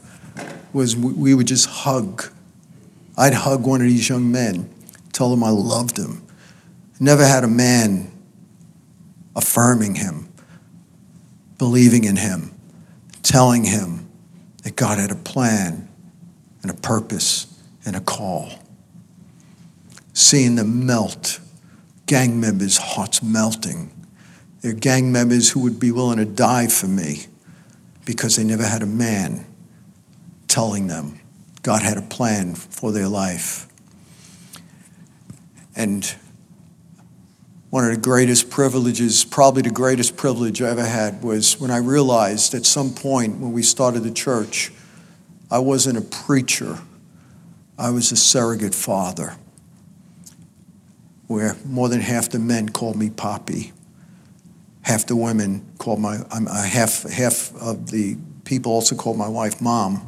was 0.75 0.95
we 0.95 1.33
would 1.33 1.47
just 1.47 1.67
hug. 1.67 2.25
I'd 3.17 3.33
hug 3.33 3.67
one 3.67 3.81
of 3.81 3.87
these 3.87 4.07
young 4.07 4.31
men, 4.31 4.69
tell 5.15 5.31
them 5.31 5.43
I 5.43 5.49
loved 5.49 5.97
him. 5.97 6.23
Never 7.01 7.25
had 7.25 7.43
a 7.43 7.49
man 7.49 8.13
affirming 9.35 9.95
him, 9.95 10.29
believing 11.57 12.05
in 12.05 12.17
him, 12.17 12.55
telling 13.23 13.65
him 13.65 14.11
that 14.63 14.77
God 14.77 14.99
had 14.99 15.11
a 15.11 15.17
plan 15.17 15.89
and 16.61 16.71
a 16.71 16.75
purpose 16.75 17.47
and 17.87 17.97
a 17.97 18.01
call. 18.01 18.51
Seeing 20.13 20.57
them 20.57 20.85
melt 20.85 21.40
gang 22.11 22.41
members' 22.41 22.77
hearts 22.77 23.23
melting. 23.23 23.89
They're 24.63 24.73
gang 24.73 25.13
members 25.13 25.51
who 25.51 25.61
would 25.61 25.79
be 25.79 25.93
willing 25.93 26.19
to 26.19 26.25
die 26.25 26.67
for 26.67 26.89
me 26.89 27.27
because 28.05 28.35
they 28.35 28.43
never 28.43 28.65
had 28.65 28.83
a 28.83 28.87
man 28.87 29.47
telling 30.49 30.89
them 30.89 31.21
God 31.63 31.83
had 31.83 31.97
a 31.97 32.03
plan 32.03 32.57
for 32.57 32.91
their 32.91 33.07
life. 33.07 33.69
And 35.77 36.05
one 37.71 37.85
of 37.85 37.93
the 37.93 38.01
greatest 38.01 38.51
privileges, 38.51 39.25
probably 39.25 39.63
the 39.63 39.71
greatest 39.71 40.17
privilege 40.17 40.61
I 40.61 40.71
ever 40.71 40.85
had, 40.85 41.23
was 41.23 41.61
when 41.61 41.71
I 41.71 41.77
realized 41.77 42.55
at 42.55 42.67
some 42.67 42.93
point 42.93 43.39
when 43.39 43.53
we 43.53 43.63
started 43.63 44.01
the 44.01 44.11
church, 44.11 44.73
I 45.49 45.61
wasn't 45.61 45.97
a 45.97 46.03
preacher, 46.03 46.81
I 47.79 47.91
was 47.91 48.11
a 48.11 48.17
surrogate 48.17 48.75
father 48.75 49.37
where 51.31 51.55
more 51.65 51.89
than 51.89 52.01
half 52.01 52.29
the 52.29 52.41
men 52.41 52.69
called 52.69 52.97
me 52.97 53.09
Poppy. 53.09 53.71
Half 54.83 55.07
the 55.07 55.15
women 55.15 55.65
called 55.79 56.01
my, 56.01 56.17
um, 56.33 56.47
half, 56.47 57.05
half 57.05 57.55
of 57.55 57.93
the 57.93 58.17
people 58.45 58.73
also 58.73 58.97
called 58.97 59.17
my 59.17 59.29
wife 59.29 59.61
Mom. 59.61 60.05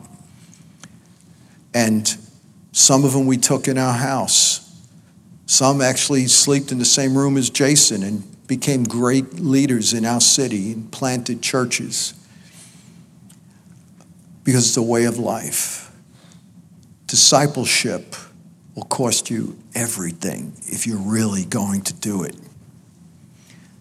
And 1.73 2.13
some 2.73 3.05
of 3.05 3.13
them 3.13 3.27
we 3.27 3.37
took 3.37 3.69
in 3.69 3.79
our 3.79 3.93
house. 3.93 4.69
Some 5.47 5.81
actually 5.81 6.27
slept 6.27 6.73
in 6.73 6.81
the 6.81 6.85
same 6.85 7.17
room 7.17 7.37
as 7.37 7.51
Jason 7.51 8.03
and 8.03 8.25
became 8.49 8.83
great 8.83 9.35
leaders 9.35 9.93
in 9.93 10.05
our 10.05 10.21
city 10.21 10.73
and 10.73 10.91
planted 10.91 11.41
churches 11.41 12.15
because 14.43 14.67
it's 14.67 14.77
a 14.77 14.83
way 14.83 15.05
of 15.05 15.19
life. 15.19 15.93
Discipleship 17.07 18.17
will 18.75 18.85
cost 18.85 19.31
you 19.31 19.59
everything 19.75 20.53
if 20.67 20.87
you're 20.87 20.97
really 20.97 21.45
going 21.45 21.83
to 21.83 21.95
do 21.95 22.23
it. 22.23 22.37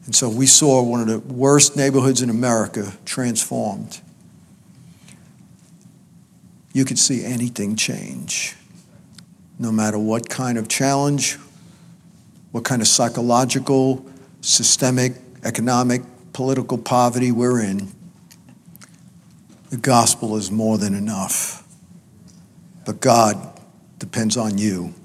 And 0.05 0.15
so 0.15 0.27
we 0.29 0.47
saw 0.47 0.81
one 0.83 0.99
of 1.01 1.07
the 1.07 1.19
worst 1.19 1.77
neighborhoods 1.77 2.21
in 2.21 2.29
America 2.29 2.93
transformed. 3.05 4.01
You 6.73 6.85
could 6.85 6.99
see 6.99 7.23
anything 7.23 7.75
change, 7.75 8.55
no 9.59 9.71
matter 9.71 9.97
what 9.97 10.29
kind 10.29 10.57
of 10.57 10.67
challenge, 10.67 11.37
what 12.51 12.63
kind 12.63 12.81
of 12.81 12.87
psychological, 12.87 14.05
systemic, 14.41 15.13
economic, 15.43 16.01
political 16.33 16.77
poverty 16.77 17.31
we're 17.31 17.61
in. 17.61 17.91
The 19.69 19.77
gospel 19.77 20.35
is 20.35 20.51
more 20.51 20.77
than 20.77 20.93
enough. 20.93 21.63
But 22.85 22.99
God 22.99 23.51
depends 24.02 24.36
on 24.36 24.58
you 24.58 24.95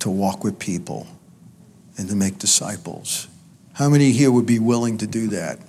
to 0.00 0.10
walk 0.10 0.42
with 0.42 0.58
people 0.58 1.06
and 1.96 2.08
to 2.08 2.16
make 2.16 2.38
disciples. 2.38 3.28
How 3.74 3.88
many 3.88 4.10
here 4.10 4.32
would 4.32 4.44
be 4.44 4.58
willing 4.58 4.98
to 4.98 5.06
do 5.06 5.28
that? 5.28 5.60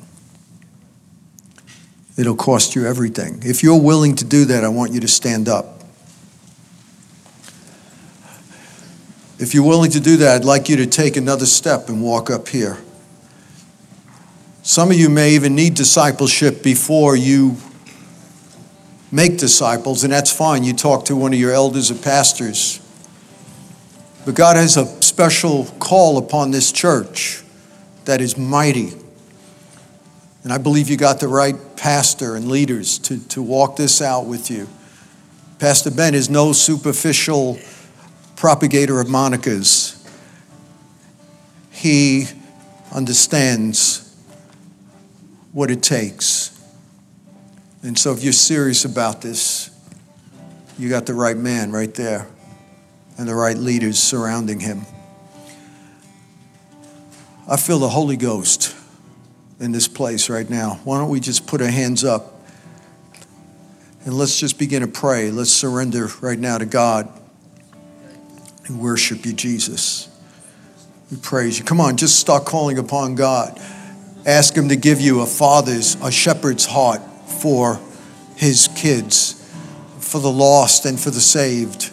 It'll 2.18 2.36
cost 2.36 2.74
you 2.76 2.88
everything. 2.88 3.43
If 3.45 3.62
you're 3.62 3.80
willing 3.80 4.16
to 4.16 4.26
do 4.26 4.45
that, 4.45 4.64
I 4.64 4.70
want 4.70 4.93
you 4.93 4.99
to 5.01 5.08
stand 5.08 5.47
up. 5.47 5.84
If 9.38 9.53
you're 9.53 9.68
willing 9.68 9.91
to 9.91 9.99
do 9.99 10.18
that, 10.18 10.38
I'd 10.38 10.45
like 10.45 10.70
you 10.70 10.78
to 10.78 10.88
take 10.88 11.18
another 11.18 11.45
step 11.45 11.88
and 11.88 12.01
walk 12.01 12.32
up 12.32 12.47
here. 12.47 12.80
Some 14.64 14.89
of 14.89 14.97
you 14.97 15.10
may 15.10 15.36
even 15.36 15.53
need 15.53 15.76
discipleship 15.76 16.64
before 16.64 17.16
you 17.16 17.58
make 19.12 19.38
disciples, 19.38 20.03
and 20.03 20.12
that's 20.12 20.32
fine. 20.32 20.64
You 20.64 20.74
talk 20.74 21.06
to 21.06 21.16
one 21.16 21.34
of 21.34 21.39
your 21.39 21.51
elders 21.51 21.91
or 21.91 21.95
pastors. 21.95 22.82
But 24.26 24.36
God 24.36 24.58
has 24.58 24.76
a 24.76 24.86
special 25.03 25.66
call 25.80 26.18
upon 26.18 26.51
this 26.51 26.72
church 26.72 27.43
that 28.06 28.22
is 28.22 28.38
mighty. 28.38 28.93
And 30.43 30.53
I 30.53 30.58
believe 30.58 30.89
you 30.89 30.97
got 30.97 31.20
the 31.20 31.28
right 31.28 31.56
pastor 31.76 32.36
and 32.36 32.47
leaders 32.47 32.97
to, 32.99 33.20
to 33.30 33.41
walk 33.41 33.76
this 33.76 34.01
out 34.01 34.26
with 34.26 34.49
you. 34.49 34.68
Pastor 35.60 35.91
Ben 35.91 36.14
is 36.14 36.30
no 36.30 36.53
superficial 36.53 37.60
propagator 38.36 38.99
of 38.99 39.08
monikers. 39.08 39.91
He 41.72 42.26
understands 42.93 44.16
what 45.51 45.72
it 45.72 45.82
takes. 45.82 46.55
And 47.86 47.99
so, 47.99 48.11
if 48.13 48.23
you're 48.23 48.33
serious 48.33 48.83
about 48.83 49.21
this, 49.21 49.69
you 50.79 50.89
got 50.89 51.05
the 51.05 51.13
right 51.13 51.38
man 51.38 51.71
right 51.71 51.93
there 51.93 52.27
and 53.15 53.27
the 53.27 53.36
right 53.36 53.55
leaders 53.55 53.99
surrounding 53.99 54.59
him. 54.59 54.88
I 57.47 57.57
feel 57.57 57.77
the 57.77 57.89
Holy 57.89 58.17
Ghost 58.17 58.75
in 59.59 59.71
this 59.71 59.88
place 59.88 60.31
right 60.31 60.49
now. 60.49 60.79
Why 60.83 60.97
don't 60.97 61.09
we 61.11 61.19
just 61.19 61.45
put 61.45 61.61
our 61.61 61.69
hands 61.69 62.03
up 62.03 62.41
and 64.03 64.15
let's 64.15 64.39
just 64.39 64.57
begin 64.57 64.81
to 64.81 64.88
pray. 64.88 65.29
Let's 65.29 65.51
surrender 65.51 66.07
right 66.21 66.39
now 66.39 66.57
to 66.57 66.65
God 66.65 67.07
and 68.65 68.79
worship 68.79 69.27
you, 69.27 69.33
Jesus. 69.33 70.09
We 71.11 71.17
praise 71.17 71.59
you. 71.59 71.65
Come 71.65 71.79
on, 71.79 71.97
just 71.97 72.17
start 72.17 72.45
calling 72.45 72.79
upon 72.79 73.13
God. 73.13 73.61
Ask 74.25 74.57
Him 74.57 74.69
to 74.69 74.75
give 74.75 74.99
you 74.99 75.21
a 75.21 75.27
father's, 75.27 75.93
a 76.01 76.11
shepherd's 76.11 76.65
heart 76.65 77.01
for 77.45 77.79
His 78.35 78.67
kids, 78.69 79.33
for 79.99 80.19
the 80.19 80.31
lost 80.31 80.83
and 80.87 80.99
for 80.99 81.11
the 81.11 81.21
saved. 81.21 81.91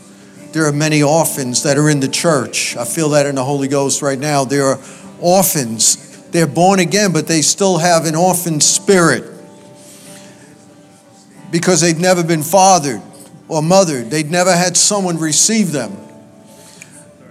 There 0.54 0.64
are 0.64 0.72
many 0.72 1.02
orphans 1.02 1.62
that 1.64 1.76
are 1.76 1.90
in 1.90 2.00
the 2.00 2.08
church. 2.08 2.74
I 2.74 2.86
feel 2.86 3.10
that 3.10 3.26
in 3.26 3.34
the 3.34 3.44
Holy 3.44 3.68
Ghost 3.68 4.00
right 4.00 4.18
now. 4.18 4.46
There 4.46 4.64
are 4.64 4.80
orphans. 5.20 6.26
They're 6.30 6.46
born 6.46 6.80
again, 6.80 7.12
but 7.12 7.26
they 7.26 7.42
still 7.42 7.76
have 7.76 8.06
an 8.06 8.14
orphan 8.14 8.62
spirit 8.62 9.30
because 11.50 11.82
they've 11.82 12.00
never 12.00 12.24
been 12.24 12.42
fathered 12.42 13.02
or 13.46 13.60
mothered. 13.60 14.08
They'd 14.08 14.30
never 14.30 14.56
had 14.56 14.74
someone 14.74 15.18
receive 15.18 15.70
them. 15.70 15.94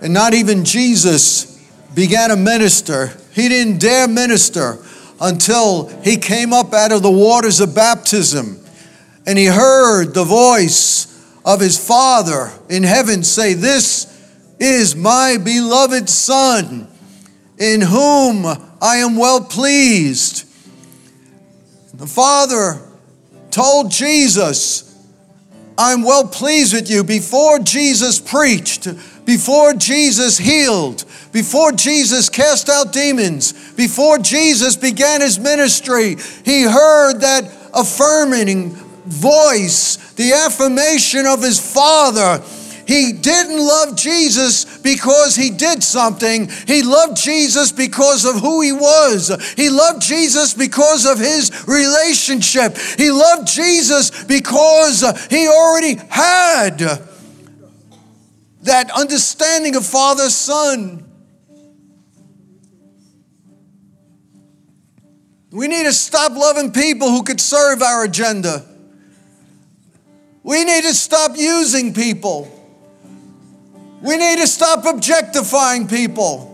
And 0.04 0.14
not 0.14 0.36
even 0.36 0.64
Jesus 0.64 1.60
began 1.96 2.30
to 2.30 2.36
minister. 2.36 3.08
He 3.34 3.50
didn't 3.50 3.80
dare 3.80 4.08
minister 4.08 4.78
until 5.22 5.88
he 6.04 6.18
came 6.18 6.52
up 6.52 6.74
out 6.74 6.92
of 6.92 7.04
the 7.04 7.12
waters 7.12 7.62
of 7.62 7.76
baptism 7.76 8.60
and 9.26 9.38
he 9.38 9.46
heard 9.46 10.14
the 10.14 10.24
voice 10.24 11.08
of 11.46 11.60
his 11.60 11.78
Father 11.78 12.52
in 12.70 12.84
heaven 12.84 13.24
say, 13.24 13.54
This 13.54 14.08
is 14.60 14.96
my 14.96 15.38
beloved 15.38 16.10
Son, 16.10 16.88
in 17.58 17.82
whom 17.82 18.46
I 18.82 18.98
am 18.98 19.16
well 19.16 19.44
pleased. 19.44 20.48
The 21.94 22.08
Father 22.08 22.82
told 23.52 23.92
Jesus, 23.92 24.88
I'm 25.78 26.04
well 26.04 26.28
pleased 26.28 26.74
with 26.74 26.90
you. 26.90 27.04
Before 27.04 27.60
Jesus 27.60 28.20
preached, 28.20 28.88
before 29.32 29.74
Jesus 29.74 30.38
healed, 30.38 31.06
before 31.32 31.72
Jesus 31.72 32.28
cast 32.28 32.68
out 32.68 32.92
demons, 32.92 33.54
before 33.76 34.18
Jesus 34.18 34.76
began 34.76 35.22
his 35.22 35.40
ministry, 35.40 36.18
he 36.44 36.64
heard 36.64 37.22
that 37.22 37.50
affirming 37.74 38.72
voice, 39.06 39.96
the 40.16 40.34
affirmation 40.34 41.26
of 41.26 41.42
his 41.42 41.62
Father. 41.62 42.44
He 42.86 43.14
didn't 43.14 43.58
love 43.58 43.96
Jesus 43.96 44.78
because 44.80 45.38
he 45.38 45.50
did 45.50 45.82
something. 45.82 46.50
He 46.68 46.84
loved 46.84 47.16
Jesus 47.16 47.72
because 47.72 48.26
of 48.26 48.42
who 48.42 48.60
he 48.60 48.74
was. 48.74 49.30
He 49.54 49.70
loved 49.70 50.02
Jesus 50.02 50.54
because 50.54 51.06
of 51.06 51.20
his 51.20 51.66
relationship. 51.70 52.78
He 52.98 53.12
loved 53.12 53.48
Jesus 53.48 54.26
because 54.26 55.06
he 55.30 55.48
already 55.48 55.96
had 56.10 57.08
that 58.62 58.92
understanding 58.92 59.76
of 59.76 59.86
Father 59.86 60.30
Son. 60.30 61.08
We 65.52 65.68
need 65.68 65.84
to 65.84 65.94
stop 65.94 66.32
loving 66.32 66.72
people 66.72 67.10
who 67.10 67.24
could 67.24 67.42
serve 67.42 67.82
our 67.82 68.04
agenda. 68.04 68.66
We 70.44 70.64
need 70.64 70.84
to 70.84 70.94
stop 70.94 71.32
using 71.36 71.94
people. 71.94 72.50
We 74.02 74.18
need 74.18 74.40
to 74.40 74.48
stop 74.48 74.86
objectifying 74.86 75.88
people. 75.88 76.48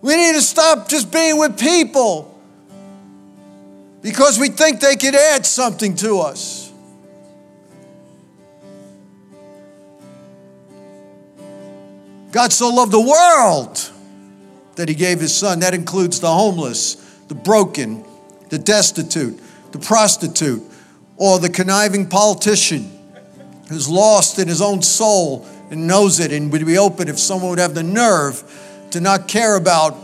We 0.00 0.16
need 0.16 0.34
to 0.34 0.40
stop 0.40 0.88
just 0.88 1.12
being 1.12 1.38
with 1.38 1.58
people 1.58 2.32
because 4.02 4.38
we 4.38 4.48
think 4.48 4.80
they 4.80 4.96
could 4.96 5.14
add 5.14 5.44
something 5.44 5.94
to 5.96 6.20
us. 6.20 6.65
God 12.36 12.52
so 12.52 12.68
loved 12.68 12.92
the 12.92 13.00
world 13.00 13.90
that 14.74 14.90
he 14.90 14.94
gave 14.94 15.20
his 15.20 15.34
son. 15.34 15.60
That 15.60 15.72
includes 15.72 16.20
the 16.20 16.30
homeless, 16.30 16.96
the 17.28 17.34
broken, 17.34 18.04
the 18.50 18.58
destitute, 18.58 19.40
the 19.72 19.78
prostitute, 19.78 20.62
or 21.16 21.38
the 21.38 21.48
conniving 21.48 22.06
politician 22.10 22.90
who's 23.70 23.88
lost 23.88 24.38
in 24.38 24.48
his 24.48 24.60
own 24.60 24.82
soul 24.82 25.46
and 25.70 25.86
knows 25.86 26.20
it 26.20 26.30
and 26.30 26.52
would 26.52 26.66
be 26.66 26.76
open 26.76 27.08
if 27.08 27.18
someone 27.18 27.48
would 27.48 27.58
have 27.58 27.74
the 27.74 27.82
nerve 27.82 28.44
to 28.90 29.00
not 29.00 29.28
care 29.28 29.56
about 29.56 29.96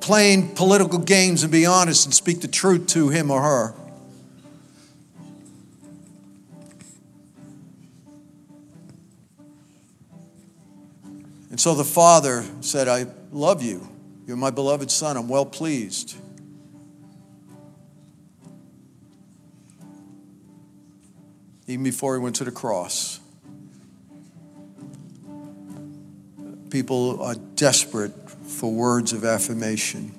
playing 0.00 0.54
political 0.54 0.98
games 0.98 1.42
and 1.42 1.52
be 1.52 1.66
honest 1.66 2.06
and 2.06 2.14
speak 2.14 2.40
the 2.40 2.48
truth 2.48 2.86
to 2.86 3.10
him 3.10 3.30
or 3.30 3.42
her. 3.42 3.74
And 11.60 11.62
so 11.62 11.74
the 11.74 11.84
father 11.84 12.42
said, 12.62 12.88
I 12.88 13.04
love 13.30 13.62
you. 13.62 13.86
You're 14.26 14.38
my 14.38 14.48
beloved 14.48 14.90
son. 14.90 15.18
I'm 15.18 15.28
well 15.28 15.44
pleased. 15.44 16.16
Even 21.66 21.84
before 21.84 22.16
he 22.16 22.22
went 22.22 22.36
to 22.36 22.44
the 22.44 22.50
cross. 22.50 23.20
People 26.70 27.22
are 27.22 27.34
desperate 27.56 28.14
for 28.30 28.72
words 28.72 29.12
of 29.12 29.26
affirmation. 29.26 30.14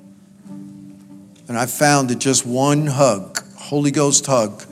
And 1.48 1.58
I 1.58 1.66
found 1.66 2.12
that 2.12 2.20
just 2.20 2.46
one 2.46 2.86
hug, 2.86 3.44
Holy 3.56 3.90
Ghost 3.90 4.28
hug, 4.28 4.64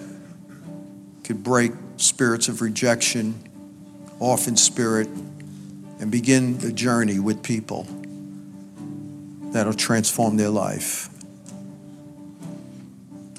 could 1.23 1.41
break 1.43 1.71
spirits 1.97 2.47
of 2.47 2.61
rejection, 2.61 3.41
orphan 4.19 4.55
spirit, 4.55 5.09
and 5.99 6.09
begin 6.11 6.57
the 6.59 6.71
journey 6.71 7.19
with 7.19 7.43
people 7.43 7.87
that'll 9.51 9.73
transform 9.73 10.37
their 10.37 10.49
life. 10.49 11.09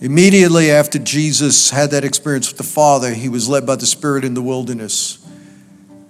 Immediately 0.01 0.71
after 0.71 0.99
Jesus 0.99 1.71
had 1.71 1.91
that 1.91 2.05
experience 2.05 2.49
with 2.49 2.59
the 2.59 2.65
Father, 2.65 3.13
he 3.13 3.29
was 3.29 3.49
led 3.49 3.67
by 3.67 3.77
the 3.77 3.87
Spirit 3.87 4.25
in 4.25 4.35
the 4.35 4.43
wilderness. 4.43 5.19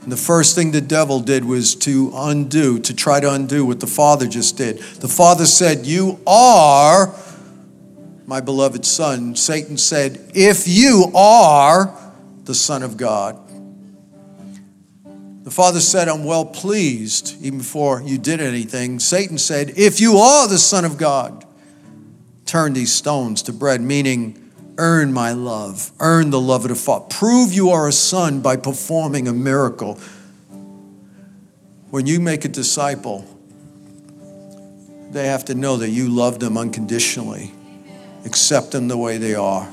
And 0.02 0.12
the 0.12 0.16
first 0.16 0.54
thing 0.54 0.70
the 0.70 0.80
devil 0.80 1.20
did 1.20 1.44
was 1.44 1.74
to 1.76 2.12
undo, 2.14 2.78
to 2.78 2.94
try 2.94 3.20
to 3.20 3.32
undo 3.32 3.66
what 3.66 3.80
the 3.80 3.86
Father 3.86 4.26
just 4.26 4.56
did. 4.56 4.78
The 4.78 5.08
Father 5.08 5.44
said, 5.44 5.86
You 5.86 6.20
are 6.26 7.14
my 8.26 8.40
beloved 8.40 8.86
Son. 8.86 9.34
Satan 9.34 9.76
said, 9.76 10.30
If 10.34 10.68
you 10.68 11.10
are 11.14 11.94
the 12.44 12.54
Son 12.54 12.82
of 12.82 12.96
God. 12.96 13.36
The 15.42 15.50
Father 15.50 15.80
said, 15.80 16.08
I'm 16.08 16.24
well 16.24 16.44
pleased, 16.44 17.42
even 17.42 17.58
before 17.58 18.02
you 18.02 18.18
did 18.18 18.40
anything. 18.40 18.98
Satan 18.98 19.38
said, 19.38 19.72
If 19.76 19.98
you 19.98 20.18
are 20.18 20.46
the 20.46 20.58
Son 20.58 20.84
of 20.84 20.98
God, 20.98 21.46
turn 22.44 22.74
these 22.74 22.92
stones 22.92 23.42
to 23.44 23.52
bread, 23.52 23.80
meaning, 23.80 24.50
earn 24.76 25.12
my 25.12 25.32
love, 25.32 25.92
earn 25.98 26.30
the 26.30 26.40
love 26.40 26.64
of 26.64 26.68
the 26.68 26.74
Father. 26.74 27.06
Prove 27.08 27.52
you 27.52 27.70
are 27.70 27.88
a 27.88 27.92
son 27.92 28.40
by 28.40 28.56
performing 28.56 29.28
a 29.28 29.32
miracle. 29.32 29.94
When 31.90 32.06
you 32.06 32.20
make 32.20 32.44
a 32.44 32.48
disciple, 32.48 33.24
they 35.10 35.26
have 35.26 35.46
to 35.46 35.54
know 35.54 35.78
that 35.78 35.90
you 35.90 36.08
love 36.08 36.38
them 36.38 36.56
unconditionally. 36.56 37.52
Accept 38.24 38.72
them 38.72 38.88
the 38.88 38.96
way 38.96 39.18
they 39.18 39.34
are. 39.34 39.68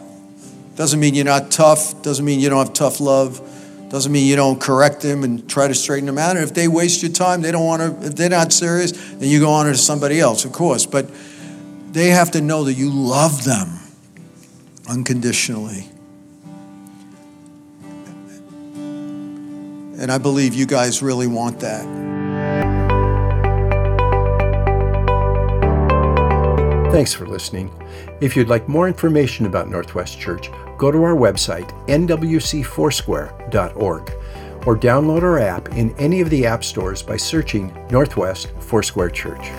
Doesn't 0.76 1.00
mean 1.00 1.14
you're 1.14 1.26
not 1.26 1.52
tough, 1.52 2.02
doesn't 2.04 2.24
mean 2.24 2.40
you 2.40 2.50
don't 2.50 2.66
have 2.66 2.74
tough 2.74 3.00
love, 3.00 3.42
doesn't 3.90 4.12
mean 4.12 4.28
you 4.28 4.36
don't 4.36 4.60
correct 4.60 5.02
them 5.02 5.24
and 5.24 5.50
try 5.50 5.68
to 5.68 5.74
straighten 5.74 6.08
them 6.08 6.18
out. 6.18 6.36
And 6.36 6.44
if 6.44 6.54
they 6.54 6.68
waste 6.68 7.02
your 7.02 7.12
time, 7.12 7.42
they 7.42 7.52
don't 7.52 7.66
want 7.66 7.82
to, 7.82 8.08
if 8.08 8.16
they're 8.16 8.30
not 8.30 8.52
serious, 8.52 8.92
then 8.92 9.30
you 9.30 9.40
go 9.40 9.50
on 9.50 9.66
to 9.66 9.76
somebody 9.78 10.20
else, 10.20 10.44
of 10.44 10.52
course. 10.52 10.86
But 10.86 11.10
they 11.94 12.08
have 12.08 12.32
to 12.32 12.42
know 12.42 12.66
that 12.66 12.74
you 12.74 12.92
love 12.92 13.46
them 13.46 13.80
unconditionally. 14.90 15.90
And 20.00 20.12
I 20.12 20.18
believe 20.18 20.54
you 20.54 20.66
guys 20.66 21.02
really 21.02 21.28
want 21.28 21.62
that. 21.62 21.86
Thanks 26.92 27.14
for 27.14 27.26
listening. 27.26 27.72
If 28.22 28.36
you'd 28.36 28.48
like 28.48 28.68
more 28.68 28.88
information 28.88 29.46
about 29.46 29.70
Northwest 29.70 30.20
Church, 30.20 30.50
go 30.78 30.92
to 30.92 31.04
our 31.04 31.16
website, 31.16 31.74
nwcfoursquare.org, 31.88 34.14
or 34.66 34.78
download 34.78 35.24
our 35.24 35.40
app 35.40 35.70
in 35.70 35.96
any 35.98 36.22
of 36.22 36.30
the 36.30 36.46
app 36.46 36.64
stores 36.64 37.02
by 37.02 37.18
searching 37.18 37.74
Northwest 37.90 38.52
Foursquare 38.60 39.10
Church. 39.10 39.50